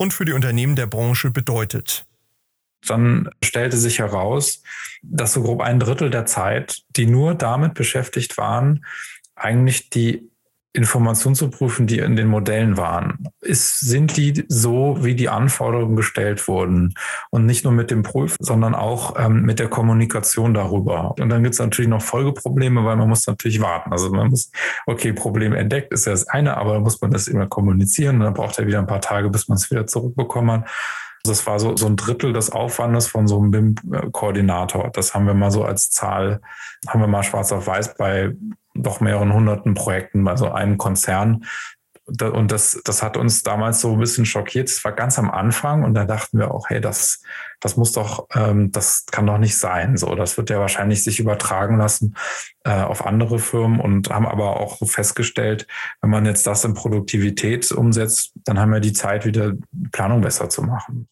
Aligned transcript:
und 0.00 0.14
für 0.14 0.24
die 0.24 0.32
Unternehmen 0.32 0.76
der 0.76 0.86
Branche 0.86 1.30
bedeutet. 1.30 2.06
Dann 2.86 3.28
stellte 3.44 3.76
sich 3.76 3.98
heraus, 3.98 4.62
dass 5.02 5.34
so 5.34 5.42
grob 5.42 5.60
ein 5.60 5.78
Drittel 5.78 6.08
der 6.08 6.24
Zeit, 6.24 6.84
die 6.96 7.04
nur 7.04 7.34
damit 7.34 7.74
beschäftigt 7.74 8.38
waren, 8.38 8.86
eigentlich 9.34 9.90
die 9.90 10.29
Informationen 10.72 11.34
zu 11.34 11.50
prüfen, 11.50 11.86
die 11.88 11.98
in 11.98 12.14
den 12.14 12.28
Modellen 12.28 12.76
waren. 12.76 13.26
Ist, 13.40 13.80
sind 13.80 14.16
die 14.16 14.44
so, 14.48 14.98
wie 15.00 15.16
die 15.16 15.28
Anforderungen 15.28 15.96
gestellt 15.96 16.46
wurden? 16.46 16.94
Und 17.30 17.44
nicht 17.44 17.64
nur 17.64 17.72
mit 17.72 17.90
dem 17.90 18.02
Prüfen, 18.02 18.36
sondern 18.38 18.76
auch 18.76 19.16
ähm, 19.18 19.42
mit 19.42 19.58
der 19.58 19.68
Kommunikation 19.68 20.54
darüber. 20.54 21.14
Und 21.18 21.28
dann 21.28 21.42
gibt 21.42 21.54
es 21.54 21.58
natürlich 21.58 21.88
noch 21.88 22.02
Folgeprobleme, 22.02 22.84
weil 22.84 22.96
man 22.96 23.08
muss 23.08 23.26
natürlich 23.26 23.60
warten. 23.60 23.90
Also 23.90 24.10
man 24.10 24.28
muss, 24.28 24.52
okay, 24.86 25.12
Problem 25.12 25.54
entdeckt 25.54 25.92
ist 25.92 26.06
ja 26.06 26.12
das 26.12 26.28
eine, 26.28 26.56
aber 26.56 26.74
dann 26.74 26.82
muss 26.82 27.00
man 27.00 27.10
das 27.10 27.26
immer 27.26 27.48
kommunizieren. 27.48 28.16
Und 28.16 28.22
dann 28.22 28.34
braucht 28.34 28.58
er 28.58 28.66
wieder 28.68 28.78
ein 28.78 28.86
paar 28.86 29.00
Tage, 29.00 29.28
bis 29.28 29.48
man 29.48 29.56
es 29.56 29.70
wieder 29.72 29.88
zurückbekommen 29.88 30.60
hat. 30.62 30.70
Das 31.24 31.46
war 31.46 31.58
so, 31.58 31.76
so 31.76 31.86
ein 31.86 31.96
Drittel 31.96 32.32
des 32.32 32.50
Aufwandes 32.50 33.08
von 33.08 33.26
so 33.26 33.38
einem 33.38 33.50
BIM-Koordinator. 33.50 34.90
Das 34.92 35.14
haben 35.14 35.26
wir 35.26 35.34
mal 35.34 35.50
so 35.50 35.64
als 35.64 35.90
Zahl, 35.90 36.40
haben 36.86 37.00
wir 37.00 37.08
mal 37.08 37.22
schwarz 37.22 37.52
auf 37.52 37.66
weiß 37.66 37.96
bei 37.96 38.34
doch 38.82 39.00
mehreren 39.00 39.32
hunderten 39.32 39.74
Projekten 39.74 40.24
bei 40.24 40.36
so 40.36 40.50
einem 40.50 40.78
Konzern. 40.78 41.44
Und 42.06 42.50
das, 42.50 42.80
das 42.84 43.04
hat 43.04 43.16
uns 43.16 43.44
damals 43.44 43.80
so 43.80 43.92
ein 43.92 44.00
bisschen 44.00 44.26
schockiert. 44.26 44.68
Es 44.68 44.84
war 44.84 44.90
ganz 44.90 45.16
am 45.16 45.30
Anfang 45.30 45.84
und 45.84 45.94
da 45.94 46.04
dachten 46.04 46.40
wir 46.40 46.50
auch, 46.52 46.68
hey, 46.68 46.80
das, 46.80 47.22
das 47.60 47.76
muss 47.76 47.92
doch, 47.92 48.26
ähm, 48.34 48.72
das 48.72 49.06
kann 49.06 49.26
doch 49.28 49.38
nicht 49.38 49.56
sein. 49.56 49.96
So, 49.96 50.16
das 50.16 50.36
wird 50.36 50.50
ja 50.50 50.58
wahrscheinlich 50.58 51.04
sich 51.04 51.20
übertragen 51.20 51.78
lassen 51.78 52.16
äh, 52.64 52.72
auf 52.72 53.06
andere 53.06 53.38
Firmen 53.38 53.78
und 53.78 54.10
haben 54.10 54.26
aber 54.26 54.58
auch 54.58 54.78
festgestellt, 54.88 55.68
wenn 56.00 56.10
man 56.10 56.26
jetzt 56.26 56.48
das 56.48 56.64
in 56.64 56.74
Produktivität 56.74 57.70
umsetzt, 57.70 58.32
dann 58.44 58.58
haben 58.58 58.72
wir 58.72 58.80
die 58.80 58.92
Zeit, 58.92 59.24
wieder 59.24 59.52
Planung 59.92 60.20
besser 60.20 60.48
zu 60.48 60.62
machen. 60.62 61.08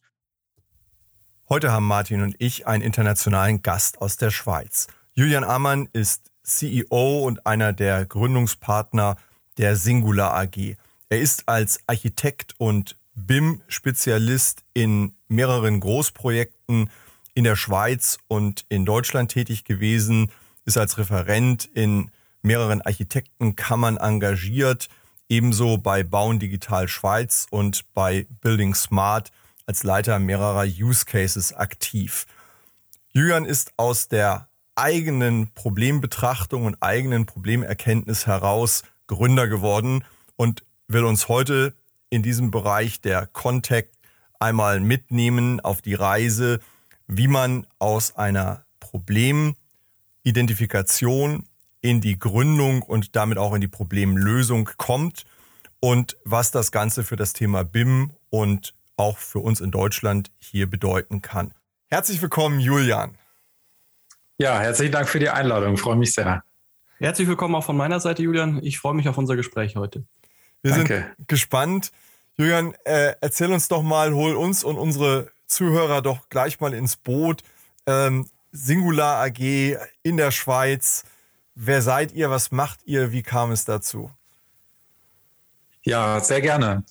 Heute 1.49 1.73
haben 1.73 1.87
Martin 1.87 2.23
und 2.23 2.35
ich 2.39 2.67
einen 2.67 2.83
internationalen 2.83 3.63
Gast 3.63 4.03
aus 4.03 4.17
der 4.17 4.31
Schweiz. 4.31 4.89
Julian 5.15 5.45
Amann 5.45 5.89
ist 5.95 6.31
CEO 6.49 7.25
und 7.27 7.47
einer 7.47 7.73
der 7.73 8.05
Gründungspartner 8.07 9.17
der 9.59 9.77
Singular 9.77 10.35
AG. 10.35 10.77
Er 11.09 11.21
ist 11.21 11.49
als 11.49 11.81
Architekt 11.87 12.55
und 12.59 12.97
BIM-Spezialist 13.15 14.65
in 14.75 15.15
mehreren 15.29 15.81
Großprojekten 15.81 16.91
in 17.35 17.45
der 17.45 17.57
Schweiz 17.57 18.19
und 18.29 18.65
in 18.69 18.85
Deutschland 18.85 19.31
tätig 19.31 19.65
gewesen, 19.65 20.31
ist 20.65 20.79
als 20.79 20.99
Referent 20.99 21.67
in 21.67 22.11
mehreren 22.43 22.83
Architektenkammern 22.83 23.97
engagiert, 23.97 24.89
ebenso 25.29 25.79
bei 25.79 26.03
Bauen 26.03 26.39
Digital 26.39 26.89
Schweiz 26.89 27.47
und 27.51 27.85
bei 27.95 28.27
Building 28.41 28.75
Smart 28.75 29.31
als 29.67 29.83
Leiter 29.83 30.19
mehrerer 30.19 30.65
Use 30.65 31.05
Cases 31.05 31.53
aktiv. 31.53 32.27
Julian 33.13 33.45
ist 33.45 33.73
aus 33.77 34.09
der 34.09 34.48
eigenen 34.79 35.53
Problembetrachtung 35.55 36.65
und 36.65 36.77
eigenen 36.81 37.27
Problemerkenntnis 37.27 38.27
heraus 38.27 38.85
Gründer 39.09 39.49
geworden 39.49 40.05
und 40.37 40.65
will 40.87 41.05
uns 41.05 41.27
heute 41.29 41.75
in 42.11 42.23
diesem 42.23 42.53
Bereich 42.53 43.01
der 43.01 43.27
Contact 43.27 43.97
einmal 44.39 44.79
mitnehmen 44.81 45.59
auf 45.61 45.83
die 45.83 45.95
Reise, 45.95 46.61
wie 47.09 47.27
man 47.27 47.67
aus 47.79 48.15
einer 48.17 48.65
Problemidentifikation 48.79 51.49
in 51.81 52.01
die 52.01 52.19
Gründung 52.19 52.83
und 52.83 53.15
damit 53.17 53.39
auch 53.39 53.55
in 53.55 53.61
die 53.61 53.69
Problemlösung 53.69 54.71
kommt 54.77 55.25
und 55.81 56.17
was 56.25 56.51
das 56.51 56.73
Ganze 56.73 57.05
für 57.05 57.17
das 57.17 57.33
Thema 57.33 57.65
BIM 57.65 58.11
und 58.31 58.75
auch 58.97 59.17
für 59.19 59.39
uns 59.41 59.61
in 59.61 59.71
Deutschland 59.71 60.31
hier 60.39 60.69
bedeuten 60.69 61.23
kann. 61.23 61.53
Herzlich 61.89 62.21
willkommen, 62.23 62.61
Julian. 62.61 63.17
Ja, 64.41 64.61
herzlichen 64.61 64.93
Dank 64.93 65.09
für 65.09 65.19
die 65.19 65.31
Einladung. 65.31 65.75
Ich 65.75 65.81
freue 65.81 65.97
mich 65.97 66.15
sehr. 66.15 66.45
Herzlich 66.99 67.27
willkommen 67.27 67.57
auch 67.57 67.65
von 67.65 67.77
meiner 67.77 67.99
Seite, 67.99 68.23
Julian. 68.23 68.61
Ich 68.63 68.79
freue 68.79 68.95
mich 68.95 69.09
auf 69.09 69.19
unser 69.19 69.35
Gespräch 69.35 69.75
heute. 69.75 70.05
Wir 70.63 70.71
Danke. 70.71 71.13
sind 71.17 71.29
gespannt. 71.29 71.91
Julian, 72.37 72.73
äh, 72.85 73.15
erzähl 73.21 73.53
uns 73.53 73.67
doch 73.67 73.83
mal, 73.83 74.15
hol 74.15 74.37
uns 74.37 74.63
und 74.63 74.77
unsere 74.77 75.33
Zuhörer 75.49 76.03
doch 76.03 76.29
gleich 76.29 76.61
mal 76.61 76.73
ins 76.73 76.97
Boot. 76.97 77.43
Ähm, 77.87 78.29
Singular 78.53 79.25
AG 79.25 79.77
in 80.05 80.17
der 80.17 80.31
Schweiz. 80.31 81.05
Wer 81.57 81.83
seid 81.83 82.13
ihr? 82.13 82.31
Was 82.31 82.53
macht 82.53 82.79
ihr? 82.85 83.11
Wie 83.11 83.25
kam 83.25 83.51
es 83.51 83.65
dazu? 83.65 84.13
Ja, 85.83 86.21
sehr 86.21 86.43
gerne. 86.43 86.85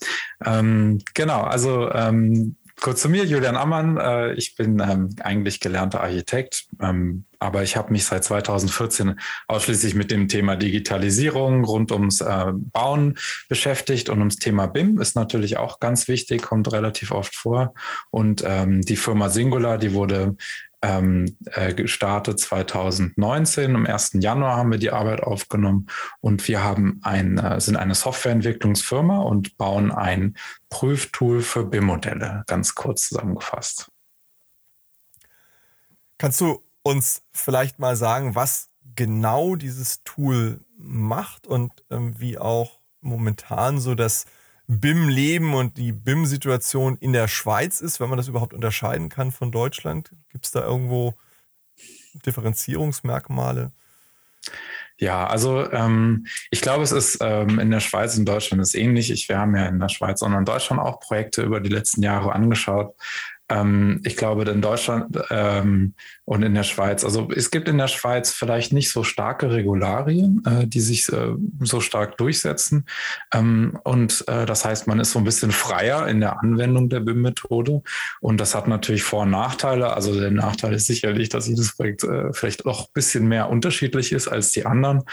Ähm, 0.44 1.00
genau, 1.14 1.44
also 1.44 1.90
ähm, 1.92 2.56
Kurz 2.80 3.02
zu 3.02 3.08
mir, 3.08 3.24
Julian 3.24 3.56
Ammann. 3.56 3.96
Äh, 3.96 4.34
ich 4.34 4.54
bin 4.54 4.80
ähm, 4.80 5.10
eigentlich 5.20 5.60
gelernter 5.60 6.00
Architekt, 6.00 6.66
ähm, 6.80 7.24
aber 7.38 7.62
ich 7.62 7.76
habe 7.76 7.92
mich 7.92 8.04
seit 8.04 8.24
2014 8.24 9.18
ausschließlich 9.46 9.94
mit 9.94 10.10
dem 10.10 10.28
Thema 10.28 10.56
Digitalisierung 10.56 11.64
rund 11.64 11.92
ums 11.92 12.20
äh, 12.20 12.52
Bauen 12.52 13.18
beschäftigt 13.48 14.08
und 14.08 14.18
ums 14.18 14.36
Thema 14.36 14.66
BIM 14.66 15.00
ist 15.00 15.16
natürlich 15.16 15.56
auch 15.56 15.80
ganz 15.80 16.08
wichtig, 16.08 16.42
kommt 16.42 16.72
relativ 16.72 17.10
oft 17.10 17.34
vor. 17.34 17.74
Und 18.10 18.42
ähm, 18.46 18.82
die 18.82 18.96
Firma 18.96 19.30
Singular, 19.30 19.78
die 19.78 19.92
wurde 19.94 20.36
ähm, 20.82 21.36
äh, 21.46 21.74
gestartet 21.74 22.38
2019. 22.40 23.74
Am 23.74 23.86
1. 23.86 24.18
Januar 24.20 24.56
haben 24.56 24.70
wir 24.70 24.78
die 24.78 24.90
Arbeit 24.90 25.22
aufgenommen 25.22 25.86
und 26.20 26.46
wir 26.48 26.62
haben 26.62 27.00
ein, 27.02 27.38
äh, 27.38 27.60
sind 27.60 27.76
eine 27.76 27.94
Softwareentwicklungsfirma 27.94 29.18
und 29.18 29.56
bauen 29.56 29.90
ein 29.90 30.36
Prüftool 30.70 31.42
für 31.42 31.64
BIM-Modelle, 31.64 32.44
ganz 32.46 32.74
kurz 32.74 33.08
zusammengefasst. 33.08 33.90
Kannst 36.18 36.40
du 36.40 36.62
uns 36.88 37.22
vielleicht 37.32 37.78
mal 37.78 37.96
sagen, 37.96 38.34
was 38.34 38.70
genau 38.96 39.56
dieses 39.56 40.02
Tool 40.04 40.64
macht 40.78 41.46
und 41.46 41.84
ähm, 41.90 42.18
wie 42.18 42.38
auch 42.38 42.80
momentan 43.02 43.78
so 43.78 43.94
das 43.94 44.24
BIM-Leben 44.68 45.52
und 45.52 45.76
die 45.76 45.92
BIM-Situation 45.92 46.96
in 46.96 47.12
der 47.12 47.28
Schweiz 47.28 47.82
ist, 47.82 48.00
wenn 48.00 48.08
man 48.08 48.16
das 48.16 48.28
überhaupt 48.28 48.54
unterscheiden 48.54 49.10
kann 49.10 49.32
von 49.32 49.52
Deutschland? 49.52 50.12
Gibt 50.30 50.46
es 50.46 50.50
da 50.50 50.64
irgendwo 50.64 51.14
Differenzierungsmerkmale? 52.24 53.72
Ja, 54.96 55.26
also 55.26 55.70
ähm, 55.70 56.26
ich 56.50 56.62
glaube, 56.62 56.84
es 56.84 56.92
ist 56.92 57.18
ähm, 57.20 57.58
in 57.58 57.70
der 57.70 57.80
Schweiz 57.80 58.16
und 58.16 58.26
Deutschland 58.26 58.62
ist 58.62 58.74
ähnlich. 58.74 59.10
Ich, 59.10 59.28
wir 59.28 59.38
haben 59.38 59.54
ja 59.54 59.66
in 59.66 59.78
der 59.78 59.90
Schweiz 59.90 60.22
und 60.22 60.32
in 60.32 60.44
Deutschland 60.46 60.80
auch 60.80 61.00
Projekte 61.00 61.42
über 61.42 61.60
die 61.60 61.68
letzten 61.68 62.02
Jahre 62.02 62.32
angeschaut. 62.32 62.94
Ähm, 63.48 64.00
ich 64.04 64.16
glaube, 64.16 64.42
in 64.44 64.60
Deutschland 64.60 65.18
ähm, 65.30 65.94
und 66.24 66.42
in 66.42 66.54
der 66.54 66.64
Schweiz, 66.64 67.04
also 67.04 67.28
es 67.34 67.50
gibt 67.50 67.68
in 67.68 67.78
der 67.78 67.88
Schweiz 67.88 68.30
vielleicht 68.32 68.72
nicht 68.72 68.90
so 68.90 69.02
starke 69.02 69.50
Regularien, 69.50 70.42
äh, 70.46 70.66
die 70.66 70.80
sich 70.80 71.10
äh, 71.12 71.34
so 71.60 71.80
stark 71.80 72.18
durchsetzen. 72.18 72.84
Ähm, 73.32 73.78
und 73.84 74.24
äh, 74.28 74.44
das 74.44 74.64
heißt, 74.64 74.86
man 74.86 75.00
ist 75.00 75.12
so 75.12 75.18
ein 75.18 75.24
bisschen 75.24 75.52
freier 75.52 76.06
in 76.08 76.20
der 76.20 76.40
Anwendung 76.40 76.88
der 76.88 77.00
BIM-Methode. 77.00 77.82
Und 78.20 78.40
das 78.40 78.54
hat 78.54 78.68
natürlich 78.68 79.02
Vor- 79.02 79.22
und 79.22 79.30
Nachteile. 79.30 79.94
Also 79.94 80.18
der 80.18 80.30
Nachteil 80.30 80.74
ist 80.74 80.86
sicherlich, 80.86 81.28
dass 81.28 81.48
jedes 81.48 81.76
Projekt 81.76 82.04
äh, 82.04 82.32
vielleicht 82.32 82.66
auch 82.66 82.88
ein 82.88 82.92
bisschen 82.92 83.28
mehr 83.28 83.48
unterschiedlich 83.48 84.12
ist 84.12 84.28
als 84.28 84.52
die 84.52 84.66
anderen. 84.66 85.04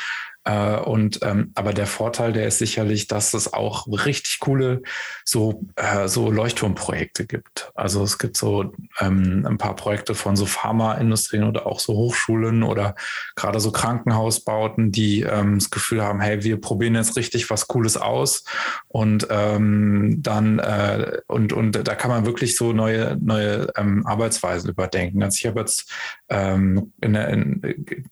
Äh, 0.45 0.77
und 0.77 1.19
ähm, 1.23 1.51
aber 1.55 1.73
der 1.73 1.87
Vorteil, 1.87 2.31
der 2.31 2.47
ist 2.47 2.59
sicherlich, 2.59 3.07
dass 3.07 3.33
es 3.33 3.51
auch 3.51 3.87
richtig 3.87 4.39
coole 4.39 4.83
so 5.23 5.63
äh, 5.75 6.07
so 6.07 6.29
Leuchtturmprojekte 6.29 7.25
gibt. 7.25 7.71
Also 7.73 8.03
es 8.03 8.19
gibt 8.19 8.37
so 8.37 8.71
ähm, 8.99 9.45
ein 9.47 9.57
paar 9.57 9.75
Projekte 9.75 10.13
von 10.13 10.35
so 10.35 10.45
Pharmaindustrien 10.45 11.43
oder 11.43 11.65
auch 11.65 11.79
so 11.79 11.93
Hochschulen 11.93 12.61
oder 12.61 12.95
gerade 13.35 13.59
so 13.59 13.71
Krankenhausbauten, 13.71 14.91
die 14.91 15.23
ähm, 15.23 15.55
das 15.55 15.71
Gefühl 15.71 16.03
haben, 16.03 16.21
hey, 16.21 16.43
wir 16.43 16.61
probieren 16.61 16.93
jetzt 16.93 17.17
richtig 17.17 17.49
was 17.49 17.67
Cooles 17.67 17.97
aus 17.97 18.43
und 18.87 19.27
ähm, 19.31 20.19
dann 20.21 20.59
äh, 20.59 21.21
und 21.27 21.53
und 21.53 21.87
da 21.87 21.95
kann 21.95 22.11
man 22.11 22.27
wirklich 22.27 22.55
so 22.55 22.71
neue 22.71 23.17
neue 23.19 23.67
ähm, 23.77 24.05
Arbeitsweisen 24.05 24.69
überdenken. 24.69 25.23
Also 25.23 25.37
ich 25.39 25.47
habe 25.47 25.61
jetzt 25.61 25.91
ähm, 26.29 26.93
in 27.01 27.13
der, 27.13 27.29
in, 27.29 27.61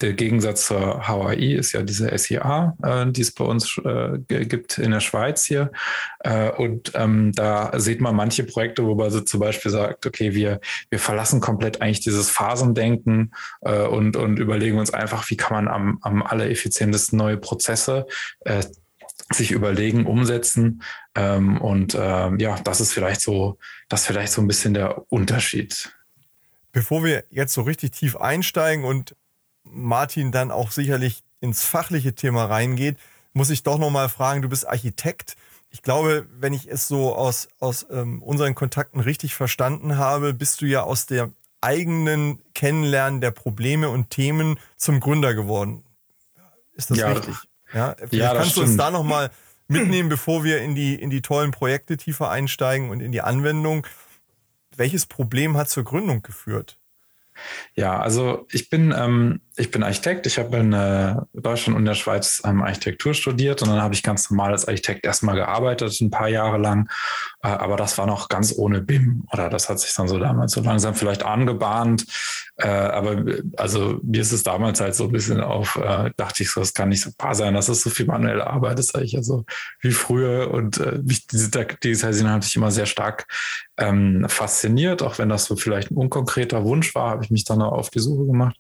der 0.02 0.14
Gegensatz 0.14 0.66
zur 0.66 1.08
HAI 1.08 1.54
ist 1.54 1.74
ja 1.74 1.84
diese 1.84 2.12
SIA, 2.24 2.76
äh, 2.84 3.12
die 3.12 3.22
es 3.22 3.32
bei 3.32 3.46
uns 3.46 3.78
äh, 3.84 4.20
gibt 4.28 4.78
in 4.78 4.92
der 4.92 5.00
Schweiz 5.00 5.46
hier. 5.46 5.72
Äh, 6.20 6.52
und 6.52 6.92
ähm, 6.96 7.32
da 7.34 7.78
sieht 7.80 8.02
man 8.02 8.16
manche 8.16 8.44
Projekte, 8.44 8.86
wo 8.86 8.96
man 8.96 9.12
so 9.12 9.22
zum 9.22 9.40
Beispiel 9.40 9.72
sagt, 9.72 10.06
okay, 10.06 10.34
wir, 10.34 10.60
wir 10.90 11.00
verlassen 11.00 11.42
komplett 11.42 11.82
eigentlich 11.82 12.02
dieses 12.02 12.30
Phasendenken 12.30 13.34
äh, 13.62 13.84
und, 13.84 14.16
und 14.16 14.40
überlegen 14.40 14.80
uns 14.80 14.94
einfach, 14.94 15.30
wie 15.30 15.38
kann 15.38 15.66
man 15.66 15.68
am, 15.68 16.00
am 16.02 16.24
allereffizientesten 16.24 17.18
neue 17.18 17.38
Prozesse 17.38 18.08
äh, 18.42 18.64
sich 19.32 19.52
überlegen, 19.52 20.06
umsetzen. 20.06 20.84
Ähm, 21.16 21.60
und 21.62 21.96
ähm, 22.00 22.40
ja, 22.40 22.60
das 22.64 22.82
ist 22.82 22.94
vielleicht 22.94 23.22
so, 23.22 23.58
das 23.90 24.02
ist 24.02 24.08
vielleicht 24.08 24.34
so 24.34 24.42
ein 24.42 24.48
bisschen 24.48 24.74
der 24.74 25.12
Unterschied. 25.12 25.94
Bevor 26.72 27.04
wir 27.04 27.24
jetzt 27.30 27.54
so 27.54 27.62
richtig 27.62 27.92
tief 27.92 28.18
einsteigen 28.18 28.84
und 28.84 29.16
Martin 29.64 30.32
dann 30.32 30.52
auch 30.52 30.72
sicherlich 30.72 31.24
ins 31.44 31.66
fachliche 31.66 32.16
Thema 32.16 32.46
reingeht, 32.46 32.98
muss 33.34 33.50
ich 33.50 33.64
doch 33.64 33.78
nochmal 33.78 34.08
fragen, 34.08 34.42
du 34.42 34.48
bist 34.48 34.68
Architekt. 34.68 35.36
Ich 35.72 35.82
glaube, 35.82 36.26
wenn 36.40 36.54
ich 36.54 36.70
es 36.70 36.88
so 36.88 37.14
aus, 37.14 37.50
aus 37.60 37.86
ähm, 37.92 38.24
unseren 38.24 38.56
Kontakten 38.56 39.02
richtig 39.02 39.36
verstanden 39.36 39.98
habe, 39.98 40.34
bist 40.34 40.62
du 40.62 40.66
ja 40.66 40.84
aus 40.84 41.06
der 41.06 41.32
eigenen 41.60 42.42
Kennenlernen 42.54 43.20
der 43.20 43.32
Probleme 43.32 43.90
und 43.90 44.10
Themen 44.10 44.58
zum 44.78 45.02
Gründer 45.02 45.34
geworden. 45.34 45.84
Ist 46.76 46.92
das 46.92 46.98
ja, 46.98 47.12
richtig? 47.12 47.36
Ja, 47.74 47.96
vielleicht 47.98 48.14
ja, 48.14 48.34
kannst 48.34 48.56
du 48.56 48.62
uns 48.62 48.78
da 48.78 48.90
nochmal 48.90 49.30
mitnehmen, 49.68 50.08
bevor 50.08 50.46
wir 50.46 50.62
in 50.62 50.76
die, 50.76 50.96
in 50.96 51.10
die 51.10 51.22
tollen 51.22 51.52
Projekte 51.52 51.98
tiefer 51.98 52.30
einsteigen 52.30 52.90
und 52.90 53.02
in 53.02 53.12
die 53.12 53.22
Anwendung. 53.22 53.86
Welches 54.76 55.08
Problem 55.08 55.58
hat 55.58 55.70
zur 55.70 55.84
Gründung 55.84 56.22
geführt? 56.22 56.78
Ja, 57.76 58.00
also 58.00 58.48
ich 58.52 58.70
bin, 58.70 58.94
ähm, 58.96 59.42
ich 59.56 59.70
bin 59.70 59.84
Architekt. 59.84 60.26
Ich 60.26 60.40
habe 60.40 60.58
in 60.58 60.74
äh, 60.74 61.16
Deutschland 61.34 61.78
und 61.78 61.86
der 61.86 61.94
Schweiz 61.94 62.42
ähm, 62.44 62.64
Architektur 62.64 63.14
studiert 63.14 63.62
und 63.62 63.70
dann 63.70 63.82
habe 63.82 63.94
ich 63.94 64.02
ganz 64.02 64.32
normal 64.32 64.52
als 64.52 64.68
Architekt 64.68 65.06
erstmal 65.06 65.36
gearbeitet, 65.36 66.00
ein 66.02 66.10
paar 66.10 66.28
Jahre 66.28 66.58
lang. 66.58 66.90
Äh, 67.44 67.50
aber 67.50 67.78
das 67.78 67.98
war 67.98 68.08
noch 68.08 68.30
ganz 68.30 68.54
ohne 68.58 68.82
BIM 68.82 69.26
oder 69.32 69.50
das 69.50 69.70
hat 69.70 69.80
sich 69.80 69.94
dann 69.94 70.08
so 70.08 70.18
damals 70.18 70.54
so 70.54 70.62
langsam 70.62 70.96
vielleicht 70.96 71.24
angebahnt. 71.24 72.06
Äh, 72.56 72.68
aber 72.68 73.24
also 73.58 74.00
mir 74.04 74.22
ist 74.22 74.32
es 74.32 74.44
damals 74.44 74.80
halt 74.80 74.96
so 74.96 75.06
ein 75.06 75.12
bisschen 75.12 75.42
auf, 75.42 75.76
äh, 75.76 76.12
dachte 76.18 76.44
ich 76.44 76.52
so, 76.52 76.62
es 76.62 76.74
kann 76.74 76.90
nicht 76.90 77.02
so 77.02 77.12
wahr 77.18 77.36
sein, 77.36 77.54
dass 77.54 77.70
es 77.70 77.82
so 77.82 77.90
viel 77.90 78.06
manuelle 78.06 78.48
Arbeit 78.48 78.80
ist, 78.80 78.96
eigentlich 78.96 79.18
also 79.18 79.46
wie 79.82 79.92
früher. 79.92 80.52
Und 80.52 80.80
äh, 80.80 81.00
mich, 81.04 81.28
diese 81.28 81.52
Digitalisierung 81.52 82.32
hat 82.32 82.44
mich 82.44 82.56
immer 82.56 82.72
sehr 82.72 82.86
stark 82.86 83.28
ähm, 83.78 84.26
fasziniert, 84.30 85.02
auch 85.02 85.18
wenn 85.18 85.30
das 85.30 85.46
so 85.46 85.56
vielleicht 85.56 85.92
ein 85.92 85.98
unkonkreter 85.98 86.64
Wunsch 86.64 86.94
war, 86.94 87.10
habe 87.10 87.24
ich 87.24 87.32
mich 87.32 87.44
dann 87.44 87.62
auf 87.62 87.90
die 87.90 88.00
Suche 88.00 88.26
gemacht. 88.26 88.56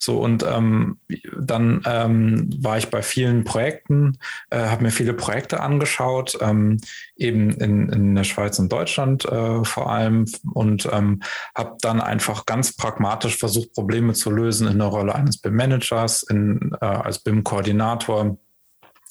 So 0.00 0.18
und 0.18 0.35
ähm, 0.42 0.98
dann 1.38 1.82
ähm, 1.86 2.50
war 2.62 2.78
ich 2.78 2.90
bei 2.90 3.02
vielen 3.02 3.44
Projekten, 3.44 4.18
äh, 4.50 4.58
habe 4.58 4.84
mir 4.84 4.90
viele 4.90 5.14
Projekte 5.14 5.60
angeschaut, 5.60 6.38
ähm, 6.40 6.78
eben 7.16 7.50
in, 7.50 7.88
in 7.88 8.14
der 8.14 8.24
Schweiz 8.24 8.58
und 8.58 8.72
Deutschland 8.72 9.24
äh, 9.24 9.64
vor 9.64 9.90
allem. 9.90 10.26
Und 10.52 10.88
ähm, 10.92 11.22
habe 11.54 11.76
dann 11.80 12.00
einfach 12.00 12.46
ganz 12.46 12.76
pragmatisch 12.76 13.36
versucht, 13.36 13.72
Probleme 13.72 14.14
zu 14.14 14.30
lösen 14.30 14.68
in 14.68 14.78
der 14.78 14.88
Rolle 14.88 15.14
eines 15.14 15.38
BIM-Managers, 15.38 16.26
äh, 16.30 16.84
als 16.84 17.20
BIM-Koordinator 17.20 18.36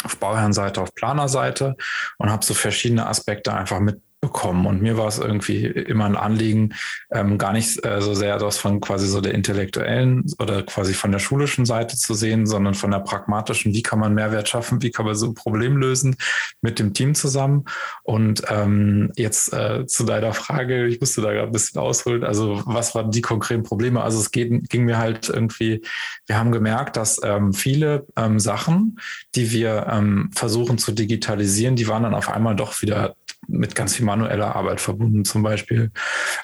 auf 0.03 0.17
Bauherrenseite, 0.17 0.81
auf 0.81 0.93
Planerseite. 0.93 1.75
Und 2.17 2.31
habe 2.31 2.45
so 2.45 2.53
verschiedene 2.53 3.07
Aspekte 3.07 3.53
einfach 3.53 3.79
mit 3.79 4.01
bekommen. 4.25 4.65
Und 4.65 4.81
mir 4.81 4.97
war 4.97 5.07
es 5.07 5.19
irgendwie 5.19 5.65
immer 5.65 6.05
ein 6.05 6.15
Anliegen, 6.15 6.73
ähm, 7.11 7.37
gar 7.37 7.53
nicht 7.53 7.85
äh, 7.85 8.01
so 8.01 8.15
sehr 8.15 8.39
das 8.39 8.57
von 8.57 8.81
quasi 8.81 9.07
so 9.07 9.21
der 9.21 9.35
intellektuellen 9.35 10.25
oder 10.39 10.63
quasi 10.63 10.95
von 10.95 11.11
der 11.11 11.19
schulischen 11.19 11.65
Seite 11.65 11.95
zu 11.95 12.15
sehen, 12.15 12.47
sondern 12.47 12.73
von 12.73 12.89
der 12.89 12.99
pragmatischen, 12.99 13.73
wie 13.73 13.83
kann 13.83 13.99
man 13.99 14.15
Mehrwert 14.15 14.49
schaffen, 14.49 14.81
wie 14.81 14.89
kann 14.89 15.05
man 15.05 15.13
so 15.13 15.27
ein 15.27 15.35
Problem 15.35 15.77
lösen 15.77 16.15
mit 16.61 16.79
dem 16.79 16.93
Team 16.93 17.13
zusammen. 17.13 17.65
Und 18.03 18.41
ähm, 18.49 19.11
jetzt 19.15 19.53
äh, 19.53 19.85
zu 19.85 20.05
deiner 20.05 20.33
Frage, 20.33 20.87
ich 20.87 20.99
musste 20.99 21.21
da 21.21 21.31
gerade 21.31 21.47
ein 21.47 21.51
bisschen 21.51 21.79
ausholen, 21.79 22.23
also 22.23 22.63
was 22.65 22.95
waren 22.95 23.11
die 23.11 23.21
konkreten 23.21 23.63
Probleme? 23.63 24.01
Also 24.01 24.19
es 24.19 24.31
geht, 24.31 24.69
ging 24.69 24.85
mir 24.85 24.97
halt 24.97 25.29
irgendwie, 25.29 25.83
wir 26.25 26.39
haben 26.39 26.51
gemerkt, 26.51 26.97
dass 26.97 27.21
ähm, 27.23 27.53
viele 27.53 28.07
ähm, 28.15 28.39
Sachen, 28.39 28.99
die 29.35 29.51
wir 29.51 29.85
ähm, 29.91 30.31
versuchen 30.33 30.79
zu 30.79 30.91
digitalisieren, 30.91 31.75
die 31.75 31.87
waren 31.87 32.03
dann 32.03 32.15
auf 32.15 32.29
einmal 32.29 32.55
doch 32.55 32.81
wieder 32.81 33.15
mit 33.47 33.75
ganz 33.75 33.95
viel 33.95 34.05
manueller 34.05 34.55
Arbeit 34.55 34.81
verbunden, 34.81 35.25
zum 35.25 35.43
Beispiel 35.43 35.91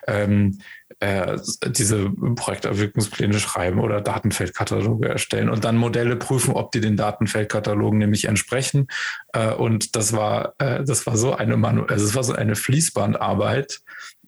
ähm, 0.08 0.60
äh, 1.00 1.38
diese 1.68 2.10
Projekterwirkungspläne 2.10 3.40
schreiben 3.40 3.80
oder 3.80 4.02
Datenfeldkataloge 4.02 5.10
erstellen 5.10 5.50
und 5.50 5.64
dann 5.64 5.78
Modelle 5.78 6.16
prüfen, 6.16 6.54
ob 6.54 6.72
die 6.72 6.82
den 6.82 6.98
Datenfeldkatalogen 6.98 8.00
nämlich 8.00 8.26
entsprechen. 8.26 8.88
Äh, 9.34 9.54
und 9.54 9.96
das 9.96 10.14
war, 10.14 10.54
äh, 10.60 10.84
das 10.84 11.08
war 11.08 11.18
so 11.18 11.34
eine 11.34 11.58
Manu 11.58 11.86
also 11.86 12.06
es 12.06 12.16
war 12.16 12.24
so 12.24 12.34
eine 12.34 12.56
Fließbandarbeit, 12.56 13.82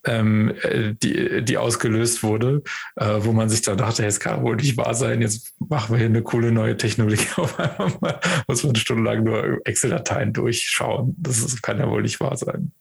ähm, 0.05 0.53
äh, 0.61 0.94
die, 0.94 1.44
die 1.44 1.57
ausgelöst 1.57 2.23
wurde, 2.23 2.63
äh, 2.95 3.19
wo 3.19 3.31
man 3.31 3.50
sich 3.50 3.61
da 3.61 3.75
dachte, 3.75 4.05
es 4.05 4.19
kann 4.19 4.44
wohl 4.44 4.55
nicht 4.55 4.77
wahr 4.77 4.94
sein, 4.94 5.21
jetzt 5.21 5.53
machen 5.59 5.94
wir 5.94 5.97
hier 5.97 6.07
eine 6.07 6.23
coole 6.23 6.51
neue 6.51 6.77
Technologie 6.77 7.27
auf 7.38 7.59
einmal 7.59 8.19
muss 8.47 8.63
man 8.63 8.75
stundenlang 8.75 9.23
nur 9.23 9.59
Excel-Dateien 9.65 10.33
durchschauen. 10.33 11.15
Das 11.17 11.39
ist, 11.39 11.61
kann 11.61 11.79
ja 11.79 11.89
wohl 11.89 12.01
nicht 12.01 12.19
wahr 12.19 12.38
sein. 12.38 12.71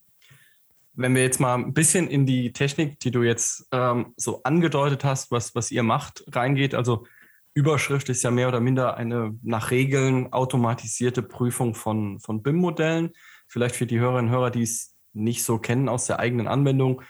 Wenn 0.94 1.14
wir 1.14 1.22
jetzt 1.22 1.40
mal 1.40 1.54
ein 1.54 1.72
bisschen 1.72 2.08
in 2.08 2.26
die 2.26 2.52
Technik, 2.52 3.00
die 3.00 3.10
du 3.10 3.22
jetzt 3.22 3.66
ähm, 3.72 4.12
so 4.16 4.42
angedeutet 4.42 5.04
hast, 5.04 5.30
was, 5.30 5.54
was 5.54 5.70
ihr 5.70 5.82
macht, 5.82 6.24
reingeht, 6.32 6.74
also 6.74 7.06
Überschrift 7.54 8.08
ist 8.08 8.22
ja 8.22 8.30
mehr 8.30 8.48
oder 8.48 8.60
minder 8.60 8.96
eine 8.96 9.36
nach 9.42 9.70
Regeln 9.70 10.32
automatisierte 10.32 11.22
Prüfung 11.22 11.74
von, 11.74 12.18
von 12.18 12.42
BIM-Modellen. 12.42 13.12
Vielleicht 13.46 13.76
für 13.76 13.86
die 13.86 14.00
Hörerinnen 14.00 14.30
und 14.30 14.36
Hörer, 14.36 14.50
die 14.50 14.62
es 14.62 14.91
nicht 15.12 15.44
so 15.44 15.58
kennen 15.58 15.88
aus 15.88 16.06
der 16.06 16.18
eigenen 16.18 16.48
Anwendung. 16.48 17.02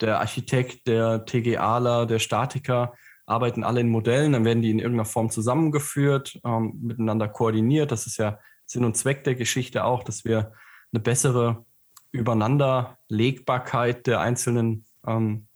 Der 0.00 0.20
Architekt, 0.20 0.86
der 0.86 1.24
TGAler, 1.24 2.06
der 2.06 2.18
Statiker 2.18 2.94
arbeiten 3.26 3.62
alle 3.62 3.80
in 3.80 3.88
Modellen, 3.88 4.32
dann 4.32 4.44
werden 4.44 4.62
die 4.62 4.70
in 4.70 4.78
irgendeiner 4.78 5.04
Form 5.04 5.30
zusammengeführt, 5.30 6.40
ähm, 6.44 6.78
miteinander 6.80 7.28
koordiniert. 7.28 7.92
Das 7.92 8.06
ist 8.06 8.16
ja 8.16 8.38
Sinn 8.64 8.84
und 8.84 8.96
Zweck 8.96 9.24
der 9.24 9.34
Geschichte 9.34 9.84
auch, 9.84 10.02
dass 10.02 10.24
wir 10.24 10.52
eine 10.92 11.00
bessere 11.00 11.64
Übereinanderlegbarkeit 12.12 14.06
der 14.06 14.20
einzelnen 14.20 14.86
ähm, 15.06 15.46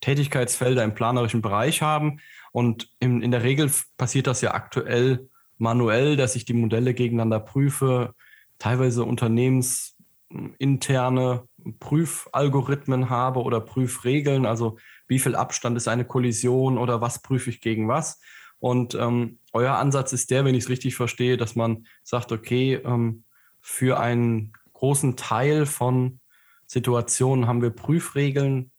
Tätigkeitsfelder 0.00 0.84
im 0.84 0.94
planerischen 0.94 1.40
Bereich 1.40 1.82
haben. 1.82 2.20
Und 2.52 2.90
in, 3.00 3.22
in 3.22 3.30
der 3.30 3.42
Regel 3.42 3.70
passiert 3.96 4.26
das 4.26 4.40
ja 4.40 4.52
aktuell 4.52 5.28
manuell, 5.58 6.16
dass 6.16 6.36
ich 6.36 6.44
die 6.44 6.52
Modelle 6.52 6.94
gegeneinander 6.94 7.40
prüfe, 7.40 8.14
teilweise 8.58 9.04
unternehmens 9.04 9.95
interne 10.58 11.46
Prüfalgorithmen 11.78 13.10
habe 13.10 13.42
oder 13.42 13.60
Prüfregeln, 13.60 14.46
also 14.46 14.78
wie 15.06 15.18
viel 15.18 15.34
Abstand 15.34 15.76
ist 15.76 15.88
eine 15.88 16.04
Kollision 16.04 16.78
oder 16.78 17.00
was 17.00 17.22
prüfe 17.22 17.50
ich 17.50 17.60
gegen 17.60 17.88
was. 17.88 18.20
Und 18.58 18.94
ähm, 18.94 19.38
euer 19.52 19.76
Ansatz 19.76 20.12
ist 20.12 20.30
der, 20.30 20.44
wenn 20.44 20.54
ich 20.54 20.64
es 20.64 20.70
richtig 20.70 20.96
verstehe, 20.96 21.36
dass 21.36 21.54
man 21.54 21.86
sagt, 22.02 22.32
okay, 22.32 22.74
ähm, 22.74 23.24
für 23.60 24.00
einen 24.00 24.52
großen 24.72 25.16
Teil 25.16 25.66
von 25.66 26.20
Situationen 26.66 27.46
haben 27.46 27.62
wir 27.62 27.70
Prüfregeln 27.70 28.70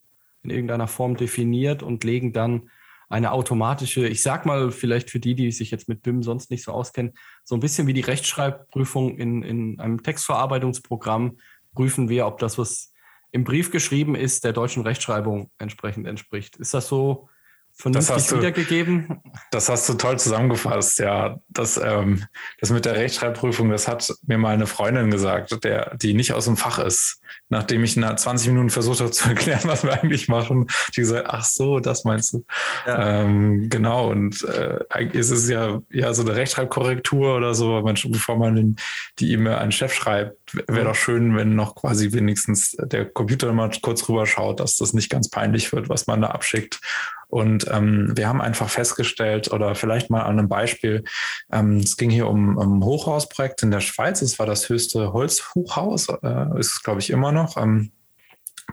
in 0.43 0.49
irgendeiner 0.49 0.87
Form 0.87 1.15
definiert 1.15 1.83
und 1.83 2.03
legen 2.03 2.33
dann 2.33 2.69
eine 3.09 3.31
automatische, 3.31 4.07
ich 4.07 4.21
sag 4.21 4.45
mal 4.45 4.71
vielleicht 4.71 5.09
für 5.09 5.19
die, 5.19 5.35
die 5.35 5.51
sich 5.51 5.71
jetzt 5.71 5.87
mit 5.87 6.01
BIM 6.01 6.23
sonst 6.23 6.51
nicht 6.51 6.63
so 6.63 6.71
auskennen, 6.71 7.13
so 7.43 7.55
ein 7.55 7.61
bisschen 7.61 7.87
wie 7.87 7.93
die 7.93 8.01
Rechtschreibprüfung 8.01 9.17
in, 9.17 9.43
in 9.43 9.79
einem 9.79 10.03
Textverarbeitungsprogramm 10.03 11.37
prüfen 11.73 12.09
wir, 12.09 12.27
ob 12.27 12.39
das, 12.39 12.57
was 12.57 12.91
im 13.31 13.43
Brief 13.43 13.71
geschrieben 13.71 14.15
ist, 14.15 14.43
der 14.43 14.53
deutschen 14.53 14.83
Rechtschreibung 14.83 15.51
entsprechend 15.57 16.07
entspricht. 16.07 16.57
Ist 16.57 16.73
das 16.73 16.87
so 16.87 17.29
vernünftig 17.77 18.15
das 18.15 18.35
wiedergegeben. 18.35 19.21
das 19.51 19.69
hast 19.69 19.87
du 19.87 19.93
toll 19.93 20.17
zusammengefasst, 20.17 20.99
ja. 20.99 21.37
Das, 21.47 21.77
ähm, 21.77 22.25
das 22.59 22.71
mit 22.71 22.85
der 22.85 22.95
Rechtschreibprüfung, 22.95 23.69
das 23.69 23.87
hat 23.87 24.11
mir 24.25 24.37
mal 24.37 24.53
eine 24.53 24.65
Freundin 24.65 25.11
gesagt, 25.11 25.63
der, 25.63 25.95
die 25.95 26.13
nicht 26.15 26.33
aus 26.33 26.45
dem 26.45 26.57
Fach 26.57 26.79
ist. 26.79 27.21
Nachdem 27.49 27.83
ich 27.83 27.95
nach 27.95 28.15
20 28.15 28.49
Minuten 28.49 28.69
versucht 28.71 28.99
habe 28.99 29.11
zu 29.11 29.29
erklären, 29.29 29.61
was 29.65 29.83
wir 29.83 29.93
eigentlich 29.93 30.27
machen, 30.27 30.67
die 30.95 31.01
gesagt, 31.01 31.27
ach 31.29 31.45
so, 31.45 31.79
das 31.79 32.03
meinst 32.03 32.33
du. 32.33 32.45
Ja. 32.87 33.21
Ähm, 33.21 33.69
genau, 33.69 34.09
und 34.09 34.43
äh, 34.43 35.05
ist 35.13 35.29
es 35.29 35.47
ja, 35.47 35.79
ja 35.91 36.13
so 36.13 36.23
eine 36.23 36.35
Rechtschreibkorrektur 36.35 37.35
oder 37.35 37.53
so, 37.53 37.81
man, 37.81 37.95
bevor 38.07 38.37
man 38.37 38.55
den, 38.55 38.75
die 39.19 39.31
E-Mail 39.33 39.55
an 39.55 39.67
den 39.67 39.71
Chef 39.71 39.93
schreibt, 39.93 40.37
wäre 40.67 40.81
mhm. 40.81 40.85
doch 40.85 40.95
schön, 40.95 41.35
wenn 41.35 41.55
noch 41.55 41.75
quasi 41.75 42.11
wenigstens 42.11 42.75
der 42.79 43.05
Computer 43.05 43.53
mal 43.53 43.69
kurz 43.81 44.07
rüber 44.09 44.25
schaut, 44.25 44.59
dass 44.59 44.77
das 44.77 44.93
nicht 44.93 45.11
ganz 45.11 45.29
peinlich 45.29 45.71
wird, 45.71 45.89
was 45.89 46.07
man 46.07 46.21
da 46.21 46.29
abschickt 46.29 46.79
und 47.27 47.67
ähm, 47.71 48.13
wir 48.15 48.27
haben 48.27 48.41
einfach 48.41 48.69
festgestellt, 48.69 49.51
oder 49.51 49.75
vielleicht 49.75 50.09
mal 50.09 50.21
an 50.21 50.39
einem 50.39 50.49
Beispiel, 50.49 51.03
ähm, 51.51 51.77
es 51.77 51.97
ging 51.97 52.09
hier 52.09 52.27
um 52.27 52.57
ein 52.57 52.83
Hochhausprojekt 52.83 53.63
in 53.63 53.71
der 53.71 53.81
Schweiz. 53.81 54.21
Es 54.21 54.39
war 54.39 54.45
das 54.45 54.69
höchste 54.69 55.13
Holzhochhaus, 55.13 56.07
äh, 56.23 56.59
ist 56.59 56.73
es, 56.73 56.83
glaube 56.83 56.99
ich, 56.99 57.09
immer 57.09 57.31
noch. 57.31 57.57
Ähm, 57.57 57.91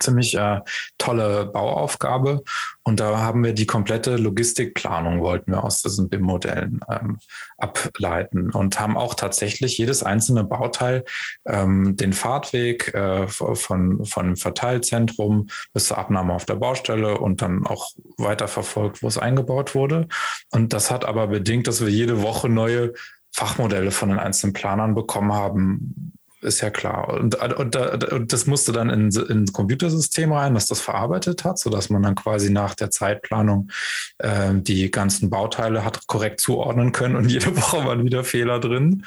ziemlich 0.01 0.37
äh, 0.37 0.61
tolle 0.99 1.47
Bauaufgabe. 1.47 2.43
Und 2.83 3.01
da 3.01 3.19
haben 3.19 3.43
wir 3.45 3.53
die 3.53 3.67
komplette 3.67 4.17
Logistikplanung, 4.17 5.21
wollten 5.23 5.53
wir 5.53 5.65
aus 5.65 5.83
diesen 5.83 6.09
BIM-Modellen 6.09 6.81
ähm, 6.91 7.19
ableiten 7.59 8.51
und 8.51 8.79
haben 8.79 8.97
auch 8.97 9.15
tatsächlich 9.15 9.79
jedes 9.79 10.03
einzelne 10.03 10.45
Bauteil, 10.45 11.05
ähm, 11.47 11.97
den 11.97 12.13
Fahrtweg 12.13 12.93
äh, 12.95 13.27
von, 13.29 14.05
von 14.05 14.37
Verteilzentrum 14.37 15.49
bis 15.73 15.87
zur 15.87 15.99
Abnahme 15.99 16.35
auf 16.35 16.45
der 16.45 16.57
Baustelle 16.57 17.19
und 17.19 17.43
dann 17.43 17.67
auch 17.67 17.91
weiter 18.19 18.49
verfolgt, 18.49 19.03
wo 19.03 19.09
es 19.09 19.19
eingebaut 19.19 19.75
wurde. 19.75 20.09
Und 20.51 20.73
das 20.73 20.91
hat 20.91 21.05
aber 21.05 21.29
bedingt, 21.29 21.67
dass 21.67 21.81
wir 21.81 21.89
jede 21.89 22.23
Woche 22.23 22.49
neue 22.49 22.93
Fachmodelle 23.33 23.91
von 23.91 24.11
den 24.11 24.19
einzelnen 24.19 24.53
Planern 24.53 24.95
bekommen 24.95 25.33
haben, 25.33 26.14
ist 26.45 26.61
ja 26.61 26.71
klar. 26.71 27.09
Und, 27.09 27.35
und, 27.37 27.77
und 27.77 28.33
das 28.33 28.47
musste 28.47 28.73
dann 28.73 28.91
in, 28.91 29.11
in 29.11 29.47
Computersystem 29.53 30.33
rein, 30.33 30.55
das 30.55 30.67
das 30.67 30.81
verarbeitet 30.81 31.45
hat, 31.45 31.59
sodass 31.59 31.91
man 31.91 32.03
dann 32.03 32.15
quasi 32.15 32.51
nach 32.51 32.75
der 32.75 32.91
Zeitplanung 32.91 33.71
äh, 34.19 34.55
die 34.55 34.91
ganzen 34.91 35.31
Bauteile 35.31 35.85
hat 35.85 36.07
korrekt 36.07 36.41
zuordnen 36.41 36.93
können 36.93 37.17
und 37.17 37.29
jede 37.29 37.57
Woche 37.57 37.85
waren 37.85 38.05
wieder 38.05 38.25
Fehler 38.25 38.61
drin. 38.61 39.05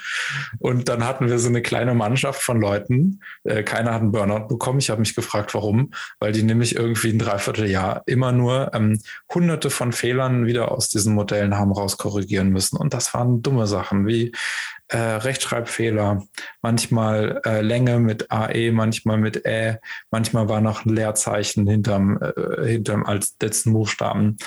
Und 0.58 0.88
dann 0.88 1.04
hatten 1.04 1.28
wir 1.28 1.38
so 1.38 1.48
eine 1.48 1.62
kleine 1.62 1.94
Mannschaft 1.94 2.42
von 2.42 2.60
Leuten. 2.60 3.20
Äh, 3.44 3.62
keiner 3.62 3.94
hat 3.94 4.02
einen 4.02 4.12
Burnout 4.12 4.48
bekommen. 4.48 4.78
Ich 4.78 4.90
habe 4.90 5.00
mich 5.00 5.14
gefragt, 5.14 5.54
warum, 5.54 5.92
weil 6.20 6.32
die 6.32 6.42
nämlich 6.42 6.76
irgendwie 6.76 7.10
ein 7.10 7.18
Dreivierteljahr 7.18 8.02
immer 8.06 8.32
nur 8.32 8.72
ähm, 8.74 9.00
hunderte 9.32 9.70
von 9.70 9.92
Fehlern 9.92 10.46
wieder 10.46 10.72
aus 10.72 10.88
diesen 10.88 11.14
Modellen 11.14 11.56
haben 11.56 11.72
rauskorrigieren 11.72 12.50
müssen. 12.50 12.76
Und 12.76 12.94
das 12.94 13.14
waren 13.14 13.42
dumme 13.42 13.66
Sachen 13.66 14.06
wie 14.06 14.32
äh, 14.88 14.96
Rechtschreibfehler, 14.98 16.24
manchmal 16.62 17.40
äh, 17.44 17.60
Länge 17.60 17.98
mit 17.98 18.30
AE, 18.30 18.72
manchmal 18.72 19.18
mit 19.18 19.44
Ä, 19.46 19.78
manchmal 20.10 20.48
war 20.48 20.60
noch 20.60 20.84
ein 20.84 20.94
Leerzeichen 20.94 21.66
hinterm, 21.66 22.18
äh, 22.20 22.66
hinterm 22.66 23.04
als 23.04 23.36
letzten 23.40 23.72
Buchstaben. 23.72 24.38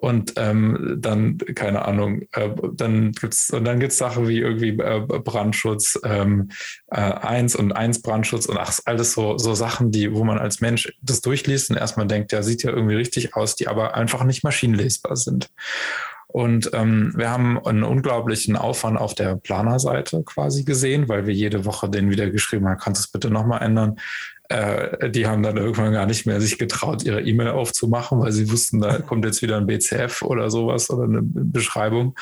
Und 0.00 0.32
ähm, 0.36 0.96
dann, 0.98 1.36
keine 1.36 1.84
Ahnung, 1.84 2.22
äh, 2.32 2.48
dann 2.72 3.12
gibt's 3.12 3.50
und 3.50 3.64
dann 3.66 3.80
gibt's 3.80 3.98
Sachen 3.98 4.28
wie 4.28 4.38
irgendwie 4.38 4.70
äh, 4.70 5.00
Brandschutz 5.00 6.00
ähm, 6.04 6.48
äh, 6.90 6.96
1 6.96 7.54
und 7.56 7.72
1 7.72 8.00
Brandschutz 8.00 8.46
und 8.46 8.56
ach, 8.56 8.78
alles 8.86 9.12
so, 9.12 9.36
so 9.36 9.54
Sachen, 9.54 9.90
die, 9.90 10.14
wo 10.14 10.24
man 10.24 10.38
als 10.38 10.62
Mensch 10.62 10.90
das 11.02 11.20
durchliest 11.20 11.68
und 11.68 11.76
erstmal 11.76 12.06
denkt, 12.06 12.32
ja, 12.32 12.42
sieht 12.42 12.62
ja 12.62 12.70
irgendwie 12.70 12.94
richtig 12.94 13.36
aus, 13.36 13.56
die 13.56 13.68
aber 13.68 13.94
einfach 13.94 14.24
nicht 14.24 14.42
maschinenlesbar 14.42 15.16
sind. 15.16 15.50
Und 16.32 16.70
ähm, 16.74 17.12
wir 17.16 17.30
haben 17.30 17.58
einen 17.64 17.82
unglaublichen 17.82 18.56
Aufwand 18.56 18.98
auf 18.98 19.14
der 19.14 19.36
Planerseite 19.36 20.22
quasi 20.22 20.64
gesehen, 20.64 21.08
weil 21.08 21.26
wir 21.26 21.34
jede 21.34 21.64
Woche 21.64 21.88
den 21.88 22.10
wieder 22.10 22.30
geschrieben 22.30 22.68
haben, 22.68 22.78
kannst 22.78 23.02
du 23.02 23.06
es 23.06 23.12
bitte 23.12 23.30
nochmal 23.30 23.62
ändern? 23.62 23.96
Äh, 24.48 25.10
die 25.10 25.26
haben 25.26 25.42
dann 25.42 25.56
irgendwann 25.56 25.92
gar 25.92 26.06
nicht 26.06 26.26
mehr 26.26 26.40
sich 26.40 26.56
getraut, 26.58 27.02
ihre 27.02 27.20
E-Mail 27.20 27.48
aufzumachen, 27.48 28.20
weil 28.20 28.30
sie 28.30 28.50
wussten, 28.50 28.80
da 28.80 28.98
kommt 29.06 29.24
jetzt 29.24 29.42
wieder 29.42 29.56
ein 29.56 29.66
BCF 29.66 30.22
oder 30.22 30.50
sowas 30.50 30.88
oder 30.90 31.04
eine 31.04 31.20
Beschreibung. 31.22 32.14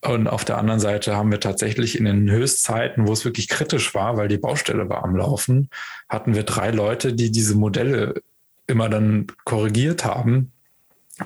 Und 0.00 0.26
auf 0.26 0.44
der 0.44 0.58
anderen 0.58 0.80
Seite 0.80 1.16
haben 1.16 1.30
wir 1.30 1.40
tatsächlich 1.40 1.96
in 1.96 2.04
den 2.04 2.30
Höchstzeiten, 2.30 3.06
wo 3.06 3.12
es 3.12 3.24
wirklich 3.24 3.48
kritisch 3.48 3.94
war, 3.94 4.16
weil 4.16 4.28
die 4.28 4.36
Baustelle 4.36 4.88
war 4.88 5.02
am 5.02 5.16
Laufen, 5.16 5.70
hatten 6.08 6.34
wir 6.34 6.42
drei 6.42 6.70
Leute, 6.72 7.14
die 7.14 7.30
diese 7.30 7.56
Modelle 7.56 8.20
immer 8.66 8.88
dann 8.88 9.28
korrigiert 9.44 10.04
haben, 10.04 10.52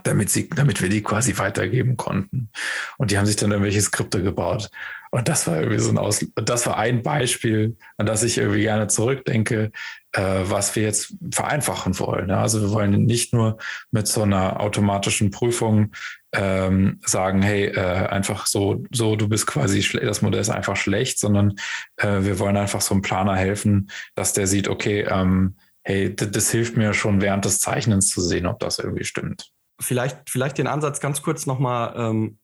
damit 0.03 0.31
sie, 0.31 0.49
damit 0.51 0.83
wir 0.83 0.89
die 0.89 1.03
quasi 1.03 1.39
weitergeben 1.39 1.97
konnten. 1.97 2.51
Und 2.99 3.11
die 3.11 3.19
haben 3.19 3.27
sich 3.27 3.37
dann 3.37 3.51
irgendwelche 3.51 3.81
Skripte 3.81 4.23
gebaut. 4.23 4.71
Und 5.11 5.29
das 5.29 5.47
war 5.47 5.57
irgendwie 5.57 5.79
so 5.79 5.91
ein 5.91 5.97
Aus, 5.97 6.25
das 6.35 6.67
war 6.67 6.77
ein 6.77 7.03
Beispiel, 7.03 7.77
an 7.97 8.05
das 8.05 8.23
ich 8.23 8.37
irgendwie 8.37 8.61
gerne 8.61 8.89
zurückdenke, 8.89 9.71
äh, 10.13 10.21
was 10.43 10.77
wir 10.77 10.83
jetzt 10.83 11.15
vereinfachen 11.33 11.99
wollen. 11.99 12.31
Also 12.31 12.61
wir 12.61 12.71
wollen 12.73 12.91
nicht 13.07 13.33
nur 13.33 13.57
mit 13.91 14.07
so 14.07 14.23
einer 14.23 14.61
automatischen 14.61 15.31
Prüfung 15.31 15.93
ähm, 16.33 17.01
sagen, 17.07 17.41
hey, 17.41 17.69
äh, 17.69 18.09
einfach 18.09 18.47
so, 18.47 18.85
so, 18.91 19.17
du 19.17 19.29
bist 19.29 19.47
quasi, 19.47 19.81
das 19.99 20.21
Modell 20.21 20.43
ist 20.43 20.51
einfach 20.51 20.77
schlecht, 20.77 21.19
sondern 21.19 21.55
äh, 21.97 22.21
wir 22.21 22.39
wollen 22.39 22.59
einfach 22.59 22.83
so 22.83 22.93
einem 22.93 23.01
Planer 23.01 23.35
helfen, 23.35 23.91
dass 24.15 24.35
der 24.35 24.47
sieht, 24.47 24.69
okay, 24.69 25.07
ähm, 25.09 25.57
hey, 25.85 26.15
das 26.15 26.51
hilft 26.51 26.77
mir 26.77 26.93
schon 26.93 27.23
während 27.23 27.47
des 27.47 27.61
Zeichnens 27.61 28.11
zu 28.11 28.21
sehen, 28.21 28.45
ob 28.45 28.59
das 28.59 28.79
irgendwie 28.79 29.05
stimmt 29.05 29.51
vielleicht, 29.81 30.31
vielleicht 30.31 30.59
den 30.59 30.67
Ansatz 30.67 31.01
ganz 31.01 31.23
kurz 31.23 31.47
nochmal 31.47 31.95
ähm, 31.97 32.39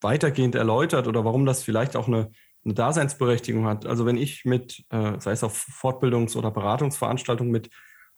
weitergehend 0.00 0.54
erläutert 0.54 1.06
oder 1.06 1.24
warum 1.24 1.46
das 1.46 1.62
vielleicht 1.62 1.96
auch 1.96 2.08
eine, 2.08 2.30
eine 2.64 2.74
Daseinsberechtigung 2.74 3.66
hat. 3.66 3.86
Also 3.86 4.06
wenn 4.06 4.16
ich 4.16 4.44
mit, 4.44 4.84
äh, 4.90 5.18
sei 5.18 5.32
es 5.32 5.44
auf 5.44 5.66
Fortbildungs- 5.68 6.36
oder 6.36 6.50
Beratungsveranstaltungen 6.50 7.52
mit 7.52 7.68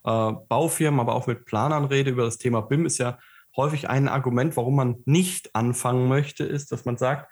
äh, 0.05 0.33
Baufirmen, 0.49 1.01
aber 1.01 1.15
auch 1.15 1.27
mit 1.27 1.45
Planern 1.45 1.85
rede 1.85 2.11
über 2.11 2.25
das 2.25 2.39
Thema 2.39 2.63
BIM, 2.63 2.87
ist 2.87 2.99
ja 2.99 3.19
häufig 3.57 3.89
ein 3.89 4.09
Argument, 4.09 4.57
warum 4.57 4.77
man 4.77 5.03
nicht 5.07 5.55
anfangen 5.55 6.09
möchte, 6.09 6.45
ist, 6.45 6.73
dass 6.73 6.85
man 6.85 6.97
sagt, 6.97 7.31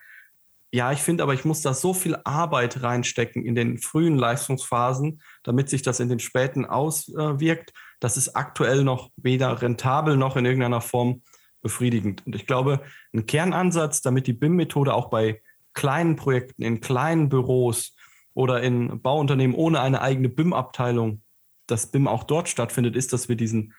ja, 0.72 0.90
ich 0.90 0.98
finde 0.98 1.22
aber, 1.22 1.34
ich 1.34 1.44
muss 1.44 1.62
da 1.62 1.72
so 1.72 1.94
viel 1.94 2.16
Arbeit 2.24 2.82
reinstecken 2.82 3.44
in 3.44 3.54
den 3.54 3.78
frühen 3.78 4.18
Leistungsphasen, 4.18 5.22
damit 5.44 5.68
sich 5.68 5.82
das 5.82 6.00
in 6.00 6.08
den 6.08 6.18
späten 6.18 6.64
auswirkt, 6.64 7.72
das 8.04 8.18
ist 8.18 8.36
aktuell 8.36 8.84
noch 8.84 9.10
weder 9.16 9.62
rentabel 9.62 10.18
noch 10.18 10.36
in 10.36 10.44
irgendeiner 10.44 10.82
Form 10.82 11.22
befriedigend. 11.62 12.24
Und 12.26 12.36
ich 12.36 12.46
glaube, 12.46 12.82
ein 13.14 13.24
Kernansatz, 13.24 14.02
damit 14.02 14.26
die 14.26 14.34
BIM-Methode 14.34 14.92
auch 14.92 15.08
bei 15.08 15.40
kleinen 15.72 16.14
Projekten, 16.14 16.62
in 16.62 16.82
kleinen 16.82 17.30
Büros 17.30 17.96
oder 18.34 18.62
in 18.62 19.00
Bauunternehmen 19.00 19.56
ohne 19.56 19.80
eine 19.80 20.02
eigene 20.02 20.28
BIM-Abteilung, 20.28 21.22
dass 21.66 21.92
BIM 21.92 22.06
auch 22.06 22.24
dort 22.24 22.50
stattfindet, 22.50 22.94
ist, 22.94 23.14
dass 23.14 23.30
wir 23.30 23.36
diesen 23.36 23.72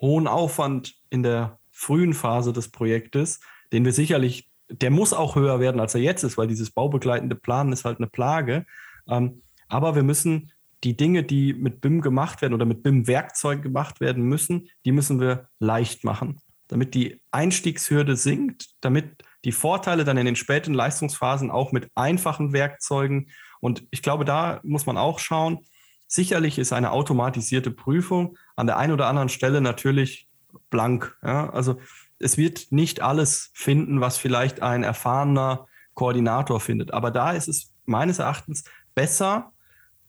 hohen 0.00 0.28
Aufwand 0.28 0.94
in 1.10 1.24
der 1.24 1.58
frühen 1.72 2.14
Phase 2.14 2.52
des 2.52 2.68
Projektes, 2.70 3.40
den 3.72 3.84
wir 3.84 3.92
sicherlich, 3.92 4.48
der 4.68 4.92
muss 4.92 5.12
auch 5.12 5.34
höher 5.34 5.58
werden, 5.58 5.80
als 5.80 5.96
er 5.96 6.00
jetzt 6.00 6.22
ist, 6.22 6.38
weil 6.38 6.46
dieses 6.46 6.70
baubegleitende 6.70 7.34
Planen 7.34 7.72
ist 7.72 7.84
halt 7.84 7.98
eine 7.98 8.06
Plage. 8.06 8.66
Ähm, 9.08 9.42
aber 9.66 9.96
wir 9.96 10.04
müssen 10.04 10.52
die 10.84 10.96
Dinge, 10.96 11.22
die 11.22 11.54
mit 11.54 11.80
BIM 11.80 12.00
gemacht 12.00 12.42
werden 12.42 12.54
oder 12.54 12.66
mit 12.66 12.82
BIM-Werkzeugen 12.82 13.62
gemacht 13.62 14.00
werden 14.00 14.24
müssen, 14.24 14.68
die 14.84 14.92
müssen 14.92 15.20
wir 15.20 15.48
leicht 15.58 16.04
machen, 16.04 16.40
damit 16.68 16.94
die 16.94 17.20
Einstiegshürde 17.30 18.16
sinkt, 18.16 18.70
damit 18.80 19.24
die 19.44 19.52
Vorteile 19.52 20.04
dann 20.04 20.16
in 20.16 20.26
den 20.26 20.36
späten 20.36 20.74
Leistungsphasen 20.74 21.50
auch 21.50 21.72
mit 21.72 21.88
einfachen 21.94 22.52
Werkzeugen 22.52 23.30
und 23.60 23.86
ich 23.90 24.02
glaube, 24.02 24.26
da 24.26 24.60
muss 24.62 24.84
man 24.84 24.98
auch 24.98 25.18
schauen. 25.18 25.60
Sicherlich 26.06 26.58
ist 26.58 26.74
eine 26.74 26.90
automatisierte 26.90 27.70
Prüfung 27.70 28.36
an 28.56 28.66
der 28.66 28.76
einen 28.76 28.92
oder 28.92 29.06
anderen 29.06 29.30
Stelle 29.30 29.62
natürlich 29.62 30.28
blank. 30.68 31.16
Ja? 31.22 31.48
Also 31.48 31.80
es 32.18 32.36
wird 32.36 32.72
nicht 32.72 33.00
alles 33.00 33.50
finden, 33.54 34.02
was 34.02 34.18
vielleicht 34.18 34.60
ein 34.60 34.82
erfahrener 34.82 35.66
Koordinator 35.94 36.60
findet. 36.60 36.92
Aber 36.92 37.10
da 37.10 37.32
ist 37.32 37.48
es 37.48 37.72
meines 37.86 38.18
Erachtens 38.18 38.64
besser, 38.94 39.53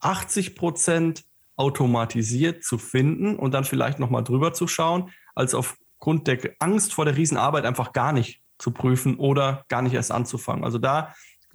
80 0.05 0.55
Prozent 0.55 1.23
automatisiert 1.57 2.63
zu 2.63 2.77
finden 2.77 3.35
und 3.35 3.53
dann 3.53 3.63
vielleicht 3.63 3.99
nochmal 3.99 4.23
drüber 4.23 4.53
zu 4.53 4.67
schauen, 4.67 5.11
als 5.33 5.53
aufgrund 5.55 6.27
der 6.27 6.39
Angst 6.59 6.93
vor 6.93 7.05
der 7.05 7.17
Riesenarbeit 7.17 7.65
einfach 7.65 7.91
gar 7.93 8.13
nicht 8.13 8.41
zu 8.57 8.71
prüfen 8.71 9.17
oder 9.17 9.65
gar 9.67 9.81
nicht 9.81 9.93
erst 9.93 10.11
anzufangen. 10.11 10.63
Also 10.63 10.77
da, 10.77 11.13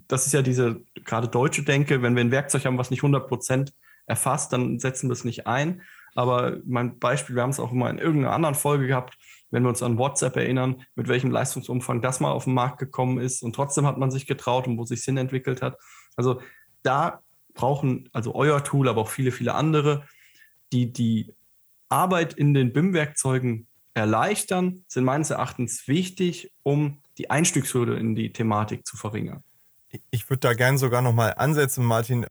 das 0.08 0.26
ist 0.26 0.32
ja 0.32 0.42
diese 0.42 0.82
gerade 1.04 1.28
deutsche 1.28 1.62
Denke, 1.62 2.02
wenn 2.02 2.16
wir 2.16 2.24
ein 2.24 2.30
Werkzeug 2.30 2.64
haben, 2.64 2.78
was 2.78 2.90
nicht 2.90 3.00
100 3.00 3.28
Prozent 3.28 3.72
erfasst, 4.06 4.52
dann 4.52 4.80
setzen 4.80 5.08
wir 5.08 5.12
es 5.12 5.24
nicht 5.24 5.46
ein. 5.46 5.82
Aber 6.14 6.58
mein 6.64 6.98
Beispiel, 6.98 7.36
wir 7.36 7.42
haben 7.42 7.50
es 7.50 7.60
auch 7.60 7.72
immer 7.72 7.88
in 7.88 7.98
irgendeiner 7.98 8.34
anderen 8.34 8.56
Folge 8.56 8.88
gehabt, 8.88 9.16
wenn 9.50 9.62
wir 9.62 9.68
uns 9.68 9.82
an 9.82 9.98
WhatsApp 9.98 10.36
erinnern, 10.36 10.82
mit 10.96 11.08
welchem 11.08 11.30
Leistungsumfang 11.30 12.02
das 12.02 12.20
mal 12.20 12.32
auf 12.32 12.44
den 12.44 12.54
Markt 12.54 12.78
gekommen 12.78 13.18
ist 13.18 13.42
und 13.42 13.54
trotzdem 13.54 13.86
hat 13.86 13.98
man 13.98 14.10
sich 14.10 14.26
getraut 14.26 14.66
und 14.66 14.76
wo 14.76 14.84
sich 14.84 15.02
Sinn 15.02 15.16
entwickelt 15.16 15.62
hat. 15.62 15.76
Also 16.16 16.40
da 16.82 17.22
brauchen, 17.60 18.08
also 18.12 18.34
euer 18.34 18.64
Tool, 18.64 18.88
aber 18.88 19.02
auch 19.02 19.10
viele, 19.10 19.32
viele 19.32 19.54
andere, 19.54 20.04
die 20.72 20.92
die 20.92 21.34
Arbeit 21.90 22.32
in 22.32 22.54
den 22.54 22.72
BIM-Werkzeugen 22.72 23.66
erleichtern, 23.92 24.84
sind 24.88 25.04
meines 25.04 25.30
Erachtens 25.30 25.86
wichtig, 25.86 26.52
um 26.62 27.02
die 27.18 27.28
Einstiegshürde 27.28 27.96
in 27.96 28.14
die 28.14 28.32
Thematik 28.32 28.86
zu 28.86 28.96
verringern. 28.96 29.42
Ich 30.10 30.30
würde 30.30 30.40
da 30.40 30.54
gerne 30.54 30.78
sogar 30.78 31.02
nochmal 31.02 31.34
ansetzen, 31.36 31.84
Martin. 31.84 32.26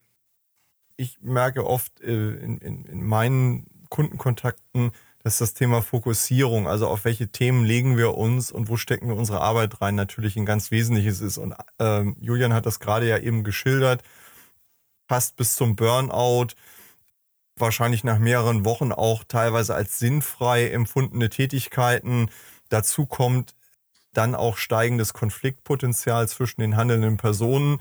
Ich 0.96 1.20
merke 1.22 1.66
oft 1.68 2.02
äh, 2.02 2.36
in, 2.36 2.58
in, 2.58 2.86
in 2.86 3.06
meinen 3.06 3.68
Kundenkontakten, 3.90 4.92
dass 5.22 5.38
das 5.38 5.54
Thema 5.54 5.82
Fokussierung, 5.82 6.68
also 6.68 6.88
auf 6.88 7.04
welche 7.04 7.28
Themen 7.28 7.66
legen 7.66 7.98
wir 7.98 8.18
uns 8.18 8.52
und 8.52 8.70
wo 8.70 8.78
stecken 8.78 9.10
wir 9.10 9.16
unsere 9.16 9.42
Arbeit 9.42 9.82
rein, 9.82 9.96
natürlich 9.96 10.38
ein 10.38 10.46
ganz 10.46 10.72
wesentliches 10.72 11.20
ist. 11.20 11.38
Und 11.38 11.54
ähm, 11.78 12.16
Julian 12.20 12.54
hat 12.54 12.66
das 12.66 12.80
gerade 12.80 13.08
ja 13.08 13.18
eben 13.18 13.44
geschildert 13.44 14.02
fast 15.10 15.36
bis 15.36 15.56
zum 15.56 15.76
Burnout, 15.76 16.54
wahrscheinlich 17.58 18.04
nach 18.04 18.20
mehreren 18.20 18.64
Wochen 18.64 18.92
auch 18.92 19.24
teilweise 19.24 19.74
als 19.74 20.00
sinnfrei 20.00 20.70
empfundene 20.70 21.30
Tätigkeiten. 21.30 22.30
Dazu 22.70 23.08
kommt 23.08 23.56
dann 24.14 24.36
auch 24.36 24.58
steigendes 24.58 25.14
Konfliktpotenzial 25.14 26.28
zwischen 26.28 26.62
den 26.62 26.78
handelnden 26.78 27.18
Personen. 27.18 27.80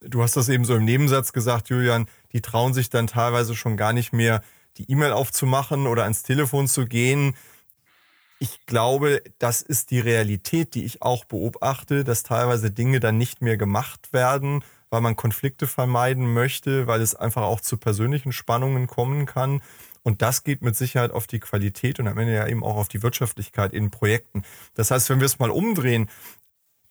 Du 0.00 0.22
hast 0.22 0.36
das 0.36 0.48
eben 0.48 0.64
so 0.64 0.74
im 0.74 0.84
Nebensatz 0.84 1.32
gesagt, 1.32 1.70
Julian, 1.70 2.06
die 2.32 2.40
trauen 2.40 2.74
sich 2.74 2.90
dann 2.90 3.06
teilweise 3.06 3.54
schon 3.54 3.76
gar 3.76 3.92
nicht 3.92 4.12
mehr, 4.12 4.42
die 4.76 4.90
E-Mail 4.90 5.12
aufzumachen 5.12 5.86
oder 5.86 6.02
ans 6.04 6.22
Telefon 6.22 6.66
zu 6.66 6.86
gehen. 6.86 7.36
Ich 8.38 8.64
glaube, 8.66 9.22
das 9.38 9.62
ist 9.62 9.90
die 9.90 10.00
Realität, 10.00 10.74
die 10.74 10.84
ich 10.84 11.02
auch 11.02 11.24
beobachte, 11.26 12.04
dass 12.04 12.22
teilweise 12.22 12.70
Dinge 12.70 12.98
dann 12.98 13.18
nicht 13.18 13.42
mehr 13.42 13.56
gemacht 13.56 14.12
werden, 14.12 14.64
weil 14.90 15.00
man 15.00 15.16
Konflikte 15.16 15.66
vermeiden 15.66 16.32
möchte, 16.34 16.86
weil 16.86 17.00
es 17.00 17.14
einfach 17.14 17.42
auch 17.42 17.60
zu 17.60 17.76
persönlichen 17.76 18.32
Spannungen 18.32 18.88
kommen 18.88 19.24
kann. 19.24 19.62
Und 20.02 20.22
das 20.22 20.44
geht 20.44 20.62
mit 20.62 20.76
Sicherheit 20.76 21.12
auf 21.12 21.26
die 21.26 21.40
Qualität 21.40 22.00
und 22.00 22.08
am 22.08 22.18
Ende 22.18 22.34
ja 22.34 22.46
eben 22.48 22.64
auch 22.64 22.76
auf 22.76 22.88
die 22.88 23.02
Wirtschaftlichkeit 23.02 23.72
in 23.72 23.90
Projekten. 23.90 24.42
Das 24.74 24.90
heißt, 24.90 25.08
wenn 25.10 25.20
wir 25.20 25.26
es 25.26 25.38
mal 25.38 25.50
umdrehen, 25.50 26.08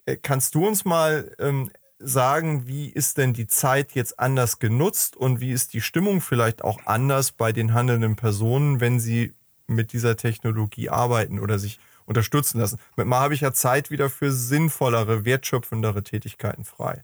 äh, 0.06 0.16
kannst 0.16 0.56
du 0.56 0.66
uns 0.66 0.86
mal 0.86 1.36
ähm, 1.40 1.72
sagen, 2.00 2.68
wie 2.68 2.90
ist 2.90 3.18
denn 3.18 3.34
die 3.34 3.48
Zeit 3.48 3.92
jetzt 3.92 4.20
anders 4.20 4.60
genutzt 4.60 5.18
und 5.18 5.42
wie 5.42 5.52
ist 5.52 5.74
die 5.74 5.82
Stimmung 5.82 6.22
vielleicht 6.22 6.64
auch 6.64 6.80
anders 6.86 7.32
bei 7.34 7.52
den 7.52 7.74
handelnden 7.74 8.16
Personen, 8.16 8.80
wenn 8.80 9.00
sie 9.00 9.34
mit 9.68 9.92
dieser 9.92 10.16
Technologie 10.16 10.90
arbeiten 10.90 11.40
oder 11.40 11.60
sich 11.60 11.80
unterstützen 12.06 12.60
lassen? 12.60 12.80
Mal 12.96 13.20
habe 13.20 13.34
ich 13.34 13.42
ja 13.42 13.52
Zeit 13.52 13.92
wieder 13.92 14.10
für 14.10 14.32
sinnvollere, 14.32 15.26
wertschöpfendere 15.26 16.04
Tätigkeiten 16.04 16.64
frei. 16.64 17.04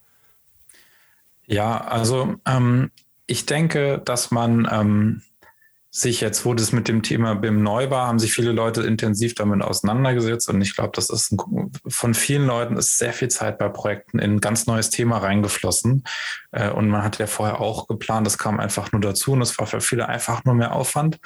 Ja, 1.47 1.79
also 1.79 2.35
ähm, 2.45 2.91
ich 3.27 3.45
denke, 3.45 4.01
dass 4.03 4.31
man 4.31 4.67
ähm, 4.71 5.21
sich 5.97 6.19
jetzt, 6.19 6.43
wo 6.43 6.53
das 6.53 6.73
mit 6.73 6.89
dem 6.89 7.03
Thema 7.03 7.35
BIM 7.35 7.63
neu 7.63 7.89
war, 7.89 8.07
haben 8.07 8.19
sich 8.19 8.33
viele 8.33 8.51
Leute 8.51 8.81
intensiv 8.81 9.33
damit 9.33 9.61
auseinandergesetzt. 9.61 10.49
Und 10.49 10.61
ich 10.61 10.75
glaube, 10.75 10.91
das 10.93 11.09
ist 11.09 11.31
ein, 11.31 11.71
von 11.87 12.13
vielen 12.13 12.47
Leuten 12.47 12.75
ist 12.75 12.97
sehr 12.97 13.13
viel 13.13 13.29
Zeit 13.29 13.57
bei 13.57 13.69
Projekten 13.69 14.19
in 14.19 14.33
ein 14.33 14.41
ganz 14.41 14.67
neues 14.67 14.89
Thema 14.89 15.19
reingeflossen. 15.19 16.03
Äh, 16.51 16.69
und 16.69 16.89
man 16.89 17.01
hat 17.01 17.17
ja 17.17 17.27
vorher 17.27 17.61
auch 17.61 17.87
geplant, 17.87 18.27
das 18.27 18.37
kam 18.37 18.59
einfach 18.59 18.91
nur 18.91 18.99
dazu. 18.99 19.31
Und 19.31 19.41
es 19.41 19.57
war 19.57 19.67
für 19.67 19.79
viele 19.79 20.09
einfach 20.09 20.43
nur 20.43 20.53
mehr 20.53 20.73
Aufwand, 20.73 21.17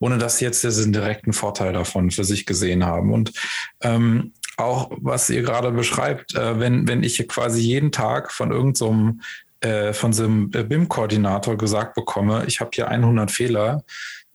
ohne 0.00 0.18
dass 0.18 0.38
sie 0.38 0.44
jetzt 0.44 0.64
diesen 0.64 0.92
direkten 0.92 1.32
Vorteil 1.32 1.72
davon 1.72 2.10
für 2.10 2.24
sich 2.24 2.46
gesehen 2.46 2.84
haben. 2.84 3.12
Und 3.12 3.32
ähm, 3.80 4.32
auch 4.56 4.90
was 4.96 5.30
ihr 5.30 5.42
gerade 5.42 5.70
beschreibt, 5.70 6.34
äh, 6.34 6.58
wenn, 6.58 6.88
wenn 6.88 7.04
ich 7.04 7.28
quasi 7.28 7.60
jeden 7.60 7.92
Tag 7.92 8.32
von 8.32 8.50
irgendeinem 8.50 8.74
so 8.74 9.24
äh, 9.66 9.92
von 9.92 10.12
so 10.12 10.24
einem 10.24 10.50
BIM-Koordinator 10.50 11.56
gesagt 11.56 11.94
bekomme, 11.94 12.44
ich 12.46 12.60
habe 12.60 12.70
hier 12.72 12.88
100 12.88 13.30
Fehler, 13.30 13.82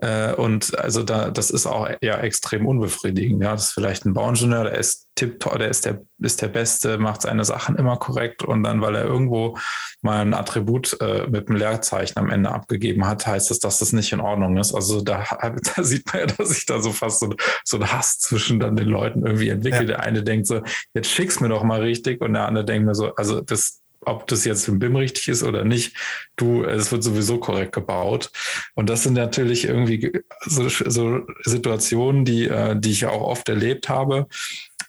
äh, 0.01 0.33
und 0.33 0.77
also 0.79 1.03
da, 1.03 1.29
das 1.29 1.51
ist 1.51 1.67
auch 1.67 1.87
ja 2.01 2.17
extrem 2.17 2.65
unbefriedigend. 2.65 3.43
Ja, 3.43 3.51
das 3.51 3.65
ist 3.65 3.73
vielleicht 3.73 4.05
ein 4.05 4.15
Bauingenieur, 4.15 4.63
der 4.63 4.77
ist 4.79 5.07
tipptopp, 5.13 5.59
der 5.59 5.69
ist 5.69 5.85
der, 5.85 6.01
ist 6.19 6.41
der 6.41 6.47
Beste, 6.47 6.97
macht 6.97 7.21
seine 7.21 7.45
Sachen 7.45 7.75
immer 7.75 7.97
korrekt 7.97 8.43
und 8.43 8.63
dann, 8.63 8.81
weil 8.81 8.95
er 8.95 9.03
irgendwo 9.03 9.59
mal 10.01 10.21
ein 10.21 10.33
Attribut 10.33 10.99
äh, 11.01 11.27
mit 11.29 11.47
einem 11.47 11.59
Leerzeichen 11.59 12.17
am 12.17 12.31
Ende 12.31 12.51
abgegeben 12.51 13.07
hat, 13.07 13.27
heißt 13.27 13.51
das, 13.51 13.59
dass 13.59 13.77
das 13.77 13.93
nicht 13.93 14.11
in 14.11 14.21
Ordnung 14.21 14.57
ist. 14.57 14.73
Also 14.73 15.01
da, 15.01 15.23
da 15.75 15.83
sieht 15.83 16.11
man 16.11 16.21
ja, 16.21 16.25
dass 16.25 16.49
sich 16.49 16.65
da 16.65 16.81
so 16.81 16.91
fast 16.91 17.19
so, 17.19 17.35
so 17.63 17.77
ein 17.77 17.91
Hass 17.91 18.17
zwischen 18.17 18.59
dann 18.59 18.75
den 18.75 18.87
Leuten 18.87 19.23
irgendwie 19.23 19.49
entwickelt. 19.49 19.89
Ja. 19.89 19.97
Der 19.97 19.99
eine 19.99 20.23
denkt 20.23 20.47
so, 20.47 20.61
jetzt 20.95 21.11
schick's 21.11 21.39
mir 21.39 21.49
doch 21.49 21.63
mal 21.63 21.81
richtig 21.81 22.21
und 22.21 22.33
der 22.33 22.47
andere 22.47 22.65
denkt 22.65 22.87
mir 22.87 22.95
so, 22.95 23.13
also 23.13 23.41
das, 23.41 23.80
ob 24.05 24.27
das 24.27 24.45
jetzt 24.45 24.67
im 24.67 24.79
BIM 24.79 24.95
richtig 24.95 25.27
ist 25.27 25.43
oder 25.43 25.63
nicht, 25.63 25.95
du, 26.35 26.63
es 26.63 26.91
wird 26.91 27.03
sowieso 27.03 27.39
korrekt 27.39 27.73
gebaut. 27.73 28.31
Und 28.75 28.89
das 28.89 29.03
sind 29.03 29.13
natürlich 29.13 29.65
irgendwie 29.65 30.11
so, 30.45 30.67
so 30.69 31.21
Situationen, 31.43 32.25
die, 32.25 32.47
äh, 32.47 32.75
die 32.79 32.91
ich 32.91 33.05
auch 33.05 33.21
oft 33.21 33.47
erlebt 33.49 33.89
habe. 33.89 34.27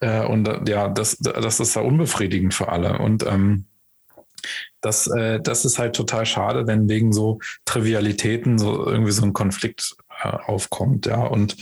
Äh, 0.00 0.24
und 0.24 0.48
äh, 0.48 0.60
ja, 0.66 0.88
das, 0.88 1.18
das 1.18 1.60
ist 1.60 1.76
da 1.76 1.80
unbefriedigend 1.80 2.54
für 2.54 2.68
alle. 2.68 2.98
Und 2.98 3.24
ähm, 3.26 3.66
das, 4.80 5.06
äh, 5.06 5.40
das 5.40 5.64
ist 5.64 5.78
halt 5.78 5.94
total 5.94 6.26
schade, 6.26 6.66
wenn 6.66 6.88
wegen 6.88 7.12
so 7.12 7.38
Trivialitäten 7.64 8.58
so 8.58 8.86
irgendwie 8.86 9.12
so 9.12 9.22
ein 9.22 9.32
Konflikt 9.32 9.94
äh, 10.22 10.28
aufkommt. 10.28 11.06
Ja, 11.06 11.22
und 11.22 11.56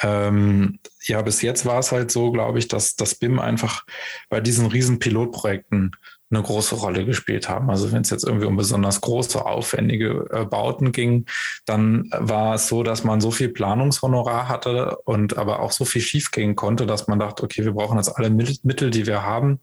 ähm, 0.00 0.80
ja, 1.04 1.22
bis 1.22 1.42
jetzt 1.42 1.64
war 1.64 1.78
es 1.78 1.92
halt 1.92 2.10
so, 2.10 2.32
glaube 2.32 2.58
ich, 2.58 2.68
dass 2.68 2.96
das 2.96 3.14
BIM 3.14 3.38
einfach 3.38 3.84
bei 4.28 4.40
diesen 4.40 4.66
riesen 4.66 4.98
Pilotprojekten 4.98 5.92
eine 6.30 6.42
große 6.42 6.74
Rolle 6.74 7.04
gespielt 7.04 7.48
haben. 7.48 7.70
Also 7.70 7.92
wenn 7.92 8.02
es 8.02 8.10
jetzt 8.10 8.24
irgendwie 8.24 8.46
um 8.46 8.56
besonders 8.56 9.00
große, 9.00 9.44
aufwendige 9.44 10.26
äh, 10.30 10.44
Bauten 10.44 10.92
ging, 10.92 11.26
dann 11.66 12.10
war 12.12 12.54
es 12.54 12.68
so, 12.68 12.82
dass 12.82 13.04
man 13.04 13.20
so 13.20 13.30
viel 13.30 13.48
Planungshonorar 13.48 14.48
hatte 14.48 14.96
und 15.04 15.38
aber 15.38 15.60
auch 15.60 15.72
so 15.72 15.84
viel 15.84 16.02
schiefgehen 16.02 16.56
konnte, 16.56 16.86
dass 16.86 17.06
man 17.06 17.18
dachte, 17.18 17.44
okay, 17.44 17.64
wir 17.64 17.72
brauchen 17.72 17.96
jetzt 17.96 18.16
alle 18.16 18.30
Mittel, 18.30 18.90
die 18.90 19.06
wir 19.06 19.22
haben, 19.22 19.60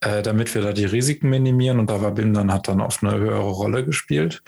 äh, 0.00 0.22
damit 0.22 0.54
wir 0.54 0.62
da 0.62 0.72
die 0.72 0.86
Risiken 0.86 1.28
minimieren. 1.28 1.78
Und 1.78 1.90
da 1.90 2.00
war 2.00 2.12
BIM 2.12 2.32
dann 2.32 2.52
hat 2.52 2.68
dann 2.68 2.80
oft 2.80 3.02
eine 3.02 3.18
höhere 3.18 3.50
Rolle 3.50 3.84
gespielt. 3.84 4.42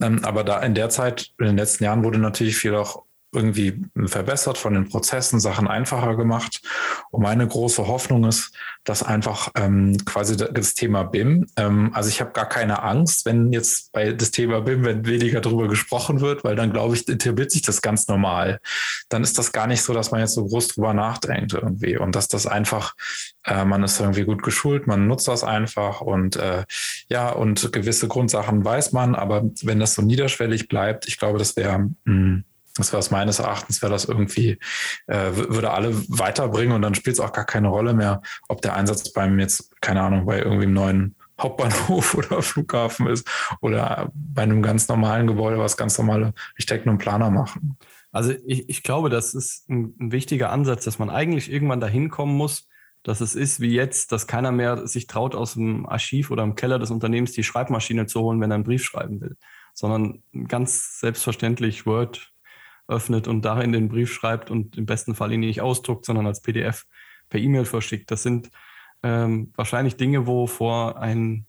Ähm, 0.00 0.24
aber 0.24 0.44
da 0.44 0.60
in 0.60 0.74
der 0.74 0.88
Zeit, 0.90 1.32
in 1.38 1.46
den 1.46 1.56
letzten 1.56 1.84
Jahren 1.84 2.04
wurde 2.04 2.18
natürlich 2.18 2.56
viel 2.56 2.74
auch 2.76 3.07
irgendwie 3.32 3.82
verbessert 4.06 4.56
von 4.56 4.74
den 4.74 4.88
Prozessen, 4.88 5.38
Sachen 5.38 5.68
einfacher 5.68 6.16
gemacht. 6.16 6.62
Und 7.10 7.22
meine 7.22 7.46
große 7.46 7.86
Hoffnung 7.86 8.24
ist, 8.24 8.52
dass 8.84 9.02
einfach 9.02 9.50
ähm, 9.54 9.98
quasi 10.06 10.36
das 10.36 10.74
Thema 10.74 11.04
BIM, 11.04 11.46
ähm, 11.56 11.90
also 11.92 12.08
ich 12.08 12.20
habe 12.20 12.32
gar 12.32 12.48
keine 12.48 12.82
Angst, 12.82 13.26
wenn 13.26 13.52
jetzt 13.52 13.92
bei 13.92 14.12
das 14.12 14.30
Thema 14.30 14.62
BIM, 14.62 14.84
wenn 14.84 15.06
weniger 15.06 15.40
darüber 15.40 15.68
gesprochen 15.68 16.20
wird, 16.20 16.42
weil 16.42 16.56
dann 16.56 16.72
glaube 16.72 16.94
ich, 16.94 17.06
etabliert 17.06 17.50
sich 17.50 17.62
das 17.62 17.82
ganz 17.82 18.08
normal. 18.08 18.60
Dann 19.10 19.22
ist 19.22 19.36
das 19.38 19.52
gar 19.52 19.66
nicht 19.66 19.82
so, 19.82 19.92
dass 19.92 20.10
man 20.10 20.20
jetzt 20.20 20.34
so 20.34 20.46
groß 20.46 20.68
drüber 20.68 20.94
nachdenkt 20.94 21.52
irgendwie 21.52 21.98
und 21.98 22.14
dass 22.14 22.28
das 22.28 22.46
einfach, 22.46 22.94
äh, 23.44 23.66
man 23.66 23.82
ist 23.82 24.00
irgendwie 24.00 24.24
gut 24.24 24.42
geschult, 24.42 24.86
man 24.86 25.06
nutzt 25.06 25.28
das 25.28 25.44
einfach 25.44 26.00
und 26.00 26.36
äh, 26.36 26.64
ja, 27.10 27.28
und 27.28 27.72
gewisse 27.72 28.08
Grundsachen 28.08 28.64
weiß 28.64 28.92
man, 28.92 29.14
aber 29.14 29.42
wenn 29.62 29.80
das 29.80 29.94
so 29.94 30.02
niederschwellig 30.02 30.68
bleibt, 30.68 31.06
ich 31.08 31.18
glaube, 31.18 31.38
das 31.38 31.56
wäre 31.56 31.90
hm, 32.06 32.44
das 32.78 32.92
wäre 32.92 33.02
meines 33.10 33.38
Erachtens, 33.38 33.82
wäre 33.82 33.92
das 33.92 34.04
irgendwie, 34.04 34.58
äh, 35.06 35.30
würde 35.34 35.70
alle 35.70 35.94
weiterbringen 36.08 36.74
und 36.74 36.82
dann 36.82 36.94
spielt 36.94 37.14
es 37.14 37.20
auch 37.20 37.32
gar 37.32 37.44
keine 37.44 37.68
Rolle 37.68 37.94
mehr, 37.94 38.22
ob 38.48 38.62
der 38.62 38.74
Einsatz 38.74 39.12
beim 39.12 39.38
jetzt, 39.38 39.80
keine 39.80 40.02
Ahnung, 40.02 40.26
bei 40.26 40.38
irgendwie 40.38 40.64
einem 40.64 40.74
neuen 40.74 41.16
Hauptbahnhof 41.40 42.14
oder 42.16 42.42
Flughafen 42.42 43.06
ist 43.06 43.28
oder 43.60 44.10
bei 44.14 44.42
einem 44.42 44.62
ganz 44.62 44.88
normalen 44.88 45.26
Gebäude, 45.26 45.58
was 45.58 45.76
ganz 45.76 45.98
normale 45.98 46.32
Architekten 46.54 46.88
und 46.88 46.98
Planer 46.98 47.30
machen. 47.30 47.76
Also 48.10 48.32
ich, 48.46 48.68
ich 48.68 48.82
glaube, 48.82 49.10
das 49.10 49.34
ist 49.34 49.68
ein, 49.68 49.94
ein 50.00 50.12
wichtiger 50.12 50.50
Ansatz, 50.50 50.84
dass 50.84 50.98
man 50.98 51.10
eigentlich 51.10 51.52
irgendwann 51.52 51.80
dahin 51.80 52.08
kommen 52.08 52.34
muss, 52.36 52.68
dass 53.02 53.20
es 53.20 53.34
ist 53.34 53.60
wie 53.60 53.72
jetzt, 53.72 54.12
dass 54.12 54.26
keiner 54.26 54.50
mehr 54.50 54.86
sich 54.86 55.06
traut, 55.06 55.34
aus 55.34 55.54
dem 55.54 55.86
Archiv 55.86 56.30
oder 56.30 56.42
im 56.42 56.54
Keller 56.54 56.78
des 56.78 56.90
Unternehmens 56.90 57.32
die 57.32 57.44
Schreibmaschine 57.44 58.06
zu 58.06 58.20
holen, 58.20 58.40
wenn 58.40 58.50
er 58.50 58.56
einen 58.56 58.64
Brief 58.64 58.84
schreiben 58.84 59.20
will, 59.20 59.36
sondern 59.72 60.22
ganz 60.48 60.98
selbstverständlich 61.00 61.86
Word, 61.86 62.32
öffnet 62.88 63.28
und 63.28 63.44
darin 63.44 63.72
den 63.72 63.88
Brief 63.88 64.12
schreibt 64.12 64.50
und 64.50 64.76
im 64.76 64.86
besten 64.86 65.14
Fall 65.14 65.32
ihn 65.32 65.40
nicht 65.40 65.60
ausdruckt, 65.60 66.04
sondern 66.04 66.26
als 66.26 66.42
PDF 66.42 66.86
per 67.28 67.38
E-Mail 67.38 67.66
verschickt. 67.66 68.10
Das 68.10 68.22
sind 68.22 68.50
ähm, 69.02 69.52
wahrscheinlich 69.54 69.96
Dinge, 69.96 70.26
wo 70.26 70.46
vor 70.46 70.98
ein, 70.98 71.46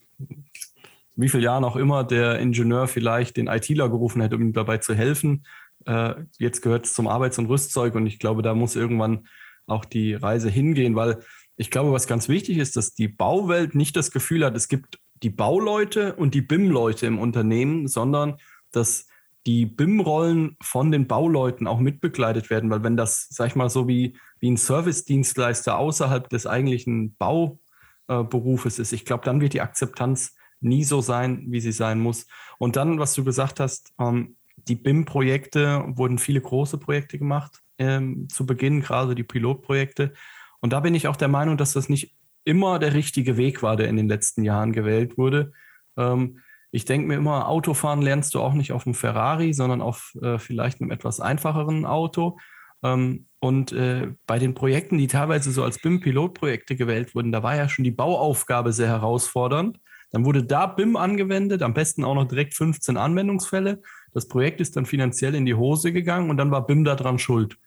wie 1.16 1.30
viel 1.30 1.42
Jahren 1.42 1.64
auch 1.64 1.78
immer 1.78 2.04
der 2.04 2.40
Ingenieur 2.40 2.88
vielleicht 2.88 3.38
den 3.38 3.48
ITler 3.48 3.90
gerufen 3.90 4.22
hätte, 4.22 4.36
um 4.36 4.42
ihm 4.42 4.54
dabei 4.54 4.78
zu 4.78 4.94
helfen. 4.94 5.46
Äh, 5.86 6.16
jetzt 6.38 6.62
gehört 6.62 6.86
es 6.86 6.94
zum 6.94 7.08
Arbeits- 7.08 7.40
und 7.40 7.48
Rüstzeug 7.48 7.96
und 7.96 8.06
ich 8.06 8.20
glaube, 8.20 8.42
da 8.42 8.54
muss 8.54 8.76
irgendwann 8.76 9.28
auch 9.66 9.86
die 9.86 10.14
Reise 10.14 10.50
hingehen, 10.50 10.96
weil 10.96 11.24
ich 11.56 11.72
glaube, 11.72 11.92
was 11.92 12.08
ganz 12.08 12.30
wichtig 12.30 12.58
ist, 12.58 12.76
dass 12.76 12.94
die 12.94 13.08
Bauwelt 13.08 13.76
nicht 13.76 13.96
das 13.96 14.12
Gefühl 14.12 14.46
hat, 14.46 14.56
es 14.56 14.68
gibt 14.68 15.00
die 15.24 15.30
Bauleute 15.30 16.16
und 16.16 16.34
die 16.34 16.42
BIM-Leute 16.42 17.06
im 17.06 17.20
Unternehmen, 17.20 17.88
sondern 17.88 18.38
dass 18.72 19.09
die 19.50 19.66
BIM-Rollen 19.66 20.58
von 20.62 20.92
den 20.92 21.08
Bauleuten 21.08 21.66
auch 21.66 21.80
mitbegleitet 21.80 22.52
werden, 22.52 22.70
weil 22.70 22.84
wenn 22.84 22.96
das, 22.96 23.26
sag 23.32 23.48
ich 23.48 23.56
mal, 23.56 23.68
so 23.68 23.88
wie, 23.88 24.16
wie 24.40 24.52
ein 24.52 24.58
Service-Dienstleister 24.58 25.76
außerhalb 25.76 26.30
des 26.30 26.46
eigentlichen 26.46 27.16
Bauberufes 27.16 28.78
ist, 28.78 28.94
ich 28.94 29.06
glaube, 29.06 29.26
dann 29.26 29.42
wird 29.42 29.54
die 29.54 29.62
Akzeptanz 29.62 30.36
nie 30.60 30.84
so 30.84 31.02
sein, 31.02 31.46
wie 31.48 31.62
sie 31.62 31.72
sein 31.72 32.00
muss. 32.00 32.28
Und 32.60 32.76
dann, 32.76 33.00
was 33.00 33.16
du 33.16 33.24
gesagt 33.24 33.60
hast, 33.60 33.92
ähm, 34.00 34.38
die 34.68 34.76
BIM-Projekte 34.76 35.84
wurden 35.96 36.20
viele 36.20 36.42
große 36.42 36.78
Projekte 36.78 37.18
gemacht 37.18 37.64
ähm, 37.80 38.30
zu 38.30 38.46
Beginn, 38.46 38.82
gerade 38.82 39.16
die 39.16 39.24
Pilotprojekte. 39.24 40.14
Und 40.60 40.74
da 40.74 40.80
bin 40.80 40.94
ich 40.94 41.08
auch 41.08 41.16
der 41.16 41.28
Meinung, 41.28 41.58
dass 41.58 41.74
das 41.74 41.90
nicht 41.90 42.16
immer 42.44 42.78
der 42.78 42.94
richtige 42.94 43.36
Weg 43.36 43.64
war, 43.64 43.78
der 43.78 43.88
in 43.88 43.98
den 43.98 44.10
letzten 44.10 44.44
Jahren 44.44 44.74
gewählt 44.74 45.18
wurde. 45.18 45.54
Ähm, 45.98 46.38
ich 46.72 46.86
denke 46.86 47.08
mir 47.08 47.16
immer, 47.16 47.48
Autofahren 47.48 48.02
lernst 48.02 48.36
du 48.36 48.42
auch 48.42 48.54
nicht 48.54 48.72
auf 48.72 48.86
einem 48.86 48.94
Ferrari, 48.94 49.54
sondern 49.54 49.82
auf 49.82 50.16
äh, 50.22 50.38
vielleicht 50.38 50.82
einem 50.82 50.92
etwas 50.92 51.20
einfacheren 51.20 51.86
Auto. 51.86 52.38
Ähm, 52.84 53.26
und 53.40 53.72
äh, 53.72 54.14
bei 54.28 54.38
den 54.38 54.54
Projekten, 54.54 54.98
die 54.98 55.08
teilweise 55.08 55.52
so 55.52 55.64
als 55.64 55.80
BIM-Pilotprojekte 55.80 56.76
gewählt 56.76 57.16
wurden, 57.16 57.32
da 57.32 57.42
war 57.42 57.56
ja 57.56 57.70
schon 57.70 57.86
die 57.86 57.92
Bauaufgabe 57.92 58.74
sehr 58.74 58.88
herausfordernd. 58.88 59.80
Dann 60.12 60.26
wurde 60.26 60.44
da 60.44 60.66
BIM 60.66 60.96
angewendet, 60.96 61.62
am 61.62 61.74
besten 61.74 62.04
auch 62.04 62.16
noch 62.16 62.28
direkt 62.28 62.54
15 62.56 62.98
Anwendungsfälle. 62.98 63.82
Das 64.14 64.28
Projekt 64.28 64.60
ist 64.60 64.76
dann 64.76 64.86
finanziell 64.86 65.36
in 65.36 65.46
die 65.46 65.54
Hose 65.54 65.94
gegangen 65.94 66.30
und 66.30 66.38
dann 66.38 66.52
war 66.52 66.66
BIM 66.66 66.84
daran 66.84 67.20
schuld. 67.20 67.58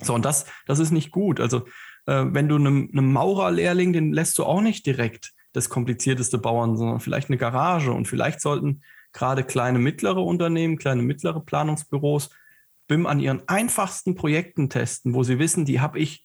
So, 0.00 0.14
und 0.14 0.24
das, 0.24 0.46
das 0.66 0.78
ist 0.78 0.90
nicht 0.90 1.10
gut. 1.10 1.40
Also, 1.40 1.64
äh, 2.06 2.24
wenn 2.28 2.48
du 2.48 2.56
einem, 2.56 2.90
einem 2.92 3.12
Maurerlehrling, 3.12 3.92
den 3.92 4.12
lässt 4.12 4.38
du 4.38 4.44
auch 4.44 4.60
nicht 4.60 4.84
direkt 4.84 5.32
das 5.56 5.68
komplizierteste 5.68 6.38
bauen, 6.38 6.76
sondern 6.76 7.00
vielleicht 7.00 7.30
eine 7.30 7.38
Garage. 7.38 7.92
Und 7.92 8.06
vielleicht 8.06 8.40
sollten 8.40 8.82
gerade 9.12 9.42
kleine, 9.42 9.78
mittlere 9.78 10.22
Unternehmen, 10.22 10.78
kleine, 10.78 11.02
mittlere 11.02 11.40
Planungsbüros 11.40 12.30
BIM 12.86 13.06
an 13.06 13.18
ihren 13.18 13.42
einfachsten 13.48 14.14
Projekten 14.14 14.70
testen, 14.70 15.14
wo 15.14 15.22
sie 15.22 15.38
wissen, 15.38 15.64
die 15.64 15.80
habe 15.80 15.98
ich 15.98 16.24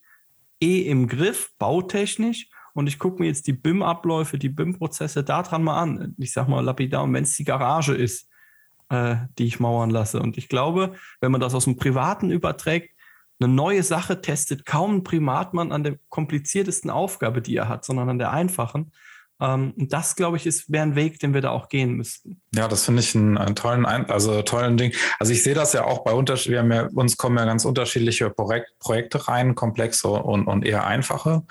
eh 0.62 0.82
im 0.82 1.08
Griff, 1.08 1.52
bautechnisch. 1.58 2.50
Und 2.74 2.88
ich 2.88 3.00
gucke 3.00 3.22
mir 3.22 3.28
jetzt 3.28 3.48
die 3.48 3.54
BIM-Abläufe, 3.54 4.38
die 4.38 4.50
BIM-Prozesse 4.50 5.24
daran 5.24 5.64
mal 5.64 5.80
an. 5.80 6.16
Ich 6.18 6.34
sage 6.34 6.52
mal 6.52 6.64
lapidar, 6.64 7.12
wenn 7.12 7.24
es 7.24 7.36
die 7.36 7.44
Garage 7.44 7.94
ist, 7.94 8.30
äh, 8.90 9.16
die 9.38 9.46
ich 9.46 9.60
mauern 9.60 9.90
lasse. 9.90 10.22
Und 10.22 10.38
ich 10.38 10.50
glaube, 10.50 10.96
wenn 11.20 11.32
man 11.32 11.42
das 11.42 11.56
aus 11.56 11.66
dem 11.66 11.78
Privaten 11.78 12.30
überträgt, 12.30 12.92
eine 13.40 13.52
neue 13.52 13.82
Sache 13.82 14.22
testet 14.22 14.66
kaum 14.66 14.98
ein 14.98 15.04
Primatmann 15.04 15.72
an 15.72 15.84
der 15.84 15.98
kompliziertesten 16.10 16.92
Aufgabe, 16.92 17.42
die 17.42 17.56
er 17.56 17.68
hat, 17.68 17.84
sondern 17.84 18.10
an 18.10 18.20
der 18.20 18.32
einfachen. 18.32 18.92
Ähm, 19.42 19.74
und 19.78 19.92
das, 19.92 20.16
glaube 20.16 20.38
ich, 20.38 20.46
ist 20.46 20.72
wäre 20.72 20.84
ein 20.84 20.96
Weg, 20.96 21.20
den 21.20 21.34
wir 21.34 21.42
da 21.42 21.50
auch 21.50 21.68
gehen 21.68 21.94
müssten. 21.94 22.42
Ja, 22.54 22.68
das 22.68 22.86
finde 22.86 23.02
ich 23.02 23.16
einen, 23.16 23.38
einen, 23.38 23.56
tollen, 23.56 23.86
also 23.86 24.42
tollen 24.44 24.78
Ding. 24.78 24.94
Also 25.20 25.34
ich 25.34 25.44
sehe 25.44 25.56
das 25.56 25.74
ja 25.74 25.84
auch 25.84 26.04
bei 26.04 26.14
Unterschied. 26.14 26.52
Wir 26.52 26.60
haben 26.60 26.72
ja, 26.72 26.88
uns 26.94 27.18
kommen 27.18 27.38
ja 27.38 27.46
ganz 27.46 27.66
unterschiedliche 27.66 28.30
Projek 28.30 28.68
Projekte 28.80 29.28
rein, 29.28 29.56
komplexe 29.56 30.08
und, 30.08 30.46
und 30.48 30.66
eher 30.66 30.86
einfache. 30.86 31.44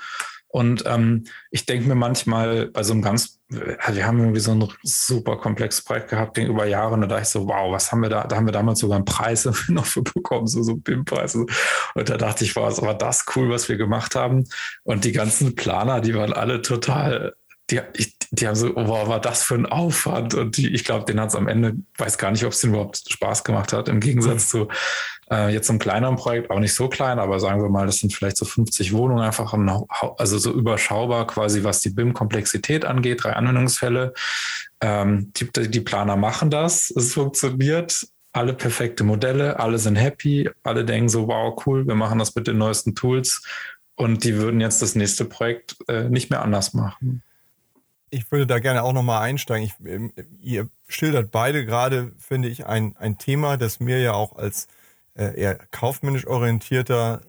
Und 0.47 0.83
ähm, 0.85 1.25
ich 1.49 1.65
denke 1.65 1.87
mir 1.87 1.95
manchmal 1.95 2.67
bei 2.67 2.83
so 2.83 2.91
einem 2.91 3.01
ganz, 3.01 3.39
wir 3.47 4.05
haben 4.05 4.19
irgendwie 4.19 4.41
so 4.41 4.51
ein 4.51 4.67
super 4.83 5.37
komplexes 5.37 5.83
Projekt 5.83 6.09
gehabt 6.09 6.37
über 6.37 6.65
Jahre 6.65 6.93
und 6.93 7.01
da 7.01 7.07
dachte 7.07 7.21
ich 7.23 7.29
so, 7.29 7.47
wow, 7.47 7.71
was 7.71 7.91
haben 7.91 8.01
wir 8.01 8.09
da, 8.09 8.25
da 8.25 8.35
haben 8.35 8.45
wir 8.45 8.51
damals 8.51 8.79
sogar 8.79 8.97
einen 8.97 9.05
Preis 9.05 9.47
noch 9.69 9.85
für 9.85 10.01
bekommen, 10.01 10.47
so, 10.47 10.61
so 10.61 10.75
BIM-Preis. 10.75 11.35
Und 11.35 11.49
da 11.95 12.17
dachte 12.17 12.43
ich, 12.43 12.55
wow, 12.55 12.81
war 12.81 12.97
das 12.97 13.25
cool, 13.35 13.49
was 13.49 13.69
wir 13.69 13.77
gemacht 13.77 14.15
haben. 14.15 14.45
Und 14.83 15.05
die 15.05 15.13
ganzen 15.13 15.55
Planer, 15.55 16.01
die 16.01 16.15
waren 16.15 16.33
alle 16.33 16.61
total 16.61 17.33
die, 17.71 17.81
ich, 17.95 18.15
die 18.31 18.47
haben 18.47 18.55
so, 18.55 18.75
wow, 18.75 19.07
war 19.07 19.19
das 19.19 19.43
für 19.43 19.55
ein 19.55 19.65
Aufwand? 19.65 20.33
Und 20.33 20.57
die, 20.57 20.73
ich 20.73 20.83
glaube, 20.83 21.05
den 21.05 21.19
hat 21.19 21.29
es 21.29 21.35
am 21.35 21.47
Ende, 21.47 21.75
weiß 21.97 22.17
gar 22.17 22.31
nicht, 22.31 22.45
ob 22.45 22.51
es 22.51 22.61
den 22.61 22.71
überhaupt 22.71 23.01
Spaß 23.09 23.43
gemacht 23.43 23.73
hat, 23.73 23.89
im 23.89 23.99
Gegensatz 23.99 24.49
zu 24.49 24.67
äh, 25.31 25.53
jetzt 25.53 25.69
einem 25.69 25.79
kleineren 25.79 26.17
Projekt, 26.17 26.51
auch 26.51 26.59
nicht 26.59 26.73
so 26.73 26.89
klein, 26.89 27.17
aber 27.17 27.39
sagen 27.39 27.61
wir 27.61 27.69
mal, 27.69 27.85
das 27.85 27.99
sind 27.99 28.13
vielleicht 28.13 28.37
so 28.37 28.45
50 28.45 28.93
Wohnungen 28.93 29.23
einfach, 29.23 29.53
also 30.17 30.37
so 30.37 30.51
überschaubar 30.51 31.25
quasi, 31.25 31.63
was 31.63 31.79
die 31.79 31.89
BIM-Komplexität 31.89 32.85
angeht, 32.85 33.23
drei 33.23 33.33
Anwendungsfälle. 33.33 34.13
Ähm, 34.81 35.31
die, 35.35 35.69
die 35.69 35.79
Planer 35.79 36.17
machen 36.17 36.49
das, 36.49 36.91
es 36.91 37.13
funktioniert, 37.13 38.07
alle 38.33 38.53
perfekte 38.53 39.03
Modelle, 39.03 39.59
alle 39.59 39.77
sind 39.77 39.95
happy, 39.95 40.49
alle 40.63 40.85
denken 40.85 41.09
so, 41.09 41.27
wow, 41.27 41.61
cool, 41.65 41.87
wir 41.87 41.95
machen 41.95 42.19
das 42.19 42.35
mit 42.35 42.47
den 42.47 42.57
neuesten 42.57 42.95
Tools 42.95 43.43
und 43.95 44.23
die 44.23 44.37
würden 44.37 44.61
jetzt 44.61 44.81
das 44.81 44.95
nächste 44.95 45.25
Projekt 45.25 45.75
äh, 45.87 46.03
nicht 46.09 46.29
mehr 46.29 46.41
anders 46.41 46.73
machen 46.73 47.23
ich 48.11 48.29
würde 48.31 48.45
da 48.45 48.59
gerne 48.59 48.83
auch 48.83 48.93
nochmal 48.93 49.23
einsteigen. 49.23 49.65
Ich, 49.65 49.85
ähm, 49.85 50.13
ihr 50.41 50.69
schildert 50.87 51.31
beide 51.31 51.65
gerade, 51.65 52.11
finde 52.19 52.49
ich, 52.49 52.67
ein, 52.67 52.95
ein 52.97 53.17
Thema, 53.17 53.57
das 53.57 53.79
mir 53.79 53.99
ja 53.99 54.13
auch 54.13 54.35
als 54.35 54.67
äh, 55.15 55.39
eher 55.39 55.55
kaufmännisch 55.71 56.27
orientierter 56.27 57.21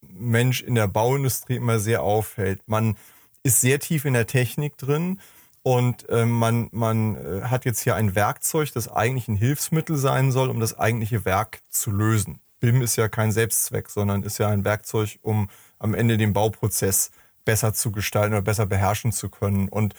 Mensch 0.00 0.62
in 0.62 0.74
der 0.74 0.88
Bauindustrie 0.88 1.56
immer 1.56 1.78
sehr 1.78 2.02
auffällt. 2.02 2.62
Man 2.66 2.96
ist 3.42 3.60
sehr 3.60 3.78
tief 3.78 4.04
in 4.06 4.14
der 4.14 4.26
Technik 4.26 4.76
drin 4.78 5.20
und 5.62 6.08
äh, 6.08 6.24
man, 6.24 6.68
man 6.72 7.16
äh, 7.16 7.42
hat 7.42 7.66
jetzt 7.66 7.80
hier 7.80 7.94
ein 7.94 8.14
Werkzeug, 8.14 8.72
das 8.72 8.88
eigentlich 8.88 9.28
ein 9.28 9.36
Hilfsmittel 9.36 9.96
sein 9.96 10.32
soll, 10.32 10.48
um 10.48 10.58
das 10.58 10.78
eigentliche 10.78 11.26
Werk 11.26 11.60
zu 11.68 11.90
lösen. 11.90 12.40
BIM 12.60 12.80
ist 12.80 12.96
ja 12.96 13.08
kein 13.08 13.32
Selbstzweck, 13.32 13.90
sondern 13.90 14.22
ist 14.22 14.38
ja 14.38 14.48
ein 14.48 14.64
Werkzeug, 14.64 15.18
um 15.22 15.48
am 15.78 15.94
Ende 15.94 16.16
den 16.16 16.32
Bauprozess 16.32 17.10
besser 17.44 17.72
zu 17.74 17.92
gestalten 17.92 18.34
oder 18.34 18.42
besser 18.42 18.66
beherrschen 18.66 19.12
zu 19.12 19.28
können. 19.28 19.68
Und 19.68 19.94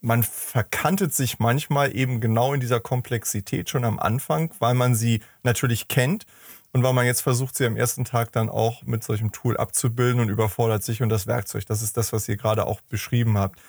man 0.00 0.22
verkantet 0.22 1.14
sich 1.14 1.38
manchmal 1.38 1.94
eben 1.94 2.20
genau 2.20 2.54
in 2.54 2.60
dieser 2.60 2.80
Komplexität 2.80 3.68
schon 3.68 3.84
am 3.84 3.98
Anfang, 3.98 4.52
weil 4.58 4.74
man 4.74 4.94
sie 4.94 5.20
natürlich 5.42 5.88
kennt 5.88 6.26
und 6.72 6.82
weil 6.82 6.92
man 6.92 7.06
jetzt 7.06 7.20
versucht, 7.20 7.56
sie 7.56 7.66
am 7.66 7.76
ersten 7.76 8.04
Tag 8.04 8.32
dann 8.32 8.48
auch 8.48 8.82
mit 8.84 9.04
solchem 9.04 9.32
Tool 9.32 9.56
abzubilden 9.56 10.20
und 10.20 10.28
überfordert 10.28 10.82
sich 10.82 11.02
und 11.02 11.08
das 11.08 11.26
Werkzeug. 11.26 11.66
Das 11.66 11.82
ist 11.82 11.96
das, 11.96 12.12
was 12.12 12.28
ihr 12.28 12.36
gerade 12.36 12.66
auch 12.66 12.80
beschrieben 12.80 13.36
habt. 13.36 13.60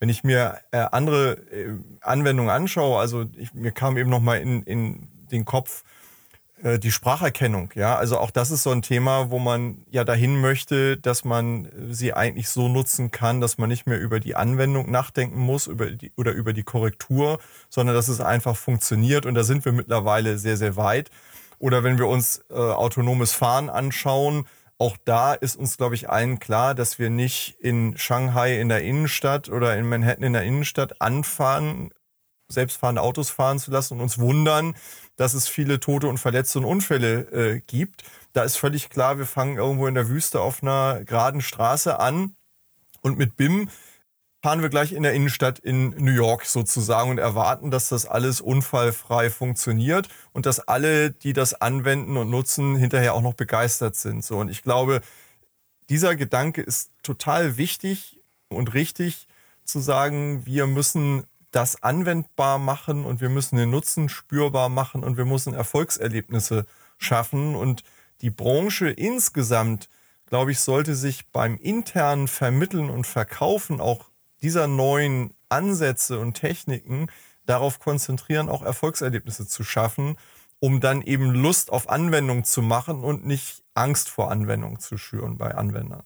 Wenn 0.00 0.08
ich 0.08 0.24
mir 0.24 0.60
äh, 0.70 0.78
andere 0.78 1.32
äh, 1.52 1.74
Anwendungen 2.00 2.50
anschaue, 2.50 3.00
also 3.00 3.26
ich, 3.36 3.54
mir 3.54 3.72
kam 3.72 3.96
eben 3.96 4.10
noch 4.10 4.20
mal 4.20 4.38
in, 4.38 4.62
in 4.64 5.08
den 5.30 5.44
Kopf, 5.44 5.84
äh, 6.62 6.78
die 6.78 6.90
Spracherkennung, 6.90 7.70
ja, 7.74 7.96
also 7.96 8.18
auch 8.18 8.30
das 8.30 8.50
ist 8.50 8.62
so 8.62 8.70
ein 8.70 8.82
Thema, 8.82 9.30
wo 9.30 9.38
man 9.38 9.84
ja 9.90 10.04
dahin 10.04 10.40
möchte, 10.40 10.96
dass 10.96 11.24
man 11.24 11.68
sie 11.90 12.12
eigentlich 12.12 12.48
so 12.48 12.68
nutzen 12.68 13.10
kann, 13.10 13.40
dass 13.40 13.58
man 13.58 13.68
nicht 13.68 13.86
mehr 13.86 14.00
über 14.00 14.20
die 14.20 14.34
Anwendung 14.34 14.90
nachdenken 14.90 15.38
muss 15.38 15.66
über 15.66 15.90
die, 15.90 16.12
oder 16.16 16.32
über 16.32 16.52
die 16.52 16.64
Korrektur, 16.64 17.38
sondern 17.68 17.94
dass 17.94 18.08
es 18.08 18.20
einfach 18.20 18.56
funktioniert 18.56 19.26
und 19.26 19.34
da 19.34 19.44
sind 19.44 19.64
wir 19.64 19.72
mittlerweile 19.72 20.38
sehr, 20.38 20.56
sehr 20.56 20.76
weit. 20.76 21.10
Oder 21.58 21.82
wenn 21.82 21.98
wir 21.98 22.06
uns 22.06 22.44
äh, 22.50 22.54
autonomes 22.54 23.32
Fahren 23.32 23.68
anschauen, 23.68 24.46
auch 24.78 24.96
da 25.04 25.34
ist 25.34 25.56
uns, 25.56 25.76
glaube 25.76 25.96
ich, 25.96 26.08
allen 26.08 26.38
klar, 26.38 26.74
dass 26.74 27.00
wir 27.00 27.10
nicht 27.10 27.56
in 27.60 27.96
Shanghai 27.96 28.60
in 28.60 28.68
der 28.68 28.82
Innenstadt 28.82 29.48
oder 29.48 29.76
in 29.76 29.88
Manhattan 29.88 30.22
in 30.22 30.32
der 30.32 30.44
Innenstadt 30.44 31.00
anfahren, 31.00 31.90
selbstfahrende 32.48 33.02
Autos 33.02 33.30
fahren 33.30 33.58
zu 33.58 33.72
lassen 33.72 33.94
und 33.94 34.00
uns 34.00 34.18
wundern, 34.18 34.74
dass 35.18 35.34
es 35.34 35.48
viele 35.48 35.80
Tote 35.80 36.06
und 36.06 36.18
Verletzte 36.18 36.60
und 36.60 36.64
Unfälle 36.64 37.20
äh, 37.32 37.60
gibt. 37.66 38.04
Da 38.32 38.44
ist 38.44 38.56
völlig 38.56 38.88
klar, 38.88 39.18
wir 39.18 39.26
fangen 39.26 39.58
irgendwo 39.58 39.86
in 39.86 39.94
der 39.94 40.08
Wüste 40.08 40.40
auf 40.40 40.62
einer 40.62 41.04
geraden 41.04 41.42
Straße 41.42 41.98
an 41.98 42.36
und 43.02 43.18
mit 43.18 43.36
BIM 43.36 43.68
fahren 44.40 44.62
wir 44.62 44.68
gleich 44.68 44.92
in 44.92 45.02
der 45.02 45.14
Innenstadt 45.14 45.58
in 45.58 45.90
New 45.90 46.12
York 46.12 46.44
sozusagen 46.44 47.10
und 47.10 47.18
erwarten, 47.18 47.72
dass 47.72 47.88
das 47.88 48.06
alles 48.06 48.40
unfallfrei 48.40 49.28
funktioniert 49.30 50.08
und 50.32 50.46
dass 50.46 50.60
alle, 50.60 51.10
die 51.10 51.32
das 51.32 51.60
anwenden 51.60 52.16
und 52.16 52.30
nutzen, 52.30 52.76
hinterher 52.76 53.14
auch 53.14 53.22
noch 53.22 53.34
begeistert 53.34 53.96
sind. 53.96 54.24
So 54.24 54.38
und 54.38 54.48
ich 54.48 54.62
glaube, 54.62 55.00
dieser 55.90 56.14
Gedanke 56.14 56.62
ist 56.62 56.92
total 57.02 57.56
wichtig 57.56 58.20
und 58.48 58.72
richtig 58.74 59.26
zu 59.64 59.80
sagen, 59.80 60.46
wir 60.46 60.68
müssen 60.68 61.24
das 61.50 61.82
anwendbar 61.82 62.58
machen 62.58 63.04
und 63.04 63.20
wir 63.20 63.28
müssen 63.28 63.56
den 63.56 63.70
Nutzen 63.70 64.08
spürbar 64.08 64.68
machen 64.68 65.02
und 65.02 65.16
wir 65.16 65.24
müssen 65.24 65.54
Erfolgserlebnisse 65.54 66.66
schaffen. 66.98 67.54
Und 67.54 67.84
die 68.20 68.30
Branche 68.30 68.90
insgesamt, 68.90 69.88
glaube 70.26 70.52
ich, 70.52 70.60
sollte 70.60 70.94
sich 70.94 71.28
beim 71.30 71.56
internen 71.56 72.28
Vermitteln 72.28 72.90
und 72.90 73.06
Verkaufen 73.06 73.80
auch 73.80 74.10
dieser 74.42 74.66
neuen 74.66 75.34
Ansätze 75.48 76.18
und 76.18 76.34
Techniken 76.34 77.10
darauf 77.46 77.78
konzentrieren, 77.78 78.48
auch 78.48 78.62
Erfolgserlebnisse 78.62 79.46
zu 79.46 79.64
schaffen, 79.64 80.16
um 80.60 80.80
dann 80.80 81.02
eben 81.02 81.30
Lust 81.32 81.70
auf 81.70 81.88
Anwendung 81.88 82.44
zu 82.44 82.60
machen 82.60 83.02
und 83.02 83.26
nicht 83.26 83.62
Angst 83.74 84.10
vor 84.10 84.30
Anwendung 84.30 84.80
zu 84.80 84.98
schüren 84.98 85.38
bei 85.38 85.54
Anwendern. 85.54 86.02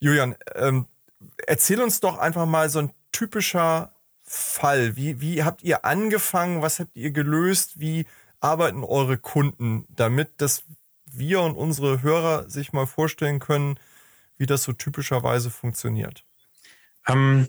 Julian, 0.00 0.36
ähm, 0.54 0.86
erzähl 1.46 1.80
uns 1.80 2.00
doch 2.00 2.18
einfach 2.18 2.46
mal 2.46 2.68
so 2.70 2.80
ein 2.80 2.92
typischer 3.12 3.92
Fall. 4.22 4.96
Wie, 4.96 5.20
wie 5.20 5.42
habt 5.42 5.62
ihr 5.62 5.84
angefangen? 5.84 6.62
Was 6.62 6.80
habt 6.80 6.96
ihr 6.96 7.10
gelöst? 7.10 7.80
Wie 7.80 8.06
arbeiten 8.40 8.84
eure 8.84 9.18
Kunden 9.18 9.86
damit, 9.88 10.40
dass 10.40 10.64
wir 11.06 11.40
und 11.40 11.56
unsere 11.56 12.02
Hörer 12.02 12.48
sich 12.50 12.72
mal 12.72 12.86
vorstellen 12.86 13.38
können, 13.38 13.78
wie 14.36 14.46
das 14.46 14.62
so 14.62 14.72
typischerweise 14.72 15.50
funktioniert? 15.50 16.24
Ähm, 17.06 17.48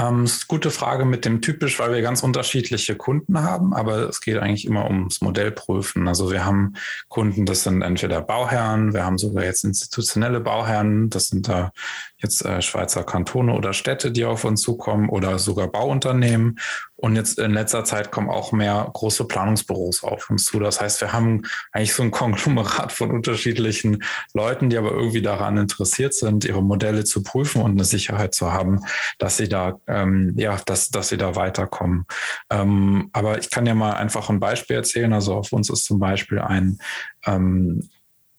ähm, 0.00 0.24
ist 0.24 0.42
eine 0.42 0.48
gute 0.48 0.70
Frage 0.70 1.04
mit 1.04 1.24
dem 1.24 1.40
typisch, 1.40 1.78
weil 1.78 1.92
wir 1.92 2.02
ganz 2.02 2.22
unterschiedliche 2.22 2.96
Kunden 2.96 3.42
haben, 3.42 3.74
aber 3.74 4.08
es 4.08 4.20
geht 4.20 4.38
eigentlich 4.38 4.66
immer 4.66 4.86
ums 4.86 5.20
Modellprüfen. 5.20 6.08
Also 6.08 6.30
wir 6.30 6.44
haben 6.44 6.74
Kunden, 7.08 7.46
das 7.46 7.64
sind 7.64 7.82
entweder 7.82 8.20
Bauherren, 8.20 8.94
wir 8.94 9.04
haben 9.04 9.18
sogar 9.18 9.44
jetzt 9.44 9.64
institutionelle 9.64 10.40
Bauherren, 10.40 11.10
das 11.10 11.28
sind 11.28 11.48
da 11.48 11.72
jetzt 12.18 12.44
äh, 12.44 12.62
Schweizer 12.62 13.04
Kantone 13.04 13.54
oder 13.54 13.72
Städte, 13.72 14.10
die 14.12 14.24
auf 14.24 14.44
uns 14.44 14.62
zukommen 14.62 15.08
oder 15.08 15.38
sogar 15.38 15.68
Bauunternehmen. 15.68 16.58
Und 17.00 17.16
jetzt 17.16 17.38
in 17.38 17.52
letzter 17.52 17.84
Zeit 17.84 18.10
kommen 18.10 18.28
auch 18.28 18.52
mehr 18.52 18.90
große 18.92 19.24
Planungsbüros 19.24 20.04
auf 20.04 20.28
uns 20.28 20.44
zu. 20.44 20.60
Das 20.60 20.80
heißt, 20.80 21.00
wir 21.00 21.12
haben 21.12 21.42
eigentlich 21.72 21.94
so 21.94 22.02
ein 22.02 22.10
Konglomerat 22.10 22.92
von 22.92 23.10
unterschiedlichen 23.10 24.02
Leuten, 24.34 24.68
die 24.68 24.76
aber 24.76 24.92
irgendwie 24.92 25.22
daran 25.22 25.56
interessiert 25.56 26.12
sind, 26.14 26.44
ihre 26.44 26.62
Modelle 26.62 27.04
zu 27.04 27.22
prüfen 27.22 27.62
und 27.62 27.72
eine 27.72 27.84
Sicherheit 27.84 28.34
zu 28.34 28.52
haben, 28.52 28.80
dass 29.18 29.38
sie 29.38 29.48
da, 29.48 29.80
ähm, 29.86 30.34
ja, 30.36 30.56
dass, 30.66 30.90
dass 30.90 31.08
sie 31.08 31.16
da 31.16 31.36
weiterkommen. 31.36 32.04
Ähm, 32.50 33.08
aber 33.14 33.38
ich 33.38 33.50
kann 33.50 33.64
ja 33.64 33.74
mal 33.74 33.94
einfach 33.94 34.28
ein 34.28 34.40
Beispiel 34.40 34.76
erzählen. 34.76 35.12
Also 35.12 35.34
auf 35.34 35.52
uns 35.52 35.70
ist 35.70 35.86
zum 35.86 35.98
Beispiel 35.98 36.38
ein, 36.38 36.78
ähm, 37.26 37.88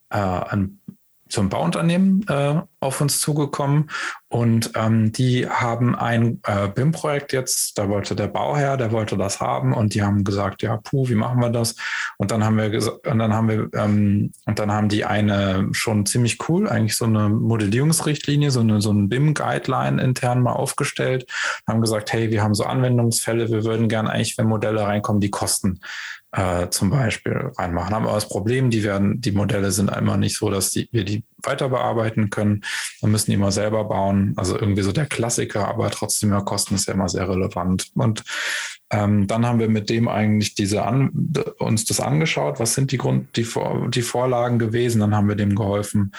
äh, 0.10 0.18
ein 0.18 0.80
ein 1.40 1.50
Bauunternehmen 1.50 2.26
äh, 2.28 2.62
auf 2.82 3.00
uns 3.00 3.22
zugekommen 3.22 3.90
und 4.28 4.72
ähm, 4.76 5.12
die 5.12 5.48
haben 5.48 5.96
ein 5.96 6.40
äh, 6.48 6.68
BIM-Projekt 6.68 7.32
jetzt, 7.32 7.78
da 7.78 7.90
wollte 7.90 8.16
der 8.16 8.28
Bauherr, 8.28 8.76
der 8.76 8.92
wollte 8.92 9.18
das 9.18 9.40
haben 9.40 9.74
und 9.74 9.94
die 9.94 10.02
haben 10.02 10.24
gesagt, 10.24 10.64
ja, 10.64 10.78
puh, 10.78 11.08
wie 11.08 11.16
machen 11.16 11.40
wir 11.42 11.50
das? 11.50 11.76
Und 12.18 12.32
dann 12.32 12.44
haben 12.44 12.58
wir 12.58 12.70
gesagt, 12.70 13.06
und 13.06 13.20
dann 13.20 13.34
haben 13.34 13.50
wir, 13.50 13.70
ähm, 13.74 14.32
und 14.46 14.58
dann 14.58 14.72
haben 14.72 14.90
die 14.90 15.06
eine 15.06 15.70
schon 15.74 16.06
ziemlich 16.06 16.50
cool, 16.50 16.68
eigentlich 16.68 16.96
so 16.96 17.06
eine 17.06 17.30
Modellierungsrichtlinie, 17.30 18.52
so 18.52 18.62
eine, 18.62 18.82
so 18.82 18.92
ein 18.92 19.10
BIM-Guideline 19.10 20.02
intern 20.02 20.42
mal 20.42 20.54
aufgestellt, 20.54 21.30
haben 21.68 21.82
gesagt, 21.82 22.12
hey, 22.12 22.32
wir 22.32 22.42
haben 22.42 22.56
so 22.56 22.64
Anwendungsfälle, 22.64 23.52
wir 23.52 23.64
würden 23.64 23.90
gerne 23.90 24.10
eigentlich, 24.10 24.38
wenn 24.38 24.48
Modelle 24.48 24.82
reinkommen, 24.82 25.22
die 25.22 25.30
Kosten 25.30 25.82
äh, 26.32 26.70
zum 26.70 26.90
Beispiel 26.90 27.52
reinmachen. 27.58 27.94
Haben 27.94 28.06
aber 28.06 28.16
das 28.16 28.30
Problem, 28.30 28.70
die 28.70 28.84
werden, 28.84 29.20
die 29.20 29.34
Modelle 29.34 29.72
sind 29.72 29.92
einmal 29.92 30.18
nicht 30.18 30.38
so, 30.38 30.50
dass 30.50 30.72
die, 30.72 30.88
wir 30.92 31.04
die 31.04 31.24
weiter 31.44 31.70
bearbeiten 31.70 32.30
können. 32.30 32.64
Wir 33.00 33.10
müssen 33.10 33.32
die 33.32 33.36
immer 33.36 33.52
selber 33.52 33.86
bauen. 33.86 34.34
Also 34.38 34.58
irgendwie 34.58 34.82
so 34.82 34.92
der 34.92 35.06
Klassiker, 35.06 35.68
aber 35.68 35.90
trotzdem 35.92 36.30
mehr 36.30 36.42
Kosten 36.42 36.76
ist 36.76 36.88
ja 36.88 36.94
immer 36.94 37.10
sehr 37.10 37.28
relevant. 37.28 37.92
Und 37.96 38.24
ähm, 38.92 39.26
dann 39.26 39.46
haben 39.46 39.60
wir 39.60 39.70
mit 39.70 39.90
dem 39.90 40.10
eigentlich 40.10 40.54
diese 40.54 40.84
an, 40.84 41.34
uns 41.60 41.86
das 41.86 42.02
angeschaut. 42.02 42.60
Was 42.60 42.74
sind 42.74 42.92
die 42.92 42.98
Grund, 42.98 43.38
die, 43.38 43.48
die 43.90 44.02
Vorlagen 44.02 44.60
gewesen? 44.60 45.00
Dann 45.00 45.16
haben 45.16 45.30
wir 45.30 45.36
dem 45.36 45.56
geholfen, 45.56 46.12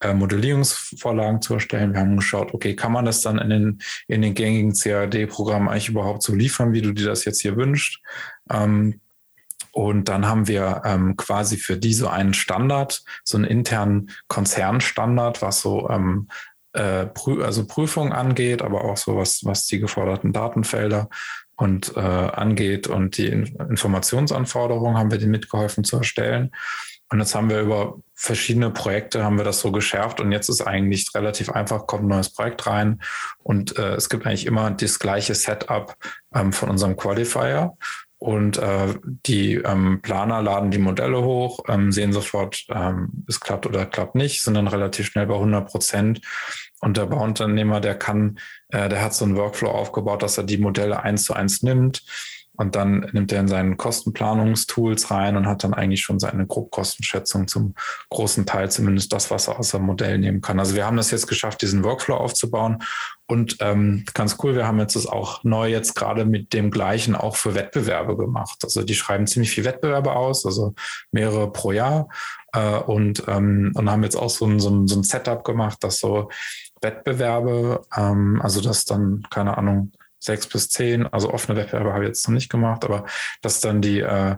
äh, 0.00 0.14
Modellierungsvorlagen 0.14 1.42
zu 1.42 1.54
erstellen. 1.54 1.92
Wir 1.92 2.00
haben 2.00 2.16
geschaut, 2.16 2.54
okay, 2.54 2.76
kann 2.76 2.92
man 2.92 3.04
das 3.04 3.20
dann 3.20 3.38
in 3.38 3.50
den, 3.50 3.78
in 4.06 4.22
den 4.22 4.34
gängigen 4.34 4.74
CAD-Programmen 4.74 5.68
eigentlich 5.68 5.88
überhaupt 5.88 6.22
so 6.22 6.32
liefern, 6.32 6.72
wie 6.72 6.82
du 6.82 6.92
dir 6.92 7.06
das 7.06 7.24
jetzt 7.24 7.42
hier 7.42 7.56
wünschst? 7.56 8.00
Ähm, 8.48 9.00
und 9.72 10.08
dann 10.08 10.26
haben 10.26 10.48
wir 10.48 10.82
ähm, 10.84 11.16
quasi 11.16 11.56
für 11.56 11.76
die 11.76 11.94
so 11.94 12.08
einen 12.08 12.34
Standard, 12.34 13.02
so 13.24 13.36
einen 13.36 13.46
internen 13.46 14.10
Konzernstandard, 14.28 15.42
was 15.42 15.60
so 15.60 15.88
ähm, 15.90 16.28
äh, 16.72 17.06
Prü 17.06 17.42
also 17.42 17.66
Prüfungen 17.66 18.12
angeht, 18.12 18.62
aber 18.62 18.84
auch 18.84 18.96
so 18.96 19.16
was, 19.16 19.44
was 19.44 19.66
die 19.66 19.80
geforderten 19.80 20.32
Datenfelder 20.32 21.08
und 21.56 21.96
äh, 21.96 22.00
angeht 22.00 22.86
und 22.86 23.16
die 23.18 23.26
In 23.26 23.46
Informationsanforderungen 23.68 24.96
haben 24.96 25.10
wir 25.10 25.18
denen 25.18 25.32
mitgeholfen 25.32 25.84
zu 25.84 25.98
erstellen. 25.98 26.52
Und 27.12 27.18
jetzt 27.18 27.34
haben 27.34 27.50
wir 27.50 27.60
über 27.60 27.98
verschiedene 28.14 28.70
Projekte 28.70 29.24
haben 29.24 29.36
wir 29.36 29.44
das 29.44 29.60
so 29.60 29.72
geschärft 29.72 30.20
und 30.20 30.30
jetzt 30.30 30.48
ist 30.48 30.60
eigentlich 30.60 31.12
relativ 31.14 31.50
einfach, 31.50 31.86
kommt 31.86 32.04
ein 32.04 32.08
neues 32.08 32.32
Projekt 32.32 32.66
rein 32.66 33.00
und 33.38 33.76
äh, 33.78 33.94
es 33.94 34.08
gibt 34.08 34.26
eigentlich 34.26 34.46
immer 34.46 34.70
das 34.70 35.00
gleiche 35.00 35.34
Setup 35.34 35.96
ähm, 36.34 36.52
von 36.52 36.70
unserem 36.70 36.96
Qualifier 36.96 37.76
und 38.20 38.58
äh, 38.58 38.94
die 39.02 39.54
ähm, 39.54 40.02
Planer 40.02 40.42
laden 40.42 40.70
die 40.70 40.78
Modelle 40.78 41.22
hoch, 41.22 41.60
ähm, 41.68 41.90
sehen 41.90 42.12
sofort, 42.12 42.66
ähm, 42.68 43.24
es 43.26 43.40
klappt 43.40 43.64
oder 43.64 43.86
klappt 43.86 44.14
nicht, 44.14 44.42
sind 44.42 44.54
dann 44.54 44.68
relativ 44.68 45.06
schnell 45.06 45.26
bei 45.26 45.34
100 45.34 45.66
Prozent. 45.66 46.20
Und 46.80 46.98
der 46.98 47.06
Bauunternehmer, 47.06 47.80
der 47.80 47.94
kann, 47.94 48.38
äh, 48.68 48.90
der 48.90 49.02
hat 49.02 49.14
so 49.14 49.24
einen 49.24 49.36
Workflow 49.36 49.70
aufgebaut, 49.70 50.22
dass 50.22 50.36
er 50.36 50.44
die 50.44 50.58
Modelle 50.58 51.02
eins 51.02 51.24
zu 51.24 51.32
eins 51.32 51.62
nimmt 51.62 52.04
und 52.60 52.76
dann 52.76 53.08
nimmt 53.12 53.32
er 53.32 53.40
in 53.40 53.48
seinen 53.48 53.78
Kostenplanungstools 53.78 55.10
rein 55.10 55.38
und 55.38 55.46
hat 55.46 55.64
dann 55.64 55.72
eigentlich 55.72 56.02
schon 56.02 56.20
seine 56.20 56.46
Grobkostenschätzung 56.46 57.48
zum 57.48 57.74
großen 58.10 58.44
Teil, 58.44 58.70
zumindest 58.70 59.14
das, 59.14 59.30
was 59.30 59.48
er 59.48 59.58
aus 59.58 59.70
dem 59.70 59.80
Modell 59.80 60.18
nehmen 60.18 60.42
kann. 60.42 60.58
Also 60.58 60.74
wir 60.74 60.84
haben 60.84 60.98
das 60.98 61.10
jetzt 61.10 61.26
geschafft, 61.26 61.62
diesen 61.62 61.82
Workflow 61.84 62.16
aufzubauen. 62.16 62.82
Und 63.26 63.56
ähm, 63.60 64.04
ganz 64.12 64.36
cool, 64.42 64.56
wir 64.56 64.66
haben 64.66 64.78
jetzt 64.78 64.94
das 64.94 65.06
auch 65.06 65.42
neu 65.42 65.70
jetzt 65.70 65.94
gerade 65.94 66.26
mit 66.26 66.52
dem 66.52 66.70
gleichen 66.70 67.14
auch 67.14 67.36
für 67.36 67.54
Wettbewerbe 67.54 68.14
gemacht. 68.18 68.58
Also 68.62 68.82
die 68.82 68.94
schreiben 68.94 69.26
ziemlich 69.26 69.52
viel 69.52 69.64
Wettbewerbe 69.64 70.12
aus, 70.12 70.44
also 70.44 70.74
mehrere 71.12 71.50
pro 71.50 71.72
Jahr. 71.72 72.10
Äh, 72.52 72.76
und, 72.76 73.24
ähm, 73.26 73.72
und 73.74 73.90
haben 73.90 74.02
jetzt 74.02 74.16
auch 74.16 74.28
so 74.28 74.44
ein, 74.44 74.60
so 74.60 74.68
ein, 74.68 74.86
so 74.86 74.96
ein 74.98 75.02
Setup 75.02 75.44
gemacht, 75.44 75.82
dass 75.82 75.98
so 75.98 76.28
Wettbewerbe, 76.82 77.80
ähm, 77.96 78.38
also 78.42 78.60
dass 78.60 78.84
dann, 78.84 79.22
keine 79.30 79.56
Ahnung, 79.56 79.92
sechs 80.20 80.46
bis 80.46 80.68
zehn, 80.68 81.06
also 81.06 81.32
offene 81.32 81.58
Wettbewerbe 81.58 81.92
habe 81.92 82.04
ich 82.04 82.08
jetzt 82.08 82.28
noch 82.28 82.34
nicht 82.34 82.50
gemacht, 82.50 82.84
aber 82.84 83.06
dass 83.42 83.60
dann 83.60 83.80
die, 83.82 84.00
äh, 84.00 84.36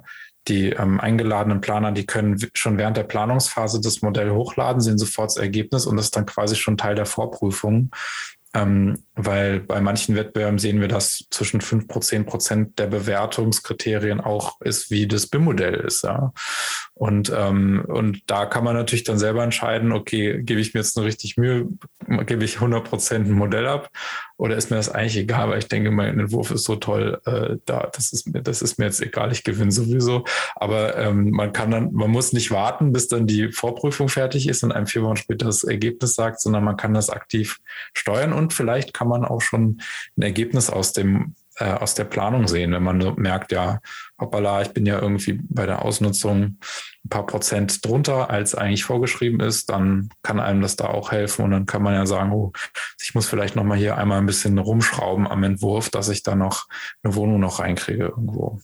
die 0.48 0.70
ähm, 0.70 1.00
eingeladenen 1.00 1.60
Planer, 1.60 1.92
die 1.92 2.06
können 2.06 2.38
schon 2.54 2.78
während 2.78 2.96
der 2.96 3.04
Planungsphase 3.04 3.80
das 3.80 4.02
Modell 4.02 4.30
hochladen, 4.30 4.80
sehen 4.80 4.98
sofort 4.98 5.30
das 5.30 5.36
Ergebnis 5.36 5.86
und 5.86 5.96
das 5.96 6.06
ist 6.06 6.16
dann 6.16 6.26
quasi 6.26 6.56
schon 6.56 6.76
Teil 6.76 6.94
der 6.94 7.06
Vorprüfung. 7.06 7.90
Ähm, 8.54 9.04
weil 9.14 9.60
bei 9.60 9.80
manchen 9.80 10.14
Wettbewerben 10.14 10.58
sehen 10.58 10.80
wir, 10.80 10.88
dass 10.88 11.24
zwischen 11.30 11.62
5 11.62 11.86
und 11.94 12.02
10 12.04 12.26
Prozent 12.26 12.78
der 12.78 12.86
Bewertungskriterien 12.86 14.20
auch 14.20 14.60
ist, 14.60 14.90
wie 14.90 15.08
das 15.08 15.26
BIM-Modell 15.26 15.74
ist. 15.74 16.04
Ja. 16.04 16.34
Und, 17.02 17.32
ähm, 17.36 17.84
und 17.88 18.30
da 18.30 18.46
kann 18.46 18.62
man 18.62 18.76
natürlich 18.76 19.02
dann 19.02 19.18
selber 19.18 19.42
entscheiden, 19.42 19.90
okay, 19.90 20.40
gebe 20.40 20.60
ich 20.60 20.72
mir 20.72 20.78
jetzt 20.78 20.96
eine 20.96 21.04
richtig 21.04 21.36
Mühe, 21.36 21.66
gebe 22.26 22.44
ich 22.44 22.54
100 22.60 22.88
Prozent 22.88 23.26
ein 23.26 23.32
Modell 23.32 23.66
ab 23.66 23.90
oder 24.36 24.56
ist 24.56 24.70
mir 24.70 24.76
das 24.76 24.88
eigentlich 24.88 25.16
egal, 25.16 25.48
weil 25.50 25.58
ich 25.58 25.66
denke, 25.66 25.90
mein 25.90 26.20
Entwurf 26.20 26.52
ist 26.52 26.62
so 26.62 26.76
toll, 26.76 27.20
äh, 27.26 27.56
da, 27.64 27.90
das 27.92 28.12
ist 28.12 28.32
mir, 28.32 28.40
das 28.40 28.62
ist 28.62 28.78
mir 28.78 28.84
jetzt 28.84 29.02
egal, 29.02 29.32
ich 29.32 29.42
gewinne 29.42 29.72
sowieso. 29.72 30.22
Aber 30.54 30.96
ähm, 30.96 31.30
man 31.32 31.52
kann 31.52 31.72
dann, 31.72 31.92
man 31.92 32.08
muss 32.08 32.32
nicht 32.32 32.52
warten, 32.52 32.92
bis 32.92 33.08
dann 33.08 33.26
die 33.26 33.50
Vorprüfung 33.50 34.08
fertig 34.08 34.48
ist 34.48 34.62
und 34.62 34.70
einem 34.70 34.86
vier 34.86 35.02
Wochen 35.02 35.16
später 35.16 35.46
das 35.46 35.64
Ergebnis 35.64 36.14
sagt, 36.14 36.40
sondern 36.40 36.62
man 36.62 36.76
kann 36.76 36.94
das 36.94 37.10
aktiv 37.10 37.58
steuern 37.94 38.32
und 38.32 38.52
vielleicht 38.52 38.94
kann 38.94 39.08
man 39.08 39.24
auch 39.24 39.40
schon 39.40 39.82
ein 40.16 40.22
Ergebnis 40.22 40.70
aus 40.70 40.92
dem 40.92 41.34
äh, 41.56 41.64
aus 41.64 41.94
der 41.94 42.04
Planung 42.04 42.48
sehen, 42.48 42.72
wenn 42.72 42.82
man 42.82 43.14
merkt, 43.16 43.52
ja, 43.52 43.80
hoppala, 44.18 44.62
ich 44.62 44.68
bin 44.68 44.86
ja 44.86 45.00
irgendwie 45.00 45.40
bei 45.48 45.66
der 45.66 45.84
Ausnutzung 45.84 46.58
ein 47.04 47.08
paar 47.08 47.26
Prozent 47.26 47.84
drunter, 47.84 48.30
als 48.30 48.54
eigentlich 48.54 48.84
vorgeschrieben 48.84 49.40
ist, 49.40 49.68
dann 49.70 50.08
kann 50.22 50.40
einem 50.40 50.62
das 50.62 50.76
da 50.76 50.86
auch 50.86 51.12
helfen 51.12 51.44
und 51.44 51.50
dann 51.50 51.66
kann 51.66 51.82
man 51.82 51.94
ja 51.94 52.06
sagen, 52.06 52.32
oh, 52.32 52.52
ich 53.00 53.14
muss 53.14 53.28
vielleicht 53.28 53.56
nochmal 53.56 53.78
hier 53.78 53.98
einmal 53.98 54.18
ein 54.18 54.26
bisschen 54.26 54.58
rumschrauben 54.58 55.26
am 55.26 55.42
Entwurf, 55.42 55.90
dass 55.90 56.08
ich 56.08 56.22
da 56.22 56.34
noch 56.34 56.68
eine 57.02 57.14
Wohnung 57.14 57.40
noch 57.40 57.58
reinkriege 57.58 58.04
irgendwo. 58.04 58.60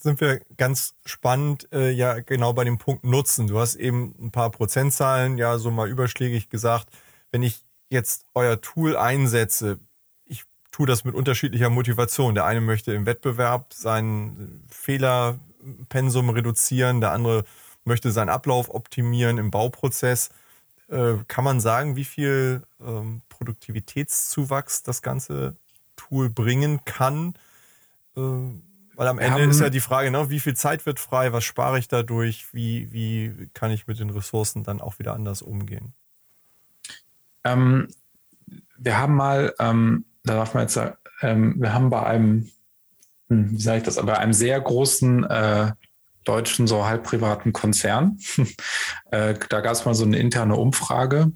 Jetzt 0.00 0.04
sind 0.04 0.20
wir 0.22 0.40
ganz 0.56 0.94
spannend 1.04 1.68
äh, 1.72 1.90
ja 1.90 2.20
genau 2.20 2.54
bei 2.54 2.64
dem 2.64 2.78
Punkt 2.78 3.04
Nutzen. 3.04 3.48
Du 3.48 3.58
hast 3.58 3.74
eben 3.74 4.14
ein 4.18 4.30
paar 4.30 4.50
Prozentzahlen 4.50 5.36
ja 5.36 5.58
so 5.58 5.70
mal 5.70 5.90
überschlägig 5.90 6.48
gesagt. 6.48 6.88
Wenn 7.32 7.42
ich 7.42 7.66
jetzt 7.90 8.24
euer 8.32 8.62
Tool 8.62 8.96
einsetze, 8.96 9.78
ich 10.24 10.44
tue 10.72 10.86
das 10.86 11.04
mit 11.04 11.14
unterschiedlicher 11.14 11.68
Motivation. 11.68 12.34
Der 12.34 12.46
eine 12.46 12.62
möchte 12.62 12.94
im 12.94 13.04
Wettbewerb 13.04 13.74
sein 13.74 14.64
Fehlerpensum 14.70 16.30
reduzieren, 16.30 17.02
der 17.02 17.12
andere 17.12 17.44
möchte 17.84 18.10
seinen 18.10 18.30
Ablauf 18.30 18.72
optimieren 18.72 19.36
im 19.36 19.50
Bauprozess. 19.50 20.30
Äh, 20.90 21.18
kann 21.28 21.44
man 21.44 21.60
sagen, 21.60 21.94
wie 21.94 22.04
viel 22.04 22.62
ähm, 22.84 23.22
Produktivitätszuwachs 23.28 24.82
das 24.82 25.02
ganze 25.02 25.56
Tool 25.94 26.30
bringen 26.30 26.84
kann? 26.84 27.34
Äh, 28.16 28.20
weil 28.20 29.08
am 29.08 29.18
Ende 29.18 29.44
ist 29.44 29.60
ja 29.60 29.70
die 29.70 29.80
Frage, 29.80 30.10
ne, 30.10 30.28
wie 30.30 30.40
viel 30.40 30.56
Zeit 30.56 30.84
wird 30.84 30.98
frei, 30.98 31.32
was 31.32 31.44
spare 31.44 31.78
ich 31.78 31.88
dadurch, 31.88 32.52
wie, 32.52 32.92
wie 32.92 33.48
kann 33.54 33.70
ich 33.70 33.86
mit 33.86 34.00
den 34.00 34.10
Ressourcen 34.10 34.64
dann 34.64 34.80
auch 34.80 34.98
wieder 34.98 35.14
anders 35.14 35.42
umgehen? 35.42 35.94
Ähm, 37.44 37.88
wir 38.76 38.98
haben 38.98 39.14
mal, 39.14 39.54
ähm, 39.58 40.04
da 40.24 40.34
darf 40.34 40.54
man 40.54 40.64
jetzt 40.64 40.74
sagen, 40.74 40.96
ähm, 41.22 41.54
wir 41.58 41.72
haben 41.72 41.88
bei 41.88 42.04
einem, 42.04 42.50
hm, 43.28 43.52
wie 43.52 43.60
sage 43.60 43.78
ich 43.78 43.84
das, 43.84 43.96
bei 44.04 44.18
einem 44.18 44.32
sehr 44.32 44.60
großen 44.60 45.24
äh, 45.24 45.72
deutschen, 46.30 46.66
so 46.66 46.86
halb 46.86 47.04
privaten 47.04 47.52
Konzern, 47.52 48.18
äh, 49.10 49.34
da 49.48 49.60
gab 49.60 49.72
es 49.72 49.84
mal 49.84 49.94
so 49.94 50.04
eine 50.04 50.18
interne 50.18 50.56
Umfrage. 50.56 51.32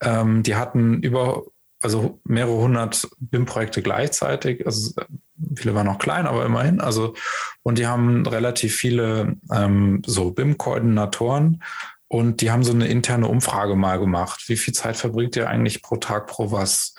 Ähm, 0.00 0.42
die 0.42 0.54
hatten 0.54 1.02
über, 1.02 1.44
also 1.80 2.20
mehrere 2.24 2.56
hundert 2.56 3.08
BIM-Projekte 3.18 3.82
gleichzeitig, 3.82 4.64
also 4.66 4.92
viele 5.56 5.74
waren 5.74 5.86
noch 5.86 5.98
klein, 5.98 6.26
aber 6.26 6.44
immerhin. 6.46 6.80
Also, 6.80 7.14
und 7.62 7.78
die 7.78 7.86
haben 7.86 8.26
relativ 8.26 8.74
viele 8.74 9.36
ähm, 9.52 10.02
so 10.06 10.30
BIM-Koordinatoren 10.30 11.62
und 12.08 12.40
die 12.40 12.50
haben 12.50 12.62
so 12.62 12.72
eine 12.72 12.86
interne 12.86 13.26
Umfrage 13.26 13.74
mal 13.74 13.98
gemacht. 13.98 14.44
Wie 14.48 14.56
viel 14.56 14.74
Zeit 14.74 14.96
verbringt 14.96 15.36
ihr 15.36 15.48
eigentlich 15.48 15.82
pro 15.82 15.96
Tag 15.96 16.28
pro 16.28 16.52
was, 16.52 16.94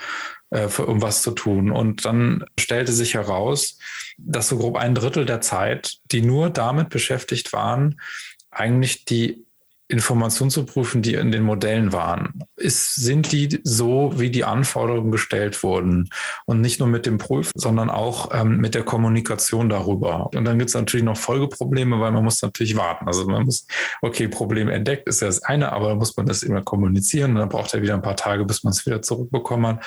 äh, 0.49 0.67
um 0.81 1.01
was 1.01 1.21
zu 1.21 1.31
tun? 1.31 1.71
Und 1.71 2.05
dann 2.05 2.45
stellte 2.59 2.91
sich 2.93 3.13
heraus, 3.13 3.77
dass 4.17 4.49
so 4.49 4.57
grob 4.57 4.77
ein 4.77 4.95
Drittel 4.95 5.25
der 5.25 5.41
Zeit, 5.41 5.97
die 6.11 6.21
nur 6.21 6.49
damit 6.49 6.89
beschäftigt 6.89 7.53
waren, 7.53 7.99
eigentlich 8.49 9.05
die 9.05 9.47
Informationen 9.89 10.51
zu 10.51 10.65
prüfen, 10.65 11.01
die 11.01 11.13
in 11.13 11.31
den 11.31 11.43
Modellen 11.43 11.93
waren. 11.93 12.43
Ist, 12.57 12.95
sind 12.95 13.31
die 13.31 13.61
so, 13.63 14.11
wie 14.17 14.29
die 14.29 14.43
Anforderungen 14.43 15.11
gestellt 15.11 15.63
wurden? 15.63 16.09
Und 16.45 16.59
nicht 16.59 16.79
nur 16.79 16.89
mit 16.89 17.05
dem 17.05 17.17
Prüfen, 17.17 17.53
sondern 17.55 17.89
auch 17.89 18.33
ähm, 18.33 18.57
mit 18.57 18.75
der 18.75 18.83
Kommunikation 18.83 19.69
darüber. 19.69 20.29
Und 20.35 20.43
dann 20.43 20.59
gibt 20.59 20.69
es 20.69 20.75
natürlich 20.75 21.05
noch 21.05 21.15
Folgeprobleme, 21.15 22.01
weil 22.01 22.11
man 22.11 22.25
muss 22.25 22.41
natürlich 22.41 22.75
warten. 22.75 23.07
Also 23.07 23.25
man 23.27 23.45
muss, 23.45 23.65
okay, 24.01 24.27
Problem 24.27 24.67
entdeckt 24.67 25.07
ist 25.07 25.21
ja 25.21 25.27
das 25.27 25.43
eine, 25.43 25.71
aber 25.71 25.89
dann 25.89 25.99
muss 25.99 26.17
man 26.17 26.25
das 26.25 26.43
immer 26.43 26.63
kommunizieren. 26.63 27.31
Und 27.31 27.37
dann 27.37 27.49
braucht 27.49 27.73
er 27.73 27.81
wieder 27.81 27.93
ein 27.93 28.01
paar 28.01 28.17
Tage, 28.17 28.43
bis 28.43 28.63
man 28.63 28.71
es 28.71 28.85
wieder 28.85 29.01
zurückbekommen 29.01 29.77
hat. 29.77 29.85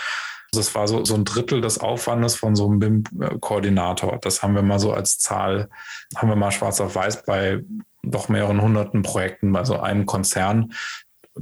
Also 0.53 0.61
es 0.61 0.75
war 0.75 0.89
so, 0.89 1.05
so 1.05 1.15
ein 1.15 1.25
Drittel 1.25 1.61
des 1.61 1.79
Aufwandes 1.79 2.35
von 2.35 2.57
so 2.57 2.67
einem 2.67 2.81
BIM-Koordinator. 2.81 4.19
Das 4.21 4.43
haben 4.43 4.55
wir 4.55 4.63
mal 4.63 4.81
so 4.81 4.93
als 4.93 5.19
Zahl, 5.19 5.69
haben 6.17 6.29
wir 6.29 6.37
mal 6.37 6.51
schwarz 6.51 6.81
auf 6.81 6.97
weiß 6.97 7.25
bei 7.25 7.63
doch 8.03 8.29
mehreren 8.29 8.61
hunderten 8.61 9.03
Projekten 9.03 9.53
bei 9.53 9.65
so 9.65 9.79
einem 9.79 10.07
Konzern. 10.07 10.73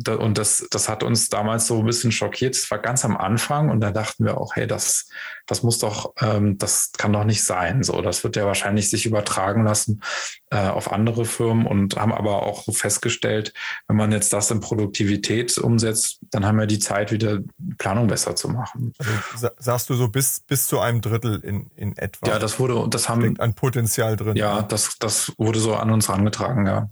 Und 0.06 0.38
das, 0.38 0.66
das 0.70 0.88
hat 0.88 1.02
uns 1.02 1.28
damals 1.28 1.66
so 1.66 1.80
ein 1.80 1.86
bisschen 1.86 2.12
schockiert. 2.12 2.54
Es 2.54 2.70
war 2.70 2.78
ganz 2.78 3.04
am 3.04 3.16
Anfang 3.16 3.70
und 3.70 3.80
da 3.80 3.90
dachten 3.90 4.24
wir 4.24 4.38
auch, 4.38 4.54
hey, 4.54 4.66
das, 4.66 5.08
das 5.46 5.62
muss 5.62 5.78
doch, 5.78 6.12
ähm, 6.20 6.58
das 6.58 6.92
kann 6.96 7.12
doch 7.12 7.24
nicht 7.24 7.44
sein. 7.44 7.82
So, 7.82 8.00
das 8.02 8.22
wird 8.22 8.36
ja 8.36 8.46
wahrscheinlich 8.46 8.90
sich 8.90 9.06
übertragen 9.06 9.64
lassen 9.64 10.02
äh, 10.50 10.68
auf 10.68 10.92
andere 10.92 11.24
Firmen 11.24 11.66
und 11.66 11.96
haben 11.96 12.12
aber 12.12 12.42
auch 12.42 12.64
festgestellt, 12.72 13.52
wenn 13.86 13.96
man 13.96 14.12
jetzt 14.12 14.32
das 14.32 14.50
in 14.50 14.60
Produktivität 14.60 15.58
umsetzt, 15.58 16.20
dann 16.30 16.46
haben 16.46 16.58
wir 16.58 16.66
die 16.66 16.78
Zeit, 16.78 17.12
wieder 17.12 17.40
Planung 17.78 18.06
besser 18.06 18.36
zu 18.36 18.48
machen. 18.48 18.92
Also 19.32 19.48
sagst 19.58 19.90
du 19.90 19.94
so 19.94 20.08
bis, 20.08 20.40
bis 20.40 20.66
zu 20.66 20.80
einem 20.80 21.00
Drittel 21.00 21.40
in, 21.40 21.70
in 21.76 21.96
etwa? 21.96 22.28
Ja, 22.28 22.38
das 22.38 22.58
wurde, 22.58 22.86
das 22.88 23.08
haben. 23.08 23.38
Ein 23.38 23.54
Potenzial 23.54 24.16
drin. 24.16 24.36
Ja, 24.36 24.62
das, 24.62 24.98
das 24.98 25.32
wurde 25.38 25.58
so 25.58 25.74
an 25.74 25.90
uns 25.90 26.08
herangetragen, 26.08 26.66
ja. 26.66 26.90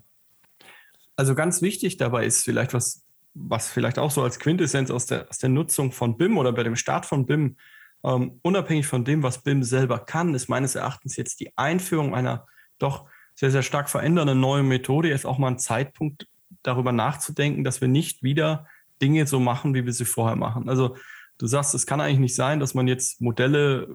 Also 1.17 1.35
ganz 1.35 1.63
wichtig 1.63 1.97
dabei 1.97 2.27
ist 2.27 2.45
vielleicht 2.45 2.75
was, 2.75 3.05
was 3.35 3.69
vielleicht 3.69 3.99
auch 3.99 4.11
so 4.11 4.23
als 4.23 4.39
Quintessenz 4.39 4.91
aus 4.91 5.07
der, 5.07 5.29
aus 5.29 5.39
der 5.39 5.49
Nutzung 5.49 5.93
von 5.93 6.17
BIM 6.17 6.39
oder 6.39 6.53
bei 6.53 6.63
dem 6.63 6.77
Start 6.77 7.07
von 7.07 7.27
BIM, 7.27 7.57
ähm, 8.05 8.39
unabhängig 8.43 8.87
von 8.87 9.05
dem, 9.05 9.23
was 9.23 9.43
BIM 9.43 9.63
selber 9.63 9.99
kann, 9.99 10.35
ist 10.35 10.49
meines 10.49 10.75
Erachtens 10.75 11.17
jetzt 11.17 11.41
die 11.41 11.57
Einführung 11.57 12.15
einer 12.15 12.47
doch 12.79 13.09
sehr, 13.35 13.51
sehr 13.51 13.63
stark 13.63 13.89
verändernden 13.91 14.41
neuen 14.41 14.69
Methode 14.69 15.09
jetzt 15.09 15.27
auch 15.27 15.39
mal 15.39 15.49
ein 15.49 15.59
Zeitpunkt, 15.59 16.27
darüber 16.63 16.93
nachzudenken, 16.93 17.65
dass 17.65 17.81
wir 17.81 17.89
nicht 17.89 18.23
wieder 18.23 18.67
Dinge 19.01 19.27
so 19.27 19.41
machen, 19.41 19.75
wie 19.75 19.85
wir 19.85 19.93
sie 19.93 20.05
vorher 20.05 20.37
machen. 20.37 20.69
Also 20.69 20.97
du 21.39 21.47
sagst, 21.47 21.75
es 21.75 21.87
kann 21.87 22.01
eigentlich 22.01 22.19
nicht 22.19 22.35
sein, 22.35 22.61
dass 22.61 22.75
man 22.75 22.89
jetzt 22.89 23.21
Modelle 23.21 23.89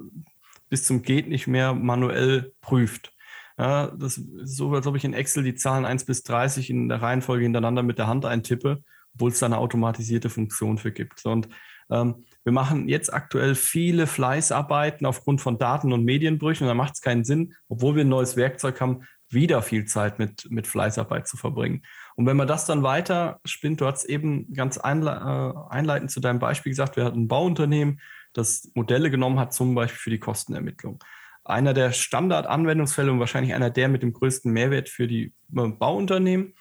bis 0.69 0.85
zum 0.85 1.01
geht 1.01 1.27
nicht 1.27 1.47
mehr 1.47 1.73
manuell 1.73 2.53
prüft. 2.61 3.13
Ja, 3.61 3.91
das 3.95 4.17
ist 4.17 4.57
so, 4.57 4.73
als 4.73 4.87
ob 4.87 4.95
ich 4.95 5.05
in 5.05 5.13
Excel 5.13 5.43
die 5.43 5.53
Zahlen 5.53 5.85
1 5.85 6.05
bis 6.05 6.23
30 6.23 6.71
in 6.71 6.89
der 6.89 7.03
Reihenfolge 7.03 7.43
hintereinander 7.43 7.83
mit 7.83 7.99
der 7.99 8.07
Hand 8.07 8.25
eintippe, 8.25 8.83
obwohl 9.13 9.29
es 9.29 9.37
da 9.37 9.45
eine 9.45 9.59
automatisierte 9.59 10.31
Funktion 10.31 10.79
für 10.79 10.91
gibt. 10.91 11.23
Und 11.27 11.47
ähm, 11.91 12.25
wir 12.43 12.53
machen 12.53 12.89
jetzt 12.89 13.13
aktuell 13.13 13.53
viele 13.53 14.07
Fleißarbeiten 14.07 15.05
aufgrund 15.05 15.41
von 15.41 15.59
Daten- 15.59 15.93
und 15.93 16.03
Medienbrüchen 16.03 16.65
und 16.65 16.69
da 16.69 16.73
macht 16.73 16.95
es 16.95 17.01
keinen 17.01 17.23
Sinn, 17.23 17.53
obwohl 17.69 17.95
wir 17.95 18.03
ein 18.03 18.09
neues 18.09 18.35
Werkzeug 18.35 18.81
haben, 18.81 19.03
wieder 19.29 19.61
viel 19.61 19.85
Zeit 19.85 20.17
mit, 20.17 20.49
mit 20.49 20.65
Fleißarbeit 20.65 21.27
zu 21.27 21.37
verbringen. 21.37 21.83
Und 22.15 22.25
wenn 22.25 22.37
man 22.37 22.47
das 22.47 22.65
dann 22.65 22.81
weiter 22.81 23.41
spinnt, 23.45 23.79
du 23.79 23.85
hast 23.85 24.05
eben 24.05 24.51
ganz 24.53 24.79
einle 24.79 25.11
äh, 25.11 25.71
einleitend 25.71 26.09
zu 26.09 26.19
deinem 26.19 26.39
Beispiel 26.39 26.71
gesagt, 26.71 26.95
wir 26.95 27.05
hatten 27.05 27.25
ein 27.25 27.27
Bauunternehmen, 27.27 28.01
das 28.33 28.71
Modelle 28.73 29.11
genommen 29.11 29.39
hat, 29.39 29.53
zum 29.53 29.75
Beispiel 29.75 29.99
für 29.99 30.09
die 30.09 30.19
Kostenermittlung 30.19 30.97
einer 31.43 31.73
der 31.73 31.91
Standardanwendungsfälle 31.91 33.11
und 33.11 33.19
wahrscheinlich 33.19 33.53
einer 33.53 33.69
der 33.69 33.89
mit 33.89 34.03
dem 34.03 34.13
größten 34.13 34.51
Mehrwert 34.51 34.89
für 34.89 35.07
die 35.07 35.33
äh, 35.55 35.67
Bauunternehmen. 35.67 36.53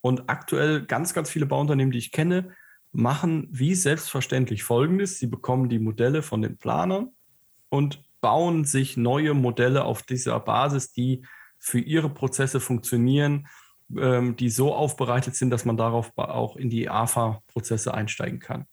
Und 0.00 0.28
aktuell 0.28 0.84
ganz, 0.84 1.14
ganz 1.14 1.30
viele 1.30 1.46
Bauunternehmen, 1.46 1.90
die 1.90 1.98
ich 1.98 2.12
kenne, 2.12 2.54
machen 2.92 3.48
wie 3.50 3.74
selbstverständlich 3.74 4.62
Folgendes. 4.62 5.18
Sie 5.18 5.26
bekommen 5.26 5.68
die 5.68 5.78
Modelle 5.78 6.22
von 6.22 6.42
den 6.42 6.58
Planern 6.58 7.10
und 7.68 8.04
bauen 8.20 8.64
sich 8.64 8.96
neue 8.96 9.34
Modelle 9.34 9.84
auf 9.84 10.02
dieser 10.02 10.38
Basis, 10.40 10.92
die 10.92 11.22
für 11.58 11.78
ihre 11.78 12.10
Prozesse 12.10 12.60
funktionieren, 12.60 13.48
ähm, 13.96 14.36
die 14.36 14.50
so 14.50 14.74
aufbereitet 14.74 15.36
sind, 15.36 15.50
dass 15.50 15.64
man 15.64 15.76
darauf 15.76 16.16
auch 16.16 16.56
in 16.56 16.70
die 16.70 16.88
AFA-Prozesse 16.88 17.92
einsteigen 17.92 18.38
kann. 18.38 18.66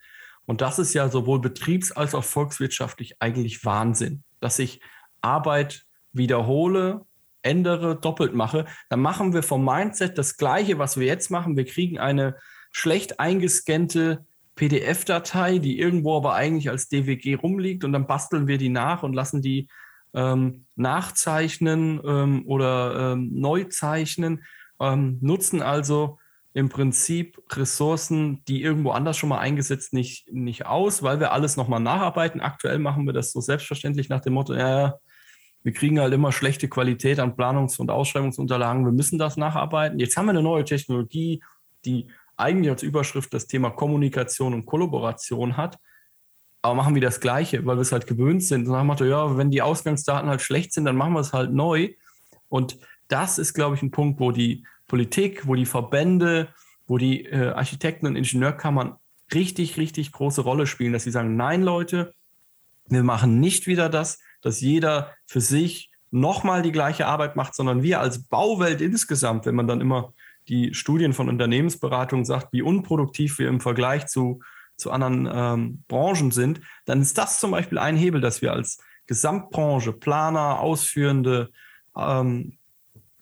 Und 0.45 0.62
das 0.62 0.80
ist 0.80 0.93
ja 0.93 1.10
sowohl 1.10 1.39
betriebs- 1.39 1.91
als 1.91 2.15
auch 2.15 2.23
volkswirtschaftlich 2.23 3.21
eigentlich 3.21 3.63
Wahnsinn, 3.65 4.23
dass 4.39 4.60
ich 4.60 4.82
Arbeit 5.23 5.86
wiederhole, 6.12 7.05
ändere, 7.41 7.99
doppelt 7.99 8.33
mache, 8.33 8.65
dann 8.89 9.01
machen 9.01 9.33
wir 9.33 9.43
vom 9.43 9.65
Mindset 9.65 10.17
das 10.17 10.38
Gleiche, 10.38 10.79
was 10.79 10.97
wir 10.97 11.07
jetzt 11.07 11.29
machen. 11.29 11.57
Wir 11.57 11.65
kriegen 11.65 11.99
eine 11.99 12.38
schlecht 12.71 13.19
eingescannte 13.19 14.25
PDF-Datei, 14.55 15.57
die 15.57 15.79
irgendwo 15.79 16.15
aber 16.15 16.33
eigentlich 16.33 16.69
als 16.69 16.88
DWG 16.88 17.36
rumliegt 17.36 17.83
und 17.83 17.93
dann 17.93 18.07
basteln 18.07 18.47
wir 18.47 18.57
die 18.57 18.69
nach 18.69 19.03
und 19.03 19.13
lassen 19.13 19.41
die 19.41 19.67
ähm, 20.13 20.65
nachzeichnen 20.75 21.99
ähm, 22.05 22.43
oder 22.45 23.13
ähm, 23.13 23.31
neu 23.33 23.63
zeichnen, 23.65 24.43
ähm, 24.79 25.17
nutzen 25.21 25.62
also 25.62 26.19
im 26.53 26.69
Prinzip 26.69 27.41
Ressourcen, 27.51 28.43
die 28.47 28.62
irgendwo 28.62 28.91
anders 28.91 29.17
schon 29.17 29.29
mal 29.29 29.39
eingesetzt, 29.39 29.91
nicht, 29.91 30.31
nicht 30.31 30.67
aus, 30.67 31.01
weil 31.01 31.19
wir 31.19 31.31
alles 31.31 31.57
nochmal 31.57 31.79
nacharbeiten. 31.79 32.41
Aktuell 32.41 32.77
machen 32.77 33.07
wir 33.07 33.13
das 33.13 33.31
so 33.31 33.41
selbstverständlich 33.41 34.07
nach 34.09 34.21
dem 34.21 34.33
Motto, 34.33 34.53
ja, 34.53 34.99
wir 35.63 35.71
kriegen 35.71 35.99
halt 35.99 36.13
immer 36.13 36.32
schlechte 36.32 36.67
Qualität 36.67 37.19
an 37.19 37.36
Planungs- 37.36 37.80
und 37.80 37.89
Ausschreibungsunterlagen. 37.89 38.86
Wir 38.86 38.91
müssen 38.91 39.17
das 39.17 39.38
nacharbeiten. 39.38 39.99
Jetzt 39.99 40.17
haben 40.17 40.26
wir 40.26 40.32
eine 40.32 40.43
neue 40.43 40.65
Technologie, 40.65 41.41
die 41.86 42.08
eigentlich 42.36 42.69
als 42.69 42.84
Überschrift 42.84 43.34
das 43.34 43.47
Thema 43.47 43.69
Kommunikation 43.69 44.54
und 44.54 44.65
Kollaboration 44.65 45.56
hat. 45.56 45.78
Aber 46.62 46.76
machen 46.76 46.95
wir 46.95 47.02
das 47.02 47.19
Gleiche, 47.19 47.65
weil 47.65 47.78
wir 47.78 47.82
es 47.82 47.91
halt 47.91 48.08
gewöhnt 48.08 48.43
sind. 48.43 48.67
Und 48.67 48.73
dann 48.73 48.89
haben 48.89 48.99
wir, 48.99 49.08
ja, 49.08 49.38
wenn 49.38 49.52
die 49.52 49.62
Ausgangsdaten 49.62 50.30
halt 50.30 50.41
schlecht 50.41 50.73
sind, 50.73 50.86
dann 50.86 50.95
machen 50.95 51.13
wir 51.13 51.19
es 51.21 51.34
halt 51.34 51.52
neu. 51.52 51.89
Und 52.49 52.78
das 53.08 53.38
ist, 53.38 53.54
glaube 53.54 53.76
ich, 53.76 53.82
ein 53.82 53.91
Punkt, 53.91 54.19
wo 54.19 54.32
die 54.32 54.65
Politik, 54.88 55.47
wo 55.47 55.56
die 55.56 55.65
Verbände, 55.65 56.49
wo 56.88 56.97
die 56.97 57.26
äh, 57.26 57.49
Architekten- 57.49 58.08
und 58.08 58.15
Ingenieurkammern 58.15 58.97
richtig, 59.34 59.78
richtig 59.78 60.12
große 60.12 60.41
Rolle 60.41 60.67
spielen, 60.67 60.93
dass 60.93 61.04
sie 61.04 61.12
sagen, 61.12 61.36
nein, 61.36 61.63
Leute, 61.63 62.13
wir 62.88 63.04
machen 63.04 63.39
nicht 63.39 63.67
wieder 63.67 63.89
das, 63.89 64.19
dass 64.43 64.62
jeder 64.62 65.12
für 65.25 65.41
sich 65.41 65.89
nochmal 66.12 66.62
die 66.62 66.71
gleiche 66.71 67.08
Arbeit 67.08 67.36
macht, 67.36 67.56
sondern 67.56 67.82
wir 67.82 67.99
als 67.99 68.27
Bauwelt 68.27 68.82
insgesamt, 68.82 69.47
wenn 69.47 69.56
man 69.56 69.67
dann 69.67 69.82
immer 69.82 70.13
die 70.47 70.73
Studien 70.73 71.13
von 71.13 71.29
Unternehmensberatungen 71.29 72.25
sagt, 72.25 72.53
wie 72.53 72.62
unproduktiv 72.62 73.39
wir 73.39 73.47
im 73.47 73.60
Vergleich 73.60 74.08
zu, 74.08 74.41
zu 74.75 74.91
anderen 74.91 75.27
ähm, 75.32 75.84
Branchen 75.88 76.32
sind, 76.32 76.62
dann 76.86 77.01
ist 77.01 77.17
das 77.17 77.39
zum 77.39 77.51
Beispiel 77.51 77.79
ein 77.79 77.95
Hebel, 77.95 78.21
dass 78.21 78.41
wir 78.41 78.53
als 78.53 78.79
Gesamtbranche, 79.08 79.93
Planer, 79.93 80.60
Ausführende, 80.60 81.49
ähm, 81.97 82.58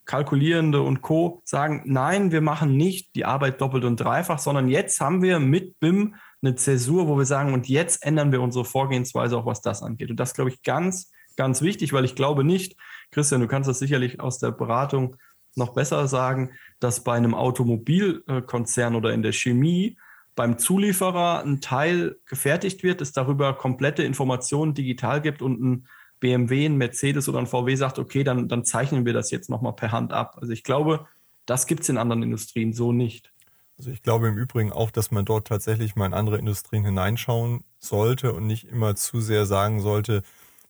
Kalkulierende 0.05 0.81
und 0.81 1.01
Co. 1.01 1.41
sagen, 1.45 1.83
nein, 1.85 2.31
wir 2.31 2.41
machen 2.41 2.75
nicht 2.75 3.15
die 3.15 3.23
Arbeit 3.23 3.61
doppelt 3.61 3.85
und 3.85 3.97
dreifach, 3.97 4.39
sondern 4.39 4.67
jetzt 4.67 4.99
haben 4.99 5.21
wir 5.21 5.39
mit 5.39 5.79
BIM 5.79 6.15
eine 6.41 6.55
Zäsur, 6.55 7.07
wo 7.07 7.17
wir 7.17 7.25
sagen, 7.25 7.53
und 7.53 7.67
jetzt 7.69 8.03
ändern 8.05 8.31
wir 8.31 8.41
unsere 8.41 8.65
Vorgehensweise 8.65 9.37
auch, 9.37 9.45
was 9.45 9.61
das 9.61 9.83
angeht. 9.83 10.09
Und 10.09 10.19
das 10.19 10.33
glaube 10.33 10.49
ich 10.49 10.63
ganz, 10.63 11.11
ganz 11.37 11.61
wichtig, 11.61 11.93
weil 11.93 12.05
ich 12.05 12.15
glaube 12.15 12.43
nicht, 12.43 12.75
Christian, 13.11 13.41
du 13.41 13.47
kannst 13.47 13.69
das 13.69 13.79
sicherlich 13.79 14.19
aus 14.19 14.39
der 14.39 14.51
Beratung 14.51 15.17
noch 15.55 15.73
besser 15.73 16.07
sagen, 16.07 16.51
dass 16.79 17.03
bei 17.03 17.13
einem 17.13 17.35
Automobilkonzern 17.35 18.95
oder 18.95 19.13
in 19.13 19.21
der 19.21 19.33
Chemie 19.33 19.97
beim 20.35 20.57
Zulieferer 20.57 21.43
ein 21.43 21.61
Teil 21.61 22.17
gefertigt 22.25 22.83
wird, 22.83 23.01
es 23.01 23.11
darüber 23.11 23.53
komplette 23.53 24.03
Informationen 24.03 24.73
digital 24.73 25.21
gibt 25.21 25.41
und 25.41 25.61
ein 25.61 25.87
BMW, 26.19 26.67
ein 26.67 26.77
Mercedes 26.77 27.27
oder 27.27 27.39
ein 27.39 27.47
VW 27.47 27.75
sagt, 27.75 27.99
okay, 27.99 28.23
dann, 28.23 28.47
dann 28.47 28.63
zeichnen 28.63 29.05
wir 29.05 29.13
das 29.13 29.31
jetzt 29.31 29.49
nochmal 29.49 29.73
per 29.73 29.91
Hand 29.91 30.13
ab. 30.13 30.37
Also 30.39 30.53
ich 30.53 30.63
glaube, 30.63 31.07
das 31.45 31.65
gibt 31.67 31.81
es 31.81 31.89
in 31.89 31.97
anderen 31.97 32.23
Industrien 32.23 32.71
so 32.73 32.93
nicht. 32.93 33.33
Also 33.81 33.89
ich 33.89 34.03
glaube 34.03 34.27
im 34.27 34.37
Übrigen 34.37 34.71
auch, 34.71 34.91
dass 34.91 35.09
man 35.09 35.25
dort 35.25 35.47
tatsächlich 35.47 35.95
mal 35.95 36.05
in 36.05 36.13
andere 36.13 36.37
Industrien 36.37 36.85
hineinschauen 36.85 37.63
sollte 37.79 38.31
und 38.31 38.45
nicht 38.45 38.65
immer 38.65 38.95
zu 38.95 39.21
sehr 39.21 39.47
sagen 39.47 39.81
sollte, 39.81 40.21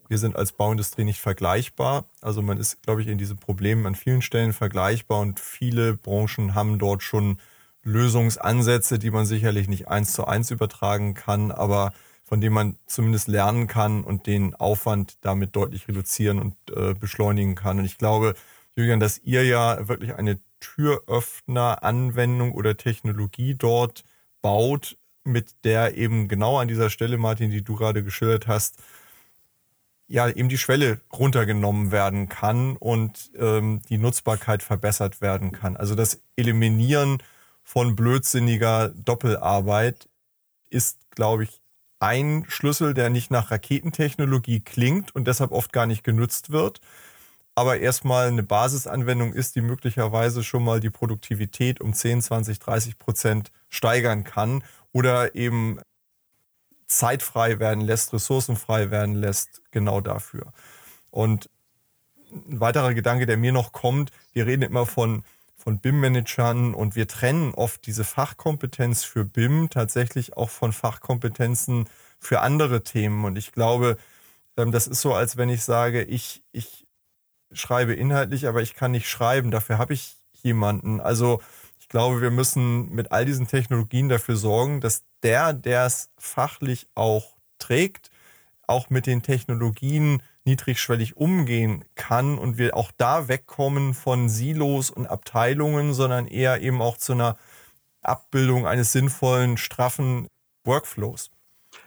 wir 0.07 0.17
sind 0.17 0.37
als 0.37 0.53
Bauindustrie 0.53 1.03
nicht 1.03 1.19
vergleichbar. 1.19 2.05
Also 2.21 2.41
man 2.41 2.57
ist, 2.57 2.81
glaube 2.83 3.01
ich, 3.01 3.09
in 3.09 3.17
diesen 3.17 3.35
Problemen 3.35 3.85
an 3.85 3.95
vielen 3.95 4.21
Stellen 4.21 4.53
vergleichbar 4.53 5.19
und 5.19 5.41
viele 5.41 5.97
Branchen 5.97 6.55
haben 6.55 6.79
dort 6.79 7.03
schon 7.03 7.39
Lösungsansätze, 7.83 8.97
die 8.97 9.11
man 9.11 9.25
sicherlich 9.25 9.67
nicht 9.67 9.89
eins 9.89 10.13
zu 10.13 10.23
eins 10.23 10.49
übertragen 10.49 11.13
kann, 11.13 11.51
aber 11.51 11.91
von 12.23 12.39
denen 12.39 12.55
man 12.55 12.77
zumindest 12.85 13.27
lernen 13.27 13.67
kann 13.67 14.05
und 14.05 14.25
den 14.25 14.55
Aufwand 14.55 15.17
damit 15.19 15.53
deutlich 15.57 15.85
reduzieren 15.89 16.39
und 16.39 16.55
äh, 16.73 16.93
beschleunigen 16.93 17.55
kann. 17.55 17.77
Und 17.77 17.83
ich 17.83 17.97
glaube, 17.97 18.35
Julian, 18.77 19.01
dass 19.01 19.17
ihr 19.17 19.43
ja 19.43 19.89
wirklich 19.89 20.15
eine 20.15 20.39
Türöffner-Anwendung 20.61 22.53
oder 22.53 22.77
Technologie 22.77 23.55
dort 23.55 24.03
baut, 24.41 24.97
mit 25.23 25.53
der 25.65 25.97
eben 25.97 26.29
genau 26.29 26.57
an 26.57 26.69
dieser 26.69 26.89
Stelle, 26.89 27.17
Martin, 27.17 27.51
die 27.51 27.63
du 27.63 27.75
gerade 27.75 28.03
geschildert 28.03 28.47
hast, 28.47 28.81
ja 30.07 30.29
eben 30.29 30.49
die 30.49 30.57
Schwelle 30.57 30.99
runtergenommen 31.11 31.91
werden 31.91 32.27
kann 32.29 32.75
und 32.77 33.31
ähm, 33.37 33.81
die 33.89 33.97
Nutzbarkeit 33.97 34.63
verbessert 34.63 35.21
werden 35.21 35.51
kann. 35.51 35.77
Also 35.77 35.95
das 35.95 36.21
Eliminieren 36.35 37.23
von 37.63 37.95
blödsinniger 37.95 38.89
Doppelarbeit 38.89 40.09
ist, 40.69 40.99
glaube 41.11 41.43
ich, 41.43 41.61
ein 41.99 42.45
Schlüssel, 42.49 42.93
der 42.93 43.09
nicht 43.09 43.31
nach 43.31 43.51
Raketentechnologie 43.51 44.61
klingt 44.61 45.15
und 45.15 45.27
deshalb 45.27 45.51
oft 45.51 45.71
gar 45.71 45.85
nicht 45.85 46.03
genutzt 46.03 46.49
wird, 46.49 46.81
aber 47.55 47.79
erstmal 47.79 48.27
eine 48.27 48.43
Basisanwendung 48.43 49.33
ist, 49.33 49.55
die 49.55 49.61
möglicherweise 49.61 50.43
schon 50.43 50.63
mal 50.63 50.79
die 50.79 50.89
Produktivität 50.89 51.81
um 51.81 51.93
10, 51.93 52.21
20, 52.21 52.59
30 52.59 52.97
Prozent 52.97 53.51
steigern 53.69 54.23
kann 54.23 54.63
oder 54.93 55.35
eben 55.35 55.79
zeitfrei 56.87 57.59
werden 57.59 57.81
lässt, 57.81 58.13
ressourcenfrei 58.13 58.91
werden 58.91 59.15
lässt, 59.15 59.61
genau 59.71 60.01
dafür. 60.01 60.53
Und 61.09 61.49
ein 62.31 62.59
weiterer 62.59 62.93
Gedanke, 62.93 63.25
der 63.25 63.37
mir 63.37 63.51
noch 63.51 63.71
kommt, 63.71 64.11
wir 64.33 64.45
reden 64.45 64.63
immer 64.63 64.85
von, 64.85 65.23
von 65.55 65.79
BIM-Managern 65.79 66.73
und 66.73 66.95
wir 66.95 67.07
trennen 67.07 67.53
oft 67.53 67.85
diese 67.85 68.03
Fachkompetenz 68.03 69.03
für 69.03 69.25
BIM 69.25 69.69
tatsächlich 69.69 70.37
auch 70.37 70.49
von 70.49 70.73
Fachkompetenzen 70.73 71.89
für 72.19 72.41
andere 72.41 72.83
Themen. 72.83 73.25
Und 73.25 73.37
ich 73.37 73.51
glaube, 73.51 73.97
ähm, 74.57 74.71
das 74.71 74.87
ist 74.87 75.01
so, 75.01 75.13
als 75.13 75.37
wenn 75.37 75.49
ich 75.49 75.63
sage, 75.63 76.03
ich, 76.03 76.43
ich 76.51 76.80
schreibe 77.53 77.93
inhaltlich, 77.93 78.47
aber 78.47 78.61
ich 78.61 78.73
kann 78.75 78.91
nicht 78.91 79.09
schreiben. 79.09 79.51
Dafür 79.51 79.77
habe 79.77 79.93
ich 79.93 80.15
jemanden. 80.43 80.99
Also 80.99 81.41
ich 81.79 81.89
glaube, 81.89 82.21
wir 82.21 82.31
müssen 82.31 82.89
mit 82.89 83.11
all 83.11 83.25
diesen 83.25 83.47
Technologien 83.47 84.09
dafür 84.09 84.35
sorgen, 84.35 84.81
dass 84.81 85.03
der, 85.23 85.53
der 85.53 85.85
es 85.85 86.09
fachlich 86.17 86.87
auch 86.95 87.35
trägt, 87.59 88.09
auch 88.67 88.89
mit 88.89 89.05
den 89.05 89.21
Technologien 89.23 90.23
niedrigschwellig 90.43 91.17
umgehen 91.17 91.85
kann 91.95 92.37
und 92.37 92.57
wir 92.57 92.75
auch 92.75 92.91
da 92.97 93.27
wegkommen 93.27 93.93
von 93.93 94.27
Silos 94.29 94.89
und 94.89 95.05
Abteilungen, 95.05 95.93
sondern 95.93 96.27
eher 96.27 96.61
eben 96.61 96.81
auch 96.81 96.97
zu 96.97 97.13
einer 97.13 97.37
Abbildung 98.01 98.65
eines 98.65 98.91
sinnvollen, 98.91 99.57
straffen 99.57 100.27
Workflows. 100.63 101.29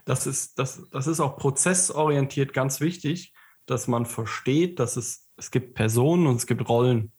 Das 0.05 0.27
ist, 0.27 0.59
das, 0.59 0.83
das 0.93 1.07
ist 1.07 1.21
auch 1.21 1.37
prozessorientiert 1.37 2.53
ganz 2.53 2.81
wichtig, 2.81 3.33
dass 3.67 3.89
man 3.89 4.07
versteht, 4.07 4.79
dass 4.79 4.97
es 4.97 5.24
es 5.37 5.51
gibt 5.51 5.74
Personen 5.74 6.26
und 6.26 6.37
es 6.37 6.47
gibt 6.47 6.68
Rollen. 6.68 7.12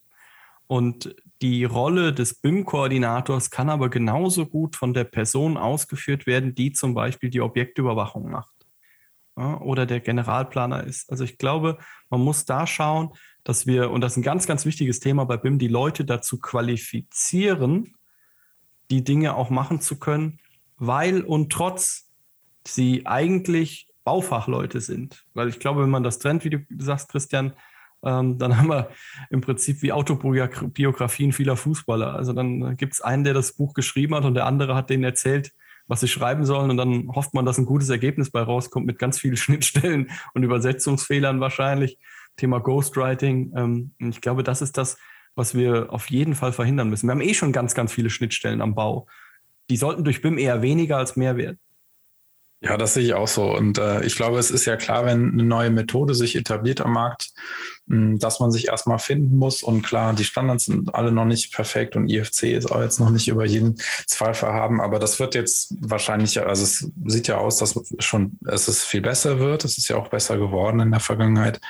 Und 0.66 1.14
die 1.42 1.64
Rolle 1.64 2.12
des 2.12 2.34
BIM-Koordinators 2.34 3.50
kann 3.50 3.70
aber 3.70 3.88
genauso 3.88 4.46
gut 4.46 4.74
von 4.74 4.94
der 4.94 5.04
Person 5.04 5.56
ausgeführt 5.56 6.26
werden, 6.26 6.54
die 6.54 6.72
zum 6.72 6.94
Beispiel 6.94 7.30
die 7.30 7.40
Objektüberwachung 7.40 8.30
macht 8.30 8.54
ja, 9.36 9.60
oder 9.60 9.86
der 9.86 10.00
Generalplaner 10.00 10.84
ist. 10.84 11.10
Also 11.10 11.24
ich 11.24 11.38
glaube, 11.38 11.78
man 12.10 12.20
muss 12.20 12.44
da 12.46 12.66
schauen, 12.66 13.10
dass 13.44 13.66
wir, 13.66 13.90
und 13.90 14.00
das 14.00 14.12
ist 14.12 14.18
ein 14.18 14.22
ganz, 14.22 14.46
ganz 14.46 14.64
wichtiges 14.64 14.98
Thema 14.98 15.24
bei 15.24 15.36
BIM, 15.36 15.58
die 15.58 15.68
Leute 15.68 16.04
dazu 16.04 16.38
qualifizieren, 16.38 17.94
die 18.90 19.04
Dinge 19.04 19.36
auch 19.36 19.50
machen 19.50 19.80
zu 19.80 19.98
können, 19.98 20.40
weil 20.78 21.22
und 21.22 21.52
trotz 21.52 22.10
sie 22.66 23.06
eigentlich 23.06 23.88
Baufachleute 24.04 24.80
sind. 24.80 25.26
Weil 25.34 25.48
ich 25.48 25.58
glaube, 25.58 25.82
wenn 25.82 25.90
man 25.90 26.02
das 26.02 26.18
trennt, 26.18 26.44
wie 26.44 26.50
du 26.50 26.64
sagst, 26.78 27.10
Christian, 27.10 27.52
ähm, 28.04 28.38
dann 28.38 28.56
haben 28.58 28.68
wir 28.68 28.90
im 29.30 29.40
Prinzip 29.40 29.82
wie 29.82 29.92
Autobiografien 29.92 31.32
vieler 31.32 31.56
Fußballer. 31.56 32.14
Also 32.14 32.32
dann 32.32 32.76
gibt 32.76 32.94
es 32.94 33.00
einen, 33.00 33.24
der 33.24 33.34
das 33.34 33.52
Buch 33.52 33.74
geschrieben 33.74 34.14
hat 34.14 34.24
und 34.24 34.34
der 34.34 34.46
andere 34.46 34.74
hat 34.74 34.90
denen 34.90 35.04
erzählt, 35.04 35.52
was 35.88 36.00
sie 36.00 36.08
schreiben 36.08 36.44
sollen 36.44 36.70
und 36.70 36.76
dann 36.76 37.08
hofft 37.14 37.32
man, 37.32 37.46
dass 37.46 37.58
ein 37.58 37.66
gutes 37.66 37.90
Ergebnis 37.90 38.30
bei 38.30 38.42
rauskommt 38.42 38.86
mit 38.86 38.98
ganz 38.98 39.20
vielen 39.20 39.36
Schnittstellen 39.36 40.10
und 40.34 40.42
Übersetzungsfehlern 40.42 41.40
wahrscheinlich. 41.40 41.98
Thema 42.36 42.60
Ghostwriting. 42.60 43.52
Ähm, 43.56 43.94
ich 43.98 44.20
glaube, 44.20 44.42
das 44.42 44.62
ist 44.62 44.76
das, 44.76 44.98
was 45.34 45.54
wir 45.54 45.92
auf 45.92 46.10
jeden 46.10 46.34
Fall 46.34 46.52
verhindern 46.52 46.90
müssen. 46.90 47.06
Wir 47.06 47.12
haben 47.12 47.20
eh 47.20 47.34
schon 47.34 47.52
ganz, 47.52 47.74
ganz 47.74 47.92
viele 47.92 48.10
Schnittstellen 48.10 48.60
am 48.60 48.74
Bau. 48.74 49.06
Die 49.70 49.76
sollten 49.76 50.04
durch 50.04 50.22
BIM 50.22 50.38
eher 50.38 50.62
weniger 50.62 50.98
als 50.98 51.16
mehr 51.16 51.36
werden. 51.36 51.58
Ja, 52.62 52.78
das 52.78 52.94
sehe 52.94 53.04
ich 53.04 53.14
auch 53.14 53.28
so. 53.28 53.54
Und 53.54 53.76
äh, 53.78 54.02
ich 54.04 54.16
glaube, 54.16 54.38
es 54.38 54.50
ist 54.50 54.64
ja 54.64 54.76
klar, 54.76 55.04
wenn 55.04 55.32
eine 55.32 55.44
neue 55.44 55.70
Methode 55.70 56.14
sich 56.14 56.36
etabliert 56.36 56.80
am 56.80 56.92
Markt, 56.94 57.30
mh, 57.86 57.96
hm, 57.96 58.18
dass 58.18 58.40
man 58.40 58.50
sich 58.50 58.68
erstmal 58.68 58.98
finden 58.98 59.36
muss. 59.36 59.62
Und 59.62 59.82
klar, 59.82 60.14
die 60.14 60.24
Standards 60.24 60.64
sind 60.64 60.94
alle 60.94 61.12
noch 61.12 61.26
nicht 61.26 61.52
perfekt 61.52 61.96
und 61.96 62.08
IFC 62.08 62.44
ist 62.44 62.72
auch 62.72 62.80
jetzt 62.80 62.98
noch 62.98 63.10
nicht 63.10 63.28
über 63.28 63.44
jeden 63.44 63.76
Zweifel 64.06 64.48
haben. 64.48 64.80
Aber 64.80 64.98
das 64.98 65.20
wird 65.20 65.34
jetzt 65.34 65.74
wahrscheinlich, 65.80 66.40
also 66.40 66.62
es 66.62 66.90
sieht 67.06 67.28
ja 67.28 67.36
aus, 67.36 67.58
dass 67.58 67.78
schon 67.98 68.38
es 68.46 68.68
ist 68.68 68.84
viel 68.84 69.02
besser 69.02 69.38
wird. 69.38 69.64
Es 69.64 69.76
ist 69.76 69.88
ja 69.88 69.96
auch 69.96 70.08
besser 70.08 70.38
geworden 70.38 70.80
in 70.80 70.90
der 70.90 71.00
Vergangenheit. 71.00 71.60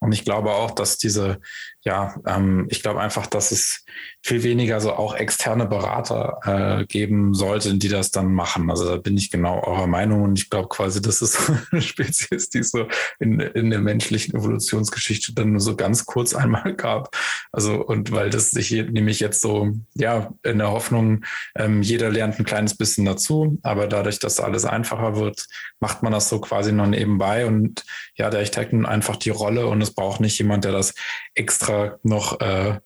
Und 0.00 0.12
ich 0.12 0.24
glaube 0.24 0.52
auch, 0.52 0.70
dass 0.70 0.98
diese 0.98 1.40
ja, 1.82 2.14
ähm, 2.26 2.66
ich 2.68 2.82
glaube 2.82 3.00
einfach, 3.00 3.26
dass 3.26 3.52
es 3.52 3.84
viel 4.22 4.42
weniger 4.42 4.80
so 4.82 4.92
auch 4.92 5.14
externe 5.14 5.66
Berater 5.66 6.38
äh, 6.44 6.84
geben 6.84 7.32
sollte, 7.32 7.74
die 7.74 7.88
das 7.88 8.10
dann 8.10 8.34
machen. 8.34 8.70
Also 8.70 8.86
da 8.86 8.96
bin 8.98 9.16
ich 9.16 9.30
genau 9.30 9.62
eurer 9.64 9.86
Meinung 9.86 10.22
und 10.22 10.38
ich 10.38 10.50
glaube 10.50 10.68
quasi, 10.68 11.00
dass 11.00 11.22
es 11.22 11.50
eine 11.70 11.80
Spezies, 11.80 12.50
die 12.50 12.58
es 12.58 12.70
so 12.70 12.86
in, 13.18 13.40
in 13.40 13.70
der 13.70 13.80
menschlichen 13.80 14.36
Evolutionsgeschichte 14.36 15.32
dann 15.34 15.52
nur 15.52 15.60
so 15.60 15.74
ganz 15.74 16.04
kurz 16.04 16.34
einmal 16.34 16.74
gab. 16.76 17.16
Also 17.50 17.82
und 17.82 18.12
weil 18.12 18.28
das 18.28 18.50
sich 18.50 18.70
nämlich 18.70 19.20
jetzt 19.20 19.40
so, 19.40 19.72
ja, 19.94 20.34
in 20.42 20.58
der 20.58 20.70
Hoffnung, 20.70 21.24
ähm, 21.56 21.80
jeder 21.80 22.10
lernt 22.10 22.38
ein 22.38 22.44
kleines 22.44 22.76
bisschen 22.76 23.06
dazu, 23.06 23.58
aber 23.62 23.86
dadurch, 23.86 24.18
dass 24.18 24.38
alles 24.38 24.66
einfacher 24.66 25.16
wird, 25.16 25.46
macht 25.80 26.02
man 26.02 26.12
das 26.12 26.28
so 26.28 26.40
quasi 26.40 26.72
noch 26.72 26.86
nebenbei 26.86 27.46
und 27.46 27.84
ja, 28.16 28.28
der 28.28 28.46
nimmt 28.70 28.86
einfach 28.86 29.16
die 29.16 29.30
Rolle 29.30 29.66
und 29.66 29.80
es 29.90 29.94
braucht 29.94 30.20
nicht 30.20 30.38
jemand, 30.38 30.64
der 30.64 30.72
das 30.72 30.94
extra 31.34 31.60
extra 31.60 31.98
noch 32.02 32.40
äh, 32.40 32.78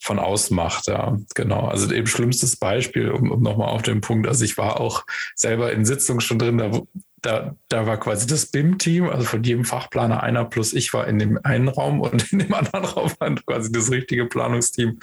von 0.00 0.18
außen 0.18 0.54
macht. 0.54 0.86
Ja, 0.86 1.16
genau. 1.34 1.66
Also 1.66 1.92
eben 1.92 2.06
schlimmstes 2.06 2.56
Beispiel, 2.56 3.10
um, 3.10 3.30
um 3.30 3.42
nochmal 3.42 3.68
auf 3.68 3.82
den 3.82 4.00
Punkt, 4.00 4.26
also 4.26 4.44
ich 4.44 4.56
war 4.58 4.80
auch 4.80 5.04
selber 5.34 5.72
in 5.72 5.84
Sitzungen 5.84 6.20
schon 6.20 6.38
drin, 6.38 6.58
da, 6.58 6.70
da, 7.22 7.56
da 7.68 7.86
war 7.86 7.98
quasi 7.98 8.26
das 8.26 8.46
BIM-Team, 8.46 9.08
also 9.08 9.24
von 9.24 9.42
jedem 9.42 9.64
Fachplaner 9.64 10.22
einer 10.22 10.44
plus 10.44 10.72
ich 10.72 10.92
war 10.92 11.06
in 11.06 11.18
dem 11.18 11.38
einen 11.44 11.68
Raum 11.68 12.00
und 12.00 12.32
in 12.32 12.40
dem 12.40 12.52
anderen 12.52 12.84
Raum 12.84 13.10
war 13.18 13.34
quasi 13.46 13.70
das 13.70 13.90
richtige 13.90 14.26
Planungsteam, 14.26 14.98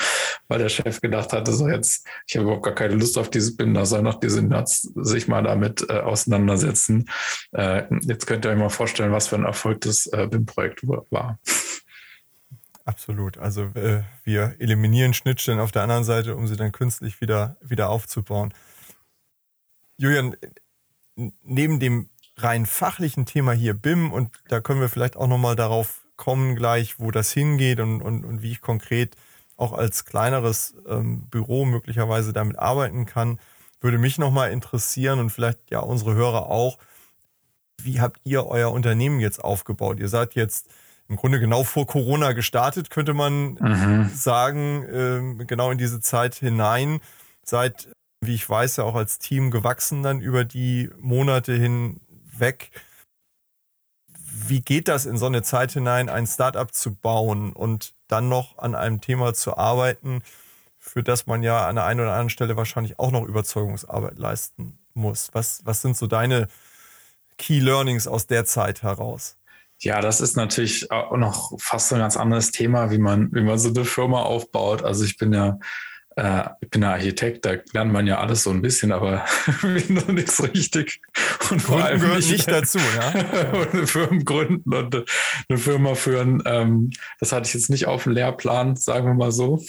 weil 0.49 0.59
der 0.59 0.69
Chef 0.69 0.99
gedacht 0.99 1.31
hatte, 1.31 1.53
so 1.53 1.67
jetzt, 1.69 2.05
ich 2.27 2.35
habe 2.35 2.43
überhaupt 2.43 2.65
gar 2.65 2.75
keine 2.75 2.95
Lust 2.95 3.17
auf 3.17 3.29
dieses 3.29 3.55
BIM, 3.55 3.73
da 3.73 3.85
soll 3.85 4.01
noch 4.01 4.19
diese 4.19 4.41
Nerds 4.41 4.81
sich 4.95 5.27
mal 5.27 5.43
damit 5.43 5.89
äh, 5.89 5.93
auseinandersetzen. 5.99 7.09
Äh, 7.53 7.83
jetzt 8.01 8.27
könnt 8.27 8.45
ihr 8.45 8.51
euch 8.51 8.57
mal 8.57 8.69
vorstellen, 8.69 9.13
was 9.13 9.29
für 9.29 9.35
ein 9.35 9.45
Erfolg 9.45 9.81
das 9.81 10.05
äh, 10.07 10.27
BIM-Projekt 10.29 10.85
war. 10.85 11.39
Absolut. 12.83 13.37
Also 13.37 13.65
äh, 13.75 14.01
wir 14.23 14.55
eliminieren 14.59 15.13
Schnittstellen 15.13 15.59
auf 15.59 15.71
der 15.71 15.83
anderen 15.83 16.03
Seite, 16.03 16.35
um 16.35 16.47
sie 16.47 16.57
dann 16.57 16.71
künstlich 16.71 17.21
wieder, 17.21 17.55
wieder 17.61 17.89
aufzubauen. 17.89 18.53
Julian, 19.97 20.35
neben 21.43 21.79
dem 21.79 22.09
rein 22.37 22.65
fachlichen 22.65 23.25
Thema 23.25 23.51
hier 23.51 23.73
BIM 23.73 24.11
und 24.11 24.31
da 24.47 24.61
können 24.61 24.81
wir 24.81 24.89
vielleicht 24.89 25.17
auch 25.17 25.27
nochmal 25.27 25.55
darauf 25.55 26.01
kommen 26.15 26.55
gleich, 26.55 26.99
wo 26.99 27.11
das 27.11 27.31
hingeht 27.31 27.79
und, 27.79 28.01
und, 28.01 28.25
und 28.25 28.41
wie 28.41 28.51
ich 28.51 28.61
konkret 28.61 29.15
auch 29.55 29.73
als 29.73 30.05
kleineres 30.05 30.75
ähm, 30.87 31.23
Büro 31.29 31.65
möglicherweise 31.65 32.33
damit 32.33 32.59
arbeiten 32.59 33.05
kann, 33.05 33.39
würde 33.81 33.97
mich 33.97 34.17
nochmal 34.17 34.51
interessieren 34.51 35.19
und 35.19 35.29
vielleicht 35.29 35.71
ja 35.71 35.79
unsere 35.79 36.13
Hörer 36.15 36.47
auch. 36.47 36.77
Wie 37.81 38.01
habt 38.01 38.19
ihr 38.23 38.45
euer 38.45 38.71
Unternehmen 38.71 39.19
jetzt 39.19 39.43
aufgebaut? 39.43 39.99
Ihr 39.99 40.09
seid 40.09 40.35
jetzt 40.35 40.67
im 41.07 41.15
Grunde 41.15 41.39
genau 41.39 41.63
vor 41.63 41.87
Corona 41.87 42.33
gestartet, 42.33 42.89
könnte 42.89 43.13
man 43.13 43.57
mhm. 43.59 44.11
sagen, 44.13 44.83
äh, 45.39 45.45
genau 45.45 45.71
in 45.71 45.77
diese 45.77 46.01
Zeit 46.01 46.35
hinein. 46.35 46.99
Seit, 47.43 47.89
wie 48.21 48.35
ich 48.35 48.49
weiß, 48.49 48.77
ja 48.77 48.83
auch 48.83 48.95
als 48.95 49.19
Team 49.19 49.51
gewachsen 49.51 50.03
dann 50.03 50.19
über 50.19 50.45
die 50.45 50.89
Monate 50.99 51.53
hinweg. 51.53 52.71
Wie 54.47 54.61
geht 54.61 54.87
das 54.87 55.05
in 55.05 55.17
so 55.17 55.25
eine 55.25 55.43
Zeit 55.43 55.71
hinein, 55.71 56.09
ein 56.09 56.27
Startup 56.27 56.71
zu 56.73 56.95
bauen 56.95 57.53
und 57.53 57.93
dann 58.07 58.29
noch 58.29 58.57
an 58.57 58.75
einem 58.75 59.01
Thema 59.01 59.33
zu 59.33 59.57
arbeiten, 59.57 60.21
für 60.77 61.03
das 61.03 61.27
man 61.27 61.43
ja 61.43 61.67
an 61.67 61.75
der 61.75 61.85
einen 61.85 61.99
oder 61.99 62.11
anderen 62.11 62.29
Stelle 62.29 62.57
wahrscheinlich 62.57 62.99
auch 62.99 63.11
noch 63.11 63.23
Überzeugungsarbeit 63.23 64.17
leisten 64.17 64.79
muss. 64.93 65.29
Was, 65.33 65.61
was 65.65 65.81
sind 65.81 65.95
so 65.95 66.07
deine 66.07 66.47
Key 67.37 67.59
Learnings 67.59 68.07
aus 68.07 68.27
der 68.27 68.45
Zeit 68.45 68.83
heraus? 68.83 69.37
Ja, 69.81 70.01
das 70.01 70.19
ist 70.19 70.35
natürlich 70.35 70.91
auch 70.91 71.15
noch 71.15 71.57
fast 71.59 71.93
ein 71.93 71.99
ganz 71.99 72.17
anderes 72.17 72.51
Thema, 72.51 72.91
wie 72.91 72.97
man, 72.97 73.33
wie 73.33 73.41
man 73.41 73.57
so 73.57 73.69
eine 73.69 73.85
Firma 73.85 74.23
aufbaut. 74.23 74.83
Also 74.83 75.05
ich 75.05 75.17
bin 75.17 75.31
ja 75.31 75.57
äh, 76.15 76.49
ich 76.61 76.69
bin 76.69 76.83
ein 76.83 76.91
Architekt, 76.91 77.45
da 77.45 77.55
lernt 77.73 77.93
man 77.93 78.07
ja 78.07 78.19
alles 78.19 78.43
so 78.43 78.49
ein 78.49 78.61
bisschen, 78.61 78.91
aber 78.91 79.25
noch 79.89 80.07
nichts 80.07 80.41
richtig. 80.43 81.01
Und 81.49 81.61
vor 81.61 81.83
allem 81.83 82.01
gehört 82.01 82.17
nicht, 82.17 82.31
nicht 82.31 82.51
dazu, 82.51 82.79
ja. 82.79 83.51
und 83.59 83.73
eine 83.73 83.87
Firma 83.87 84.21
gründen 84.23 84.73
und 84.73 85.05
eine 85.47 85.57
Firma 85.57 85.95
führen, 85.95 86.41
ähm, 86.45 86.91
das 87.19 87.31
hatte 87.31 87.47
ich 87.47 87.53
jetzt 87.53 87.69
nicht 87.69 87.87
auf 87.87 88.03
dem 88.03 88.13
Lehrplan, 88.13 88.75
sagen 88.75 89.07
wir 89.07 89.13
mal 89.13 89.31
so. 89.31 89.63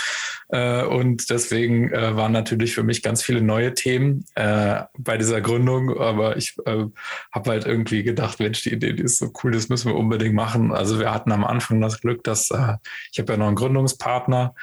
äh, 0.50 0.84
und 0.84 1.30
deswegen 1.30 1.92
äh, 1.92 2.16
waren 2.16 2.32
natürlich 2.32 2.74
für 2.74 2.82
mich 2.82 3.02
ganz 3.02 3.22
viele 3.22 3.42
neue 3.42 3.74
Themen 3.74 4.24
äh, 4.34 4.82
bei 4.98 5.16
dieser 5.16 5.40
Gründung, 5.40 5.98
aber 5.98 6.36
ich 6.36 6.56
äh, 6.66 6.84
habe 7.32 7.50
halt 7.50 7.66
irgendwie 7.66 8.02
gedacht, 8.02 8.38
Mensch, 8.38 8.62
die 8.62 8.72
Idee 8.72 8.92
die 8.92 9.02
ist 9.02 9.18
so 9.18 9.32
cool, 9.42 9.52
das 9.52 9.68
müssen 9.68 9.90
wir 9.90 9.96
unbedingt 9.96 10.34
machen. 10.34 10.72
Also 10.72 10.98
wir 10.98 11.12
hatten 11.12 11.32
am 11.32 11.44
Anfang 11.44 11.80
das 11.80 12.00
Glück, 12.00 12.22
dass 12.24 12.50
äh, 12.50 12.74
ich 13.10 13.18
habe 13.18 13.32
ja 13.32 13.38
noch 13.38 13.46
einen 13.46 13.56
Gründungspartner, 13.56 14.54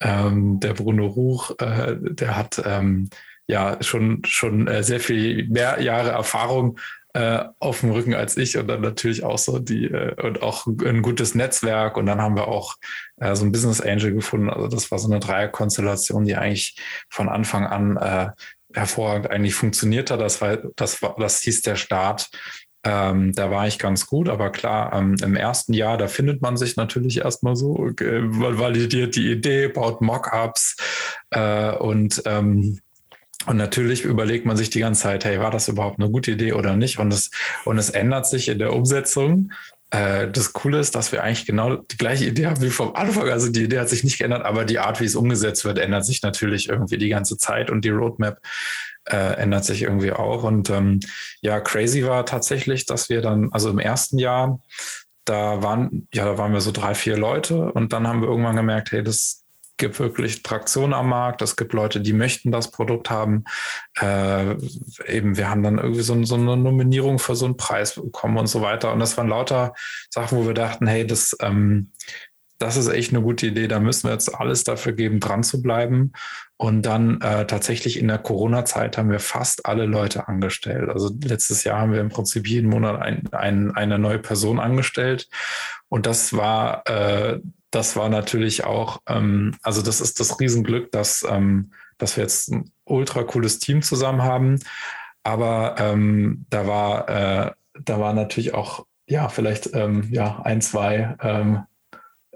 ähm, 0.00 0.60
der 0.60 0.74
Bruno 0.74 1.06
Ruch, 1.06 1.52
äh, 1.58 1.96
der 1.98 2.36
hat 2.36 2.62
ähm, 2.64 3.10
ja 3.46 3.76
schon, 3.82 4.22
schon 4.24 4.66
äh, 4.68 4.82
sehr 4.82 5.00
viel 5.00 5.48
mehr 5.48 5.80
Jahre 5.80 6.10
Erfahrung 6.10 6.78
äh, 7.12 7.44
auf 7.58 7.80
dem 7.80 7.90
Rücken 7.90 8.14
als 8.14 8.36
ich 8.36 8.56
und 8.56 8.68
dann 8.68 8.82
natürlich 8.82 9.24
auch 9.24 9.38
so 9.38 9.58
die 9.58 9.86
äh, 9.86 10.14
und 10.22 10.42
auch 10.42 10.66
ein 10.66 11.02
gutes 11.02 11.34
Netzwerk 11.34 11.96
und 11.96 12.06
dann 12.06 12.22
haben 12.22 12.36
wir 12.36 12.48
auch 12.48 12.76
äh, 13.16 13.34
so 13.34 13.44
ein 13.44 13.52
Business 13.52 13.80
Angel 13.80 14.14
gefunden. 14.14 14.48
Also 14.48 14.68
das 14.68 14.90
war 14.90 14.98
so 14.98 15.10
eine 15.10 15.20
Dreierkonstellation, 15.20 16.24
die 16.24 16.36
eigentlich 16.36 16.76
von 17.08 17.28
Anfang 17.28 17.66
an 17.66 17.96
äh, 17.96 18.30
hervorragend 18.72 19.28
eigentlich 19.30 19.54
funktioniert 19.54 20.10
hat. 20.10 20.20
Das 20.20 20.40
war, 20.40 20.58
das 20.76 21.02
war, 21.02 21.16
das 21.18 21.40
hieß 21.40 21.62
der 21.62 21.76
Start 21.76 22.30
ähm, 22.82 23.32
da 23.34 23.50
war 23.50 23.66
ich 23.66 23.78
ganz 23.78 24.06
gut, 24.06 24.28
aber 24.28 24.50
klar, 24.50 24.92
ähm, 24.94 25.16
im 25.22 25.36
ersten 25.36 25.74
Jahr, 25.74 25.98
da 25.98 26.08
findet 26.08 26.40
man 26.40 26.56
sich 26.56 26.76
natürlich 26.76 27.18
erstmal 27.18 27.54
so, 27.56 27.88
äh, 27.88 28.22
validiert 28.22 29.16
die 29.16 29.30
Idee, 29.30 29.68
baut 29.68 30.00
Mockups 30.00 30.76
äh, 31.30 31.72
und 31.72 32.22
ähm, 32.26 32.80
und 33.46 33.56
natürlich 33.56 34.04
überlegt 34.04 34.44
man 34.44 34.58
sich 34.58 34.68
die 34.68 34.80
ganze 34.80 35.02
Zeit, 35.02 35.24
hey, 35.24 35.40
war 35.40 35.50
das 35.50 35.68
überhaupt 35.68 35.98
eine 35.98 36.10
gute 36.10 36.32
Idee 36.32 36.52
oder 36.52 36.76
nicht? 36.76 36.98
Und 36.98 37.10
es, 37.12 37.30
und 37.64 37.78
es 37.78 37.88
ändert 37.88 38.26
sich 38.26 38.48
in 38.48 38.58
der 38.58 38.74
Umsetzung. 38.74 39.52
Äh, 39.90 40.30
das 40.30 40.52
Coole 40.52 40.78
ist, 40.78 40.94
dass 40.94 41.12
wir 41.12 41.22
eigentlich 41.22 41.46
genau 41.46 41.76
die 41.76 41.96
gleiche 41.96 42.26
Idee 42.26 42.46
haben 42.46 42.60
wie 42.62 42.70
vom 42.70 42.94
Anfang. 42.94 43.28
Also 43.28 43.50
die 43.50 43.64
Idee 43.64 43.80
hat 43.80 43.88
sich 43.88 44.04
nicht 44.04 44.18
geändert, 44.18 44.44
aber 44.44 44.64
die 44.64 44.78
Art, 44.78 45.00
wie 45.00 45.04
es 45.04 45.16
umgesetzt 45.16 45.64
wird, 45.64 45.78
ändert 45.78 46.04
sich 46.04 46.22
natürlich 46.22 46.68
irgendwie 46.68 46.98
die 46.98 47.08
ganze 47.08 47.36
Zeit 47.36 47.70
und 47.70 47.84
die 47.84 47.90
Roadmap 47.90 48.40
äh, 49.04 49.34
ändert 49.34 49.64
sich 49.64 49.82
irgendwie 49.82 50.12
auch. 50.12 50.44
Und 50.44 50.70
ähm, 50.70 51.00
ja, 51.40 51.60
crazy 51.60 52.06
war 52.06 52.24
tatsächlich, 52.24 52.86
dass 52.86 53.08
wir 53.08 53.20
dann, 53.20 53.52
also 53.52 53.70
im 53.70 53.78
ersten 53.78 54.18
Jahr, 54.18 54.60
da 55.24 55.62
waren, 55.62 56.08
ja, 56.14 56.24
da 56.24 56.38
waren 56.38 56.52
wir 56.52 56.60
so 56.60 56.72
drei, 56.72 56.94
vier 56.94 57.16
Leute 57.16 57.72
und 57.72 57.92
dann 57.92 58.06
haben 58.06 58.20
wir 58.20 58.28
irgendwann 58.28 58.56
gemerkt, 58.56 58.92
hey, 58.92 59.02
das 59.02 59.44
gibt 59.80 59.98
wirklich 59.98 60.44
Traktion 60.44 60.94
am 60.94 61.08
Markt, 61.08 61.42
es 61.42 61.56
gibt 61.56 61.72
Leute, 61.72 62.00
die 62.00 62.12
möchten 62.12 62.52
das 62.52 62.70
Produkt 62.70 63.10
haben. 63.10 63.44
Äh, 64.00 64.54
eben, 65.08 65.36
wir 65.36 65.50
haben 65.50 65.64
dann 65.64 65.78
irgendwie 65.78 66.02
so, 66.02 66.22
so, 66.24 66.36
eine 66.36 66.56
Nominierung 66.56 67.18
für 67.18 67.34
so 67.34 67.46
einen 67.46 67.56
Preis 67.56 67.96
bekommen 67.96 68.38
und 68.38 68.46
so 68.46 68.62
weiter. 68.62 68.92
Und 68.92 69.00
das 69.00 69.16
waren 69.16 69.28
lauter 69.28 69.74
Sachen, 70.10 70.38
wo 70.38 70.46
wir 70.46 70.54
dachten, 70.54 70.86
hey, 70.86 71.04
das, 71.04 71.36
ähm, 71.40 71.90
das 72.58 72.76
ist 72.76 72.88
echt 72.88 73.12
eine 73.12 73.22
gute 73.22 73.46
Idee. 73.46 73.66
Da 73.66 73.80
müssen 73.80 74.04
wir 74.04 74.12
jetzt 74.12 74.32
alles 74.32 74.62
dafür 74.62 74.92
geben, 74.92 75.18
dran 75.18 75.42
zu 75.42 75.62
bleiben. 75.62 76.12
Und 76.58 76.82
dann 76.82 77.22
äh, 77.22 77.46
tatsächlich 77.46 77.98
in 77.98 78.06
der 78.06 78.18
Corona-Zeit 78.18 78.98
haben 78.98 79.10
wir 79.10 79.18
fast 79.18 79.64
alle 79.64 79.86
Leute 79.86 80.28
angestellt. 80.28 80.90
Also 80.90 81.10
letztes 81.24 81.64
Jahr 81.64 81.80
haben 81.80 81.92
wir 81.92 82.02
im 82.02 82.10
Prinzip 82.10 82.46
jeden 82.46 82.68
Monat 82.68 83.00
ein, 83.00 83.26
ein, 83.32 83.74
eine 83.74 83.98
neue 83.98 84.18
Person 84.18 84.60
angestellt. 84.60 85.26
Und 85.88 86.04
das 86.04 86.36
war, 86.36 86.86
äh, 86.86 87.40
das 87.70 87.96
war 87.96 88.08
natürlich 88.08 88.64
auch, 88.64 89.00
ähm, 89.08 89.56
also 89.62 89.82
das 89.82 90.00
ist 90.00 90.20
das 90.20 90.40
Riesenglück, 90.40 90.90
dass, 90.92 91.24
ähm, 91.28 91.72
dass 91.98 92.16
wir 92.16 92.24
jetzt 92.24 92.50
ein 92.50 92.70
ultra 92.84 93.22
cooles 93.22 93.58
Team 93.58 93.82
zusammen 93.82 94.22
haben. 94.22 94.60
Aber 95.22 95.76
ähm, 95.78 96.46
da 96.50 96.66
war, 96.66 97.08
äh, 97.08 97.52
da 97.84 98.00
war 98.00 98.12
natürlich 98.14 98.54
auch 98.54 98.86
ja, 99.10 99.28
vielleicht 99.28 99.74
ähm, 99.74 100.08
ja, 100.10 100.40
ein, 100.44 100.60
zwei 100.60 101.16
ähm, 101.20 101.64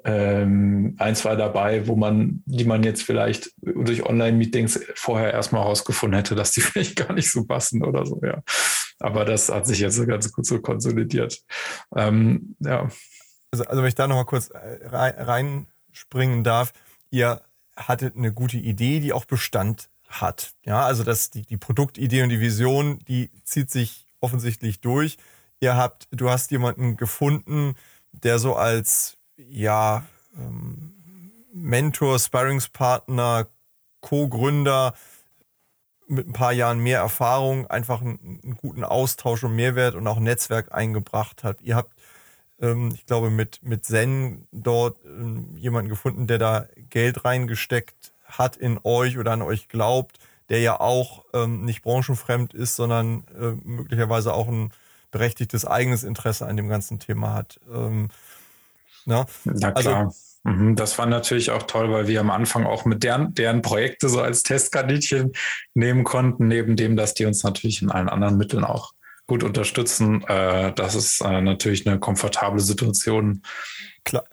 ähm, 0.05 0.97
ein, 0.99 1.15
zwei 1.15 1.35
dabei, 1.37 1.87
wo 1.87 1.97
man, 1.97 2.43
die 2.45 2.65
man 2.65 2.83
jetzt 2.83 3.05
vielleicht 3.05 3.53
durch 3.63 4.05
Online-Meetings 4.05 4.81
vorher 4.95 5.33
erstmal 5.33 5.63
rausgefunden 5.63 6.19
hätte, 6.19 6.35
dass 6.35 6.51
die 6.51 6.61
vielleicht 6.61 6.97
gar 6.97 7.15
nicht 7.15 7.31
so 7.31 7.45
passen 7.45 7.83
oder 7.85 8.05
so, 8.05 8.21
ja. 8.23 8.43
Aber 9.01 9.25
das 9.25 9.49
hat 9.49 9.67
sich 9.67 9.81
jetzt 9.81 10.07
ganz 10.07 10.33
gut 10.33 10.47
so 10.47 10.61
konsolidiert. 10.61 11.41
Ähm, 11.97 12.55
ja. 12.61 12.89
Also, 13.55 13.67
also 13.67 13.83
wenn 13.83 13.89
ich 13.89 13.95
da 13.95 14.09
nochmal 14.09 14.25
kurz 14.25 14.49
äh, 14.49 14.89
reinspringen 14.91 16.43
darf, 16.43 16.73
ihr 17.11 17.41
hattet 17.77 18.17
eine 18.17 18.33
gute 18.33 18.57
Idee, 18.57 18.99
die 18.99 19.13
auch 19.13 19.27
Bestand 19.27 19.89
hat. 20.09 20.55
Ja, 20.65 20.85
also 20.85 21.05
das, 21.05 21.31
die, 21.31 21.43
die 21.43 21.57
Produktidee 21.57 22.25
und 22.25 22.31
die 22.31 22.41
Vision, 22.41 22.99
die 23.07 23.31
zieht 23.45 23.71
sich 23.71 24.07
offensichtlich 24.21 24.81
durch. 24.81 25.19
Ihr 25.61 25.77
habt, 25.77 26.09
du 26.11 26.31
hast 26.31 26.51
jemanden 26.51 26.97
gefunden, 26.97 27.77
der 28.11 28.41
so 28.41 28.57
als 28.57 29.19
ja, 29.37 30.05
ähm, 30.37 30.93
Mentor, 31.53 32.19
Sparringspartner, 32.19 33.47
Co-Gründer 34.01 34.95
mit 36.09 36.27
ein 36.27 36.33
paar 36.33 36.53
Jahren 36.53 36.81
mehr 36.81 36.99
Erfahrung 36.99 37.69
einfach 37.69 38.01
einen, 38.01 38.41
einen, 38.43 38.57
guten 38.57 38.83
Austausch 38.83 39.45
und 39.45 39.55
Mehrwert 39.55 39.95
und 39.95 40.09
auch 40.09 40.19
Netzwerk 40.19 40.75
eingebracht 40.75 41.45
hat. 41.45 41.61
Ihr 41.63 41.77
habt, 41.77 41.94
ähm, 42.61 42.93
ich 42.95 43.07
glaube, 43.07 43.31
mit, 43.31 43.63
mit 43.63 43.85
Zen 43.85 44.47
dort 44.53 44.97
ähm, 45.05 45.57
jemanden 45.57 45.89
gefunden, 45.89 46.27
der 46.27 46.39
da 46.39 46.67
Geld 46.91 47.25
reingesteckt 47.25 48.13
hat 48.25 48.57
in 48.57 48.79
euch 48.85 49.19
oder 49.19 49.33
an 49.33 49.43
euch 49.43 49.69
glaubt, 49.69 50.19
der 50.49 50.61
ja 50.61 50.81
auch 50.81 51.25
ähm, 51.33 51.65
nicht 51.65 51.83
branchenfremd 51.83 52.55
ist, 52.55 52.77
sondern 52.77 53.25
äh, 53.39 53.53
möglicherweise 53.65 54.33
auch 54.35 54.49
ein 54.49 54.73
berechtigtes 55.11 55.65
eigenes 55.65 56.03
Interesse 56.03 56.47
an 56.47 56.57
dem 56.57 56.69
ganzen 56.69 56.99
Thema 56.99 57.35
hat. 57.35 57.61
Ähm, 57.73 58.09
Ne? 59.07 59.27
Na 59.45 59.69
also 59.73 59.91
klar. 59.91 60.15
Also, 60.45 60.75
das 60.75 60.99
war 60.99 61.07
natürlich 61.07 61.51
auch 61.51 61.63
toll, 61.63 61.91
weil 61.91 62.07
wir 62.07 62.21
am 62.21 62.31
Anfang 62.31 62.67
auch 62.67 62.85
mit 62.85 63.03
deren, 63.03 63.35
deren 63.35 63.63
Projekte 63.63 64.11
so 64.11 64.21
als 64.21 64.43
Testkaninchen 64.43 65.33
nehmen 65.73 66.05
konnten, 66.05 66.49
neben 66.49 66.77
dem, 66.77 66.97
dass 66.97 67.15
die 67.15 67.25
uns 67.25 67.43
natürlich 67.43 67.81
in 67.81 67.91
allen 67.91 68.11
anderen 68.11 68.37
Mitteln 68.37 68.65
auch 68.65 68.93
gut 69.27 69.43
unterstützen. 69.43 70.23
Äh, 70.25 70.73
das 70.75 70.95
ist 70.95 71.21
äh, 71.21 71.41
natürlich 71.41 71.87
eine 71.87 71.99
komfortable 71.99 72.61
Situation. 72.61 73.43
Klar. 74.05 74.25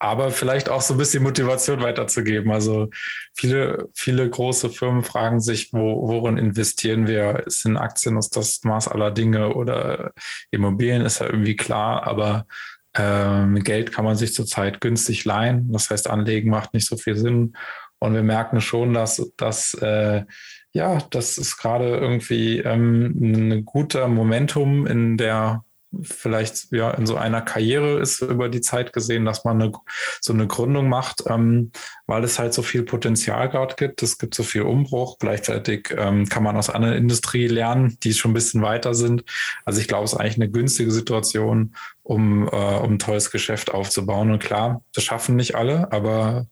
Aber 0.00 0.30
vielleicht 0.30 0.68
auch 0.68 0.80
so 0.80 0.94
ein 0.94 0.98
bisschen 0.98 1.24
Motivation 1.24 1.82
weiterzugeben. 1.82 2.52
Also 2.52 2.88
viele, 3.34 3.88
viele 3.94 4.30
große 4.30 4.70
Firmen 4.70 5.02
fragen 5.02 5.40
sich, 5.40 5.72
wo, 5.72 6.06
worin 6.08 6.38
investieren 6.38 7.08
wir? 7.08 7.44
Ist 7.46 7.64
in 7.64 7.76
Aktien 7.76 8.16
ist 8.16 8.36
das 8.36 8.62
Maß 8.62 8.88
aller 8.88 9.10
Dinge 9.10 9.54
oder 9.54 10.12
Immobilien 10.52 11.02
ist 11.02 11.18
ja 11.18 11.26
irgendwie 11.26 11.56
klar, 11.56 12.06
aber 12.06 12.46
ähm, 12.94 13.62
Geld 13.64 13.90
kann 13.92 14.04
man 14.04 14.16
sich 14.16 14.34
zurzeit 14.34 14.80
günstig 14.80 15.24
leihen. 15.24 15.72
Das 15.72 15.90
heißt, 15.90 16.08
anlegen 16.08 16.50
macht 16.50 16.74
nicht 16.74 16.86
so 16.86 16.96
viel 16.96 17.16
Sinn. 17.16 17.56
Und 17.98 18.14
wir 18.14 18.22
merken 18.22 18.60
schon, 18.60 18.94
dass, 18.94 19.32
dass 19.36 19.74
äh, 19.74 20.24
ja, 20.72 20.98
das 21.10 21.38
ist 21.38 21.56
gerade 21.56 21.96
irgendwie 21.96 22.58
ähm, 22.58 23.14
ein 23.20 23.64
guter 23.64 24.08
Momentum 24.08 24.86
in 24.86 25.16
der 25.16 25.64
vielleicht 26.02 26.70
ja 26.70 26.90
in 26.90 27.06
so 27.06 27.16
einer 27.16 27.40
Karriere 27.40 27.98
ist 27.98 28.20
über 28.20 28.48
die 28.48 28.60
Zeit 28.60 28.92
gesehen, 28.92 29.24
dass 29.24 29.44
man 29.44 29.60
eine, 29.60 29.72
so 30.20 30.32
eine 30.32 30.46
Gründung 30.46 30.88
macht, 30.88 31.22
ähm, 31.26 31.72
weil 32.06 32.24
es 32.24 32.38
halt 32.38 32.52
so 32.52 32.62
viel 32.62 32.82
Potenzial 32.82 33.48
gerade 33.48 33.74
gibt. 33.74 34.02
Es 34.02 34.18
gibt 34.18 34.34
so 34.34 34.42
viel 34.42 34.62
Umbruch. 34.62 35.18
Gleichzeitig 35.18 35.94
ähm, 35.96 36.28
kann 36.28 36.42
man 36.42 36.56
aus 36.56 36.70
anderen 36.70 36.96
Industrien 36.96 37.50
lernen, 37.50 37.98
die 38.02 38.12
schon 38.12 38.32
ein 38.32 38.34
bisschen 38.34 38.62
weiter 38.62 38.94
sind. 38.94 39.24
Also 39.64 39.80
ich 39.80 39.88
glaube, 39.88 40.04
es 40.04 40.12
ist 40.12 40.18
eigentlich 40.18 40.36
eine 40.36 40.50
günstige 40.50 40.90
Situation, 40.90 41.74
um, 42.02 42.46
äh, 42.48 42.50
um 42.50 42.94
ein 42.94 42.98
tolles 42.98 43.30
Geschäft 43.30 43.72
aufzubauen. 43.72 44.30
Und 44.30 44.42
klar, 44.42 44.82
das 44.92 45.04
schaffen 45.04 45.36
nicht 45.36 45.54
alle, 45.54 45.90
aber 45.90 46.46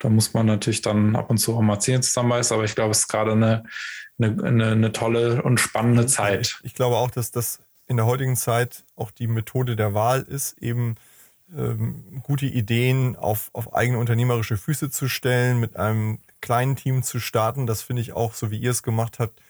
da 0.00 0.08
muss 0.08 0.34
man 0.34 0.46
natürlich 0.46 0.82
dann 0.82 1.14
ab 1.14 1.30
und 1.30 1.38
zu 1.38 1.54
auch 1.54 1.60
mal 1.60 1.78
Zähne 1.78 2.00
zusammenbeißen. 2.00 2.54
Aber 2.54 2.64
ich 2.64 2.74
glaube, 2.74 2.90
es 2.90 3.00
ist 3.00 3.08
gerade 3.08 3.32
eine, 3.32 3.64
eine, 4.18 4.42
eine, 4.42 4.66
eine 4.72 4.92
tolle 4.92 5.42
und 5.42 5.60
spannende 5.60 6.06
Zeit. 6.06 6.58
Ich 6.64 6.74
glaube 6.74 6.96
auch, 6.96 7.10
dass 7.10 7.30
das 7.30 7.60
in 7.86 7.96
der 7.96 8.06
heutigen 8.06 8.34
Zeit 8.34 8.84
auch 8.96 9.10
die 9.10 9.26
Methode 9.26 9.76
der 9.76 9.94
Wahl 9.94 10.22
ist, 10.22 10.58
eben 10.58 10.94
ähm, 11.54 12.22
gute 12.22 12.46
Ideen 12.46 13.16
auf, 13.16 13.50
auf 13.52 13.74
eigene 13.74 13.98
unternehmerische 13.98 14.56
Füße 14.56 14.90
zu 14.90 15.08
stellen, 15.08 15.60
mit 15.60 15.76
einem 15.76 16.20
kleinen 16.40 16.76
Team 16.76 17.02
zu 17.02 17.20
starten. 17.20 17.66
Das 17.66 17.82
finde 17.82 18.02
ich 18.02 18.12
auch, 18.14 18.34
so 18.34 18.50
wie 18.50 18.58
ihr 18.58 18.70
es 18.70 18.82
gemacht 18.82 19.18
habt, 19.18 19.40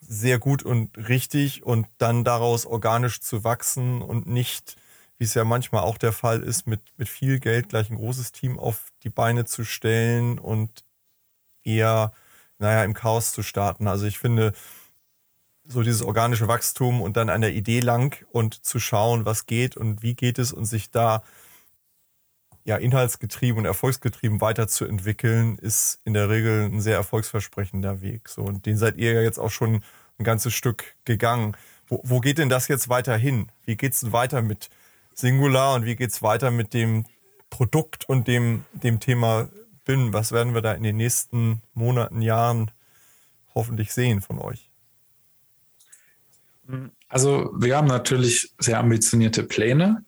sehr 0.00 0.38
gut 0.38 0.62
und 0.62 0.96
richtig 0.96 1.62
und 1.62 1.86
dann 1.98 2.24
daraus 2.24 2.64
organisch 2.64 3.20
zu 3.20 3.44
wachsen 3.44 4.00
und 4.00 4.26
nicht, 4.26 4.76
wie 5.20 5.24
es 5.24 5.34
ja 5.34 5.44
manchmal 5.44 5.82
auch 5.82 5.98
der 5.98 6.12
Fall 6.12 6.42
ist, 6.42 6.66
mit, 6.66 6.80
mit 6.96 7.06
viel 7.06 7.40
Geld 7.40 7.68
gleich 7.68 7.90
ein 7.90 7.96
großes 7.96 8.32
Team 8.32 8.58
auf 8.58 8.90
die 9.02 9.10
Beine 9.10 9.44
zu 9.44 9.64
stellen 9.64 10.38
und 10.38 10.82
eher, 11.62 12.14
naja, 12.58 12.84
im 12.84 12.94
Chaos 12.94 13.32
zu 13.32 13.42
starten. 13.42 13.86
Also 13.86 14.06
ich 14.06 14.18
finde, 14.18 14.54
so 15.62 15.82
dieses 15.82 16.00
organische 16.00 16.48
Wachstum 16.48 17.02
und 17.02 17.18
dann 17.18 17.28
an 17.28 17.42
der 17.42 17.52
Idee 17.52 17.80
lang 17.80 18.24
und 18.32 18.64
zu 18.64 18.80
schauen, 18.80 19.26
was 19.26 19.44
geht 19.44 19.76
und 19.76 20.02
wie 20.02 20.14
geht 20.14 20.38
es 20.38 20.54
und 20.54 20.64
sich 20.64 20.90
da 20.90 21.22
ja 22.64 22.78
inhaltsgetrieben 22.78 23.58
und 23.58 23.66
erfolgsgetrieben 23.66 24.40
weiterzuentwickeln, 24.40 25.58
ist 25.58 26.00
in 26.04 26.14
der 26.14 26.30
Regel 26.30 26.64
ein 26.64 26.80
sehr 26.80 26.96
erfolgsversprechender 26.96 28.00
Weg. 28.00 28.30
So 28.30 28.40
und 28.40 28.64
den 28.64 28.78
seid 28.78 28.96
ihr 28.96 29.12
ja 29.12 29.20
jetzt 29.20 29.38
auch 29.38 29.50
schon 29.50 29.84
ein 30.18 30.24
ganzes 30.24 30.54
Stück 30.54 30.96
gegangen. 31.04 31.58
Wo, 31.88 32.00
wo 32.04 32.20
geht 32.20 32.38
denn 32.38 32.48
das 32.48 32.68
jetzt 32.68 32.88
weiter 32.88 33.18
hin? 33.18 33.52
Wie 33.66 33.76
geht 33.76 33.92
es 33.92 34.00
denn 34.00 34.14
weiter 34.14 34.40
mit 34.40 34.70
Singular 35.14 35.74
und 35.74 35.84
wie 35.84 35.96
geht 35.96 36.10
es 36.10 36.22
weiter 36.22 36.50
mit 36.50 36.74
dem 36.74 37.04
Produkt 37.50 38.08
und 38.08 38.28
dem, 38.28 38.64
dem 38.72 39.00
Thema 39.00 39.48
BIM? 39.84 40.12
Was 40.12 40.32
werden 40.32 40.54
wir 40.54 40.62
da 40.62 40.72
in 40.72 40.82
den 40.82 40.96
nächsten 40.96 41.62
Monaten, 41.74 42.22
Jahren 42.22 42.70
hoffentlich 43.54 43.92
sehen 43.92 44.20
von 44.20 44.38
euch? 44.38 44.70
Also 47.08 47.50
wir 47.56 47.76
haben 47.76 47.88
natürlich 47.88 48.54
sehr 48.58 48.78
ambitionierte 48.78 49.42
Pläne. 49.42 50.04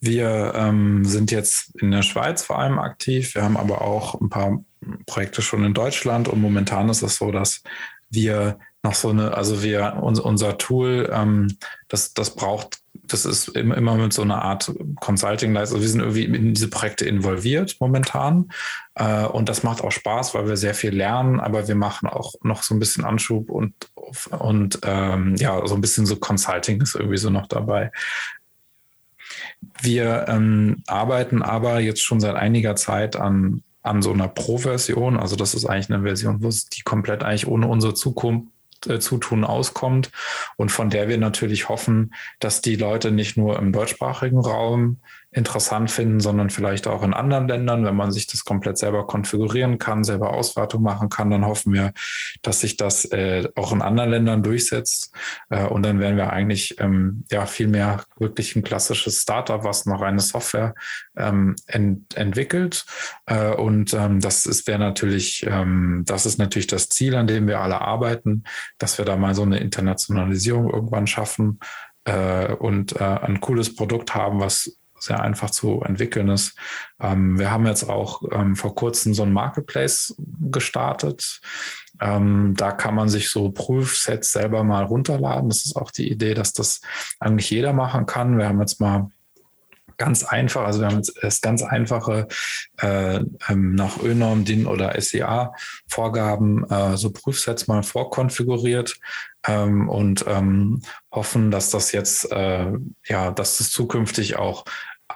Wir 0.00 0.52
ähm, 0.54 1.04
sind 1.04 1.32
jetzt 1.32 1.74
in 1.80 1.90
der 1.90 2.02
Schweiz 2.02 2.44
vor 2.44 2.60
allem 2.60 2.78
aktiv. 2.78 3.34
Wir 3.34 3.42
haben 3.42 3.56
aber 3.56 3.82
auch 3.82 4.20
ein 4.20 4.30
paar 4.30 4.64
Projekte 5.06 5.42
schon 5.42 5.64
in 5.64 5.74
Deutschland 5.74 6.28
und 6.28 6.40
momentan 6.40 6.88
ist 6.88 7.02
es 7.02 7.16
so, 7.16 7.32
dass 7.32 7.62
wir 8.08 8.58
noch 8.82 8.94
so 8.94 9.10
eine, 9.10 9.34
also 9.34 9.62
wir, 9.62 9.98
unser, 10.00 10.24
unser 10.24 10.56
Tool, 10.56 11.10
ähm, 11.12 11.58
das, 11.88 12.14
das 12.14 12.36
braucht, 12.36 12.78
das 13.08 13.24
ist 13.24 13.48
immer, 13.48 13.96
mit 13.96 14.12
so 14.12 14.22
einer 14.22 14.42
Art 14.42 14.72
Consulting 15.00 15.52
leistung 15.52 15.76
Also 15.78 15.80
wir 15.80 15.88
sind 15.88 16.00
irgendwie 16.00 16.24
in 16.24 16.54
diese 16.54 16.68
Projekte 16.68 17.04
involviert 17.06 17.76
momentan. 17.80 18.50
Äh, 18.94 19.24
und 19.24 19.48
das 19.48 19.62
macht 19.62 19.82
auch 19.82 19.92
Spaß, 19.92 20.34
weil 20.34 20.46
wir 20.46 20.56
sehr 20.56 20.74
viel 20.74 20.94
lernen, 20.94 21.40
aber 21.40 21.68
wir 21.68 21.74
machen 21.74 22.08
auch 22.08 22.34
noch 22.42 22.62
so 22.62 22.74
ein 22.74 22.78
bisschen 22.78 23.04
Anschub 23.04 23.50
und, 23.50 23.74
und 24.38 24.80
ähm, 24.84 25.34
ja, 25.36 25.66
so 25.66 25.74
ein 25.74 25.80
bisschen 25.80 26.06
so 26.06 26.16
Consulting 26.16 26.80
ist 26.80 26.94
irgendwie 26.94 27.18
so 27.18 27.30
noch 27.30 27.46
dabei. 27.46 27.90
Wir 29.80 30.26
ähm, 30.28 30.82
arbeiten 30.86 31.42
aber 31.42 31.80
jetzt 31.80 32.02
schon 32.02 32.20
seit 32.20 32.36
einiger 32.36 32.76
Zeit 32.76 33.16
an, 33.16 33.62
an 33.82 34.02
so 34.02 34.12
einer 34.12 34.28
Pro-Version. 34.28 35.16
Also 35.16 35.36
das 35.36 35.54
ist 35.54 35.66
eigentlich 35.66 35.90
eine 35.90 36.02
Version, 36.02 36.42
wo 36.42 36.48
es 36.48 36.68
die 36.68 36.82
komplett 36.82 37.22
eigentlich 37.22 37.46
ohne 37.46 37.68
unsere 37.68 37.94
Zukunft 37.94 38.48
Zutun 39.00 39.44
auskommt. 39.44 40.10
Und 40.56 40.70
von 40.70 40.90
der 40.90 41.08
wir 41.08 41.18
natürlich 41.18 41.68
hoffen, 41.68 42.14
dass 42.40 42.60
die 42.62 42.76
Leute 42.76 43.10
nicht 43.10 43.36
nur 43.36 43.58
im 43.58 43.72
deutschsprachigen 43.72 44.40
Raum 44.40 44.98
interessant 45.30 45.90
finden, 45.90 46.20
sondern 46.20 46.48
vielleicht 46.48 46.86
auch 46.86 47.02
in 47.02 47.12
anderen 47.12 47.48
Ländern, 47.48 47.84
wenn 47.84 47.96
man 47.96 48.12
sich 48.12 48.26
das 48.26 48.44
komplett 48.44 48.78
selber 48.78 49.06
konfigurieren 49.06 49.78
kann, 49.78 50.02
selber 50.02 50.32
Auswertung 50.32 50.82
machen 50.82 51.10
kann, 51.10 51.30
dann 51.30 51.44
hoffen 51.44 51.74
wir, 51.74 51.92
dass 52.40 52.60
sich 52.60 52.76
das 52.76 53.04
äh, 53.06 53.46
auch 53.54 53.72
in 53.72 53.82
anderen 53.82 54.10
Ländern 54.10 54.42
durchsetzt. 54.42 55.12
Äh, 55.50 55.66
und 55.66 55.82
dann 55.82 56.00
werden 56.00 56.16
wir 56.16 56.32
eigentlich 56.32 56.80
ähm, 56.80 57.24
ja 57.30 57.44
viel 57.44 57.68
mehr 57.68 58.04
wirklich 58.16 58.56
ein 58.56 58.62
klassisches 58.62 59.20
Startup, 59.20 59.62
was 59.64 59.84
noch 59.84 60.00
eine 60.00 60.20
Software 60.20 60.74
ähm, 61.16 61.56
ent 61.66 62.16
entwickelt. 62.16 62.86
Äh, 63.26 63.50
und 63.50 63.92
ähm, 63.92 64.20
das 64.20 64.46
ist 64.46 64.66
wäre 64.66 64.78
natürlich, 64.78 65.44
ähm, 65.46 66.04
das 66.06 66.24
ist 66.24 66.38
natürlich 66.38 66.68
das 66.68 66.88
Ziel, 66.88 67.14
an 67.14 67.26
dem 67.26 67.46
wir 67.46 67.60
alle 67.60 67.82
arbeiten, 67.82 68.44
dass 68.78 68.96
wir 68.96 69.04
da 69.04 69.16
mal 69.16 69.34
so 69.34 69.42
eine 69.42 69.58
Internationalisierung 69.58 70.70
irgendwann 70.70 71.06
schaffen 71.06 71.60
äh, 72.04 72.54
und 72.54 72.98
äh, 73.00 73.04
ein 73.04 73.40
cooles 73.40 73.74
Produkt 73.74 74.14
haben, 74.14 74.40
was 74.40 74.77
sehr 74.98 75.20
einfach 75.20 75.50
zu 75.50 75.80
entwickeln 75.82 76.28
ist. 76.28 76.56
Ähm, 77.00 77.38
wir 77.38 77.50
haben 77.50 77.66
jetzt 77.66 77.84
auch 77.88 78.22
ähm, 78.32 78.56
vor 78.56 78.74
kurzem 78.74 79.14
so 79.14 79.22
ein 79.22 79.32
Marketplace 79.32 80.14
gestartet. 80.50 81.40
Ähm, 82.00 82.54
da 82.56 82.72
kann 82.72 82.94
man 82.94 83.08
sich 83.08 83.30
so 83.30 83.50
Prüfsets 83.50 84.32
selber 84.32 84.64
mal 84.64 84.84
runterladen. 84.84 85.48
Das 85.48 85.64
ist 85.64 85.76
auch 85.76 85.90
die 85.90 86.10
Idee, 86.10 86.34
dass 86.34 86.52
das 86.52 86.80
eigentlich 87.18 87.50
jeder 87.50 87.72
machen 87.72 88.06
kann. 88.06 88.38
Wir 88.38 88.48
haben 88.48 88.60
jetzt 88.60 88.80
mal 88.80 89.10
ganz 89.98 90.24
einfach, 90.24 90.64
also 90.64 90.80
wir 90.80 90.86
haben 90.86 90.96
jetzt 90.96 91.22
erst 91.22 91.42
ganz 91.42 91.62
einfache 91.62 92.28
äh, 92.80 93.20
ähm, 93.48 93.74
nach 93.74 94.02
ÖNORM, 94.02 94.44
DIN 94.44 94.66
oder 94.66 94.98
SEA-Vorgaben 94.98 96.64
äh, 96.70 96.96
so 96.96 97.10
Prüfsets 97.10 97.66
mal 97.66 97.82
vorkonfiguriert 97.82 98.98
ähm, 99.46 99.88
und 99.88 100.24
ähm, 100.26 100.82
hoffen, 101.12 101.50
dass 101.50 101.70
das 101.70 101.92
jetzt, 101.92 102.30
äh, 102.32 102.72
ja, 103.06 103.30
dass 103.32 103.58
das 103.58 103.70
zukünftig 103.70 104.36
auch 104.36 104.64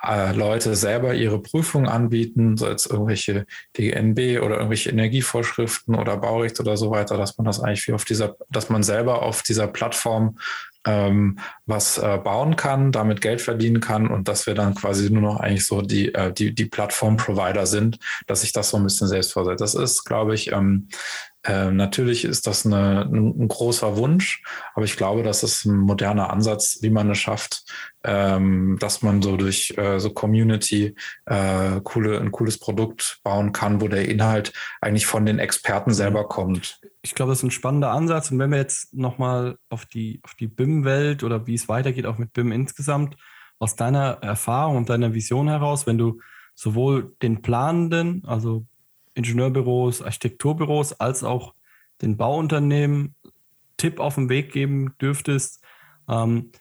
äh, 0.05 0.33
Leute 0.33 0.75
selber 0.75 1.15
ihre 1.15 1.41
Prüfungen 1.41 1.89
anbieten, 1.89 2.57
so 2.57 2.67
als 2.67 2.87
irgendwelche 2.87 3.47
DGNB 3.77 4.43
oder 4.43 4.57
irgendwelche 4.57 4.91
Energievorschriften 4.91 5.95
oder 5.95 6.17
Baurecht 6.17 6.59
oder 6.61 6.77
so 6.77 6.91
weiter, 6.91 7.17
dass 7.17 7.39
man 7.39 7.45
das 7.45 7.61
eigentlich 7.61 7.87
wie 7.89 7.93
auf 7.93 8.05
dieser, 8.05 8.37
dass 8.49 8.69
man 8.69 8.83
selber 8.83 9.23
auf 9.23 9.43
dieser 9.43 9.69
Plattform 9.69 10.39
ähm, 10.85 11.39
was 11.67 11.99
äh, 11.99 12.19
bauen 12.23 12.57
kann, 12.57 12.93
damit 12.93 13.21
Geld 13.21 13.41
verdienen 13.41 13.81
kann 13.81 14.09
und 14.09 14.29
dass 14.29 14.47
wir 14.47 14.55
dann 14.55 14.75
quasi 14.75 15.11
nur 15.11 15.23
noch 15.23 15.41
eigentlich 15.41 15.67
so 15.67 15.83
die, 15.83 16.15
äh, 16.15 16.33
die, 16.33 16.55
die 16.55 16.67
Plattform-Provider 16.67 17.67
sind, 17.67 17.99
dass 18.27 18.41
sich 18.41 18.53
das 18.53 18.71
so 18.71 18.77
ein 18.77 18.85
bisschen 18.85 19.09
selbst 19.09 19.33
vorsetzt. 19.33 19.61
Das 19.61 19.75
ist, 19.75 20.05
glaube 20.05 20.35
ich, 20.35 20.53
ähm, 20.53 20.89
äh, 21.45 21.71
natürlich 21.73 22.25
ist 22.25 22.47
das 22.47 22.65
eine, 22.65 23.03
ein, 23.03 23.43
ein, 23.43 23.49
großer 23.49 23.97
Wunsch, 23.97 24.45
aber 24.75 24.85
ich 24.85 24.97
glaube, 24.97 25.25
das 25.25 25.43
ist 25.43 25.65
ein 25.65 25.77
moderner 25.77 26.31
Ansatz, 26.31 26.79
wie 26.83 26.91
man 26.91 27.11
es 27.11 27.19
schafft, 27.19 27.65
ähm, 28.05 28.77
dass 28.79 29.03
man 29.03 29.23
so 29.23 29.37
durch 29.37 29.75
äh, 29.77 29.99
so 29.99 30.11
Community 30.11 30.95
äh, 31.27 31.81
coole, 31.83 32.21
ein 32.21 32.31
cooles 32.31 32.59
Produkt 32.59 33.21
bauen 33.25 33.51
kann, 33.51 33.81
wo 33.81 33.89
der 33.89 34.09
Inhalt 34.09 34.53
eigentlich 34.81 35.07
von 35.07 35.27
den 35.27 35.41
Experten 35.41 35.93
selber 35.93 36.29
kommt. 36.29 36.81
Ich 37.03 37.15
glaube, 37.15 37.33
das 37.33 37.39
ist 37.39 37.45
ein 37.45 37.51
spannender 37.51 37.91
Ansatz. 37.91 38.31
Und 38.31 38.39
wenn 38.39 38.51
wir 38.51 38.59
jetzt 38.59 38.95
nochmal 38.95 39.59
auf 39.69 39.85
die, 39.85 40.21
auf 40.23 40.35
die 40.35 40.47
BIM-Welt 40.47 41.25
oder 41.25 41.49
wie 41.49 41.55
es 41.55 41.69
weitergeht, 41.69 42.07
auch 42.07 42.19
mit 42.19 42.33
BIM 42.33 42.53
insgesamt, 42.53 43.17
aus 43.59 43.75
deiner 43.75 44.19
Erfahrung 44.23 44.77
und 44.77 44.91
deiner 44.91 45.15
Vision 45.15 45.49
heraus, 45.49 45.87
wenn 45.87 45.99
du 45.99 46.21
sowohl 46.55 47.17
den 47.23 47.43
Planenden, 47.43 48.25
also 48.27 48.67
Ingenieurbüros, 49.15 50.03
Architekturbüros 50.03 50.93
als 50.95 51.25
auch 51.25 51.55
den 52.01 52.17
Bauunternehmen 52.17 53.15
Tipp 53.77 54.01
auf 54.01 54.15
den 54.15 54.29
Weg 54.29 54.53
geben 54.53 54.95
dürftest. 55.01 55.63
Ähm, 56.09 56.53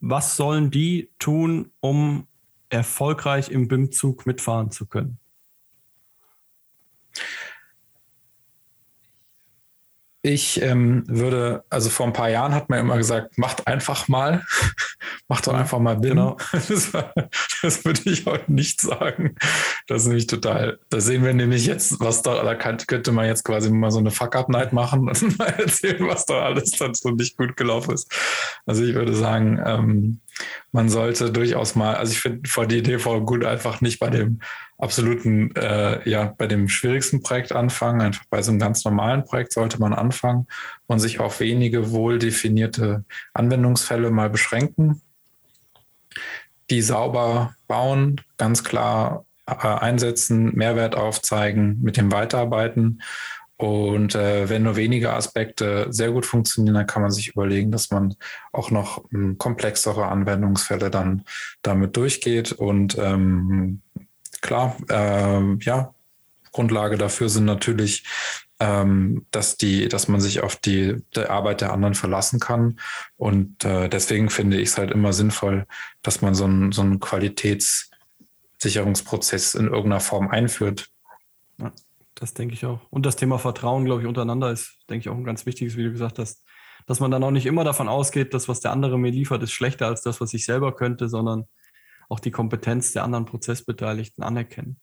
was 0.00 0.36
sollen 0.36 0.70
die 0.70 1.10
tun, 1.18 1.72
um 1.80 2.26
erfolgreich 2.68 3.50
im 3.50 3.68
BIM-Zug 3.68 4.26
mitfahren 4.26 4.70
zu 4.70 4.86
können? 4.86 5.18
Ich 10.26 10.60
ähm, 10.60 11.04
würde, 11.06 11.62
also 11.70 11.88
vor 11.88 12.04
ein 12.04 12.12
paar 12.12 12.28
Jahren 12.28 12.52
hat 12.52 12.68
man 12.68 12.80
immer 12.80 12.96
gesagt, 12.96 13.38
macht 13.38 13.68
einfach 13.68 14.08
mal, 14.08 14.44
macht 15.28 15.46
doch 15.46 15.54
einfach 15.54 15.78
mal 15.78 15.96
BIM. 15.96 16.10
Genau. 16.16 16.36
Das, 16.52 16.90
das, 17.62 17.84
würde 17.84 18.00
ich 18.06 18.26
heute 18.26 18.52
nicht 18.52 18.80
sagen. 18.80 19.36
Das 19.86 20.02
ist 20.02 20.08
nämlich 20.08 20.26
total, 20.26 20.80
da 20.88 21.00
sehen 21.00 21.22
wir 21.22 21.32
nämlich 21.32 21.66
jetzt, 21.66 22.00
was 22.00 22.22
da, 22.22 22.42
da 22.42 22.56
könnte 22.56 23.12
man 23.12 23.26
jetzt 23.26 23.44
quasi 23.44 23.70
mal 23.70 23.92
so 23.92 24.00
eine 24.00 24.10
Fuck-Up-Night 24.10 24.72
machen 24.72 25.08
und 25.08 25.38
mal 25.38 25.46
erzählen, 25.46 26.08
was 26.08 26.26
da 26.26 26.42
alles 26.42 26.72
dann 26.72 26.94
so 26.94 27.10
nicht 27.10 27.36
gut 27.36 27.56
gelaufen 27.56 27.94
ist. 27.94 28.12
Also 28.66 28.82
ich 28.82 28.94
würde 28.94 29.14
sagen, 29.14 29.60
ähm, 29.64 30.20
man 30.72 30.88
sollte 30.88 31.30
durchaus 31.32 31.74
mal, 31.74 31.96
also 31.96 32.12
ich 32.12 32.20
finde 32.20 32.48
vor 32.48 32.66
die 32.66 32.78
Idee 32.78 32.98
voll 32.98 33.22
gut, 33.22 33.44
einfach 33.44 33.80
nicht 33.80 33.98
bei 33.98 34.10
dem 34.10 34.40
absoluten, 34.78 35.54
äh, 35.56 36.08
ja, 36.08 36.34
bei 36.36 36.46
dem 36.46 36.68
schwierigsten 36.68 37.22
Projekt 37.22 37.52
anfangen. 37.52 38.00
Einfach 38.00 38.24
bei 38.28 38.42
so 38.42 38.50
einem 38.50 38.60
ganz 38.60 38.84
normalen 38.84 39.24
Projekt 39.24 39.52
sollte 39.52 39.80
man 39.80 39.94
anfangen 39.94 40.46
und 40.86 41.00
sich 41.00 41.20
auf 41.20 41.40
wenige 41.40 41.90
wohl 41.90 42.18
definierte 42.18 43.04
Anwendungsfälle 43.32 44.10
mal 44.10 44.30
beschränken. 44.30 45.00
Die 46.70 46.82
sauber 46.82 47.54
bauen, 47.68 48.20
ganz 48.38 48.64
klar 48.64 49.24
äh, 49.46 49.54
einsetzen, 49.54 50.54
Mehrwert 50.54 50.96
aufzeigen, 50.96 51.80
mit 51.82 51.96
dem 51.96 52.12
weiterarbeiten 52.12 53.00
und 53.58 54.14
äh, 54.14 54.48
wenn 54.50 54.64
nur 54.64 54.76
wenige 54.76 55.14
Aspekte 55.14 55.86
sehr 55.90 56.12
gut 56.12 56.26
funktionieren, 56.26 56.74
dann 56.74 56.86
kann 56.86 57.00
man 57.02 57.10
sich 57.10 57.28
überlegen, 57.28 57.70
dass 57.70 57.90
man 57.90 58.14
auch 58.52 58.70
noch 58.70 59.02
ähm, 59.12 59.38
komplexere 59.38 60.08
Anwendungsfälle 60.08 60.90
dann 60.90 61.24
damit 61.62 61.96
durchgeht. 61.96 62.52
Und 62.52 62.98
ähm, 62.98 63.80
klar, 64.42 64.76
äh, 64.90 65.54
ja, 65.60 65.94
Grundlage 66.52 66.98
dafür 66.98 67.30
sind 67.30 67.46
natürlich, 67.46 68.04
ähm, 68.60 69.24
dass 69.30 69.56
die, 69.56 69.88
dass 69.88 70.06
man 70.08 70.20
sich 70.20 70.42
auf 70.42 70.56
die, 70.56 71.02
die 71.14 71.26
Arbeit 71.26 71.62
der 71.62 71.72
anderen 71.72 71.94
verlassen 71.94 72.40
kann. 72.40 72.78
Und 73.16 73.64
äh, 73.64 73.88
deswegen 73.88 74.28
finde 74.28 74.58
ich 74.58 74.68
es 74.70 74.76
halt 74.76 74.90
immer 74.90 75.14
sinnvoll, 75.14 75.64
dass 76.02 76.20
man 76.20 76.34
so 76.34 76.44
einen, 76.44 76.72
so 76.72 76.82
einen 76.82 77.00
Qualitätssicherungsprozess 77.00 79.54
in 79.54 79.66
irgendeiner 79.66 80.00
Form 80.00 80.28
einführt. 80.28 80.90
Das 82.16 82.32
denke 82.32 82.54
ich 82.54 82.64
auch. 82.64 82.80
Und 82.90 83.04
das 83.04 83.16
Thema 83.16 83.38
Vertrauen, 83.38 83.84
glaube 83.84 84.00
ich, 84.00 84.08
untereinander 84.08 84.50
ist, 84.50 84.78
denke 84.88 85.00
ich, 85.00 85.08
auch 85.10 85.16
ein 85.16 85.24
ganz 85.24 85.44
wichtiges, 85.46 85.76
wie 85.76 85.84
du 85.84 85.92
gesagt 85.92 86.18
hast, 86.18 86.42
dass 86.86 86.98
man 86.98 87.10
dann 87.10 87.22
auch 87.22 87.30
nicht 87.30 87.46
immer 87.46 87.62
davon 87.62 87.88
ausgeht, 87.88 88.32
dass 88.32 88.48
was 88.48 88.60
der 88.60 88.72
andere 88.72 88.98
mir 88.98 89.10
liefert, 89.10 89.42
ist 89.42 89.52
schlechter 89.52 89.86
als 89.86 90.02
das, 90.02 90.20
was 90.20 90.32
ich 90.32 90.44
selber 90.44 90.74
könnte, 90.74 91.08
sondern 91.08 91.46
auch 92.08 92.20
die 92.20 92.30
Kompetenz 92.30 92.92
der 92.92 93.04
anderen 93.04 93.26
Prozessbeteiligten 93.26 94.24
anerkennen. 94.24 94.80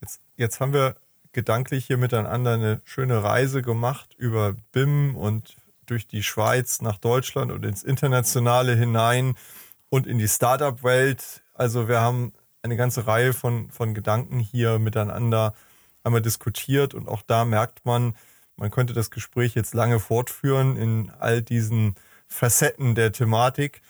Jetzt, 0.00 0.20
jetzt 0.36 0.60
haben 0.60 0.72
wir 0.72 0.96
gedanklich 1.32 1.86
hier 1.86 1.98
miteinander 1.98 2.54
eine 2.54 2.80
schöne 2.84 3.22
Reise 3.22 3.62
gemacht 3.62 4.14
über 4.18 4.56
BIM 4.72 5.14
und 5.16 5.56
durch 5.86 6.08
die 6.08 6.22
Schweiz 6.22 6.80
nach 6.80 6.98
Deutschland 6.98 7.52
und 7.52 7.64
ins 7.64 7.84
Internationale 7.84 8.74
hinein 8.74 9.36
und 9.88 10.06
in 10.06 10.18
die 10.18 10.28
Startup-Welt. 10.28 11.42
Also 11.54 11.86
wir 11.86 12.00
haben 12.00 12.32
eine 12.62 12.76
ganze 12.76 13.06
Reihe 13.06 13.32
von, 13.32 13.70
von 13.70 13.94
Gedanken 13.94 14.38
hier 14.38 14.78
miteinander 14.78 15.54
einmal 16.04 16.22
diskutiert 16.22 16.94
und 16.94 17.08
auch 17.08 17.22
da 17.22 17.44
merkt 17.44 17.84
man, 17.84 18.14
man 18.56 18.70
könnte 18.70 18.92
das 18.92 19.10
Gespräch 19.10 19.54
jetzt 19.54 19.74
lange 19.74 19.98
fortführen 19.98 20.76
in 20.76 21.10
all 21.18 21.42
diesen 21.42 21.94
Facetten 22.26 22.94
der 22.94 23.12
Thematik. 23.12 23.82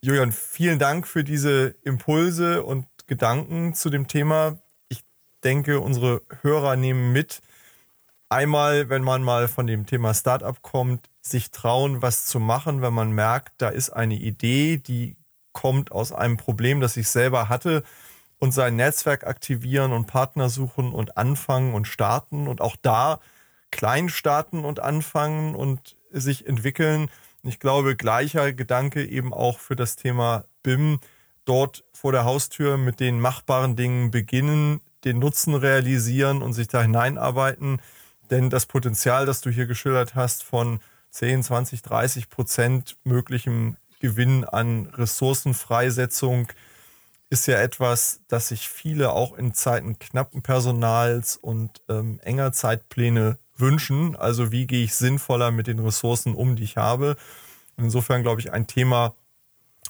Julian, 0.00 0.32
vielen 0.32 0.78
Dank 0.78 1.06
für 1.06 1.24
diese 1.24 1.74
Impulse 1.82 2.62
und 2.64 2.86
Gedanken 3.06 3.74
zu 3.74 3.90
dem 3.90 4.08
Thema. 4.08 4.58
Ich 4.88 5.04
denke, 5.44 5.80
unsere 5.80 6.22
Hörer 6.42 6.76
nehmen 6.76 7.12
mit, 7.12 7.40
einmal, 8.28 8.88
wenn 8.88 9.02
man 9.02 9.22
mal 9.22 9.46
von 9.46 9.66
dem 9.66 9.86
Thema 9.86 10.14
Startup 10.14 10.60
kommt, 10.62 11.08
sich 11.20 11.50
trauen, 11.50 12.02
was 12.02 12.26
zu 12.26 12.40
machen, 12.40 12.82
wenn 12.82 12.94
man 12.94 13.12
merkt, 13.12 13.52
da 13.58 13.68
ist 13.68 13.90
eine 13.90 14.16
Idee, 14.16 14.78
die 14.78 15.16
kommt 15.52 15.92
aus 15.92 16.12
einem 16.12 16.38
Problem, 16.38 16.80
das 16.80 16.96
ich 16.96 17.08
selber 17.08 17.48
hatte 17.48 17.84
und 18.42 18.50
sein 18.50 18.74
Netzwerk 18.74 19.24
aktivieren 19.24 19.92
und 19.92 20.08
Partner 20.08 20.48
suchen 20.48 20.92
und 20.92 21.16
anfangen 21.16 21.74
und 21.74 21.86
starten 21.86 22.48
und 22.48 22.60
auch 22.60 22.74
da 22.82 23.20
klein 23.70 24.08
starten 24.08 24.64
und 24.64 24.80
anfangen 24.80 25.54
und 25.54 25.96
sich 26.10 26.48
entwickeln. 26.48 27.08
Ich 27.44 27.60
glaube, 27.60 27.94
gleicher 27.94 28.52
Gedanke 28.52 29.04
eben 29.04 29.32
auch 29.32 29.60
für 29.60 29.76
das 29.76 29.94
Thema 29.94 30.44
BIM. 30.64 30.98
Dort 31.44 31.84
vor 31.92 32.10
der 32.10 32.24
Haustür 32.24 32.78
mit 32.78 32.98
den 32.98 33.20
machbaren 33.20 33.76
Dingen 33.76 34.10
beginnen, 34.10 34.80
den 35.04 35.20
Nutzen 35.20 35.54
realisieren 35.54 36.42
und 36.42 36.52
sich 36.52 36.66
da 36.66 36.82
hineinarbeiten. 36.82 37.80
Denn 38.32 38.50
das 38.50 38.66
Potenzial, 38.66 39.24
das 39.24 39.40
du 39.40 39.50
hier 39.50 39.66
geschildert 39.66 40.16
hast, 40.16 40.42
von 40.42 40.80
10, 41.10 41.44
20, 41.44 41.82
30 41.82 42.28
Prozent 42.28 42.96
möglichem 43.04 43.76
Gewinn 44.00 44.42
an 44.42 44.86
Ressourcenfreisetzung 44.86 46.48
ist 47.32 47.46
ja 47.46 47.58
etwas, 47.58 48.20
das 48.28 48.48
sich 48.48 48.68
viele 48.68 49.12
auch 49.12 49.32
in 49.32 49.54
Zeiten 49.54 49.98
knappen 49.98 50.42
Personals 50.42 51.38
und 51.38 51.80
ähm, 51.88 52.20
enger 52.22 52.52
Zeitpläne 52.52 53.38
wünschen. 53.56 54.14
Also 54.16 54.52
wie 54.52 54.66
gehe 54.66 54.84
ich 54.84 54.94
sinnvoller 54.94 55.50
mit 55.50 55.66
den 55.66 55.78
Ressourcen 55.78 56.34
um, 56.34 56.56
die 56.56 56.64
ich 56.64 56.76
habe. 56.76 57.16
Insofern 57.78 58.22
glaube 58.22 58.42
ich 58.42 58.52
ein 58.52 58.66
Thema, 58.66 59.14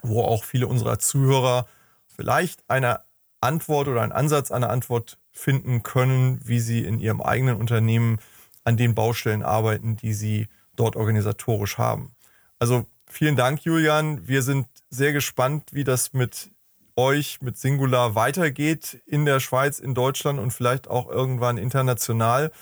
wo 0.03 0.23
auch 0.23 0.45
viele 0.45 0.69
unserer 0.69 1.01
Zuhörer 1.01 1.67
vielleicht 2.07 2.63
eine 2.71 3.01
Antwort 3.41 3.89
oder 3.89 4.03
einen 4.03 4.13
Ansatz 4.13 4.53
einer 4.53 4.71
Antwort 4.71 5.19
finden 5.33 5.83
können, 5.83 6.39
wie 6.45 6.61
sie 6.61 6.85
in 6.85 7.01
ihrem 7.01 7.21
eigenen 7.21 7.57
Unternehmen 7.57 8.21
an 8.63 8.77
den 8.77 8.95
Baustellen 8.95 9.43
arbeiten, 9.43 9.97
die 9.97 10.13
sie 10.13 10.47
dort 10.77 10.95
organisatorisch 10.95 11.77
haben. 11.77 12.15
Also 12.61 12.87
vielen 13.09 13.35
Dank, 13.35 13.65
Julian. 13.65 14.29
Wir 14.29 14.43
sind 14.43 14.69
sehr 14.91 15.13
gespannt, 15.13 15.71
wie 15.73 15.83
das 15.83 16.13
mit 16.13 16.53
euch, 16.97 17.41
mit 17.41 17.57
Singular 17.57 18.15
weitergeht 18.15 19.03
in 19.07 19.25
der 19.25 19.41
Schweiz, 19.41 19.79
in 19.79 19.95
Deutschland 19.95 20.39
und 20.39 20.53
vielleicht 20.53 20.89
auch 20.89 21.09
irgendwann 21.09 21.59
international. 21.59 22.53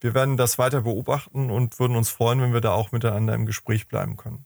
Wir 0.00 0.14
werden 0.14 0.36
das 0.36 0.58
weiter 0.58 0.82
beobachten 0.82 1.50
und 1.50 1.78
würden 1.78 1.96
uns 1.96 2.10
freuen, 2.10 2.40
wenn 2.40 2.52
wir 2.52 2.60
da 2.60 2.72
auch 2.72 2.92
miteinander 2.92 3.34
im 3.34 3.46
Gespräch 3.46 3.88
bleiben 3.88 4.16
können. 4.16 4.44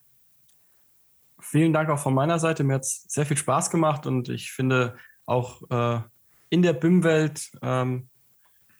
Vielen 1.38 1.72
Dank 1.72 1.88
auch 1.90 1.98
von 1.98 2.14
meiner 2.14 2.38
Seite. 2.38 2.64
Mir 2.64 2.74
hat 2.74 2.82
es 2.82 3.04
sehr 3.08 3.26
viel 3.26 3.36
Spaß 3.36 3.70
gemacht 3.70 4.06
und 4.06 4.28
ich 4.28 4.52
finde 4.52 4.96
auch 5.26 5.62
äh, 5.70 6.00
in 6.50 6.62
der 6.62 6.72
BIM-Welt, 6.72 7.50
ähm, 7.62 8.08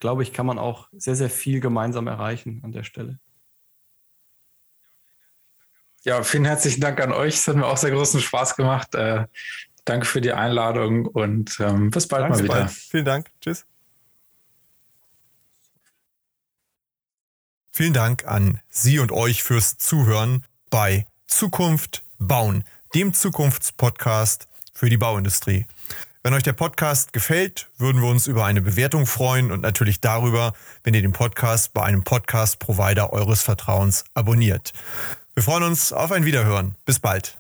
glaube 0.01 0.23
ich, 0.23 0.33
kann 0.33 0.47
man 0.47 0.59
auch 0.59 0.89
sehr, 0.93 1.17
sehr 1.17 1.31
viel 1.31 1.61
gemeinsam 1.61 2.07
erreichen 2.07 2.61
an 2.65 2.73
der 2.73 2.83
Stelle. 2.83 3.19
Ja, 6.05 6.23
vielen 6.23 6.45
herzlichen 6.45 6.81
Dank 6.81 7.01
an 7.01 7.13
euch. 7.13 7.35
Es 7.35 7.49
hat 7.49 7.57
mir 7.57 7.67
auch 7.67 7.77
sehr 7.77 7.91
großen 7.91 8.21
Spaß 8.21 8.55
gemacht. 8.55 8.95
Äh, 8.95 9.27
danke 9.87 10.07
für 10.07 10.21
die 10.21 10.33
Einladung 10.33 11.07
und 11.07 11.59
ähm, 11.61 11.91
bis 11.91 12.07
bald 12.07 12.25
Danke 12.25 12.39
mal 12.39 12.45
wieder. 12.45 12.55
Bald. 12.55 12.71
Vielen 12.71 13.05
Dank. 13.07 13.31
Tschüss. 13.41 13.65
Vielen 17.73 17.93
Dank 17.93 18.27
an 18.27 18.61
Sie 18.69 18.99
und 18.99 19.13
euch 19.13 19.43
fürs 19.43 19.77
Zuhören 19.79 20.45
bei 20.71 21.07
Zukunft 21.27 22.05
bauen, 22.19 22.65
dem 22.95 23.13
Zukunftspodcast 23.13 24.49
für 24.73 24.89
die 24.89 24.97
Bauindustrie. 24.97 25.67
Wenn 26.23 26.35
euch 26.35 26.43
der 26.43 26.55
Podcast 26.55 27.13
gefällt, 27.13 27.69
würden 27.79 28.03
wir 28.03 28.09
uns 28.09 28.27
über 28.27 28.47
eine 28.47 28.61
Bewertung 28.61 29.07
freuen 29.07 29.53
und 29.53 29.61
natürlich 29.61 30.01
darüber, 30.01 30.55
wenn 30.83 30.95
ihr 30.95 31.03
den 31.03 31.13
Podcast 31.13 31.73
bei 31.73 31.83
einem 31.83 32.03
Podcast-Provider 32.03 33.13
eures 33.13 33.43
Vertrauens 33.43 34.05
abonniert. 34.15 34.73
Wir 35.35 35.43
freuen 35.43 35.63
uns 35.63 35.93
auf 35.93 36.11
ein 36.11 36.25
Wiederhören. 36.25 36.75
Bis 36.85 36.99
bald. 36.99 37.37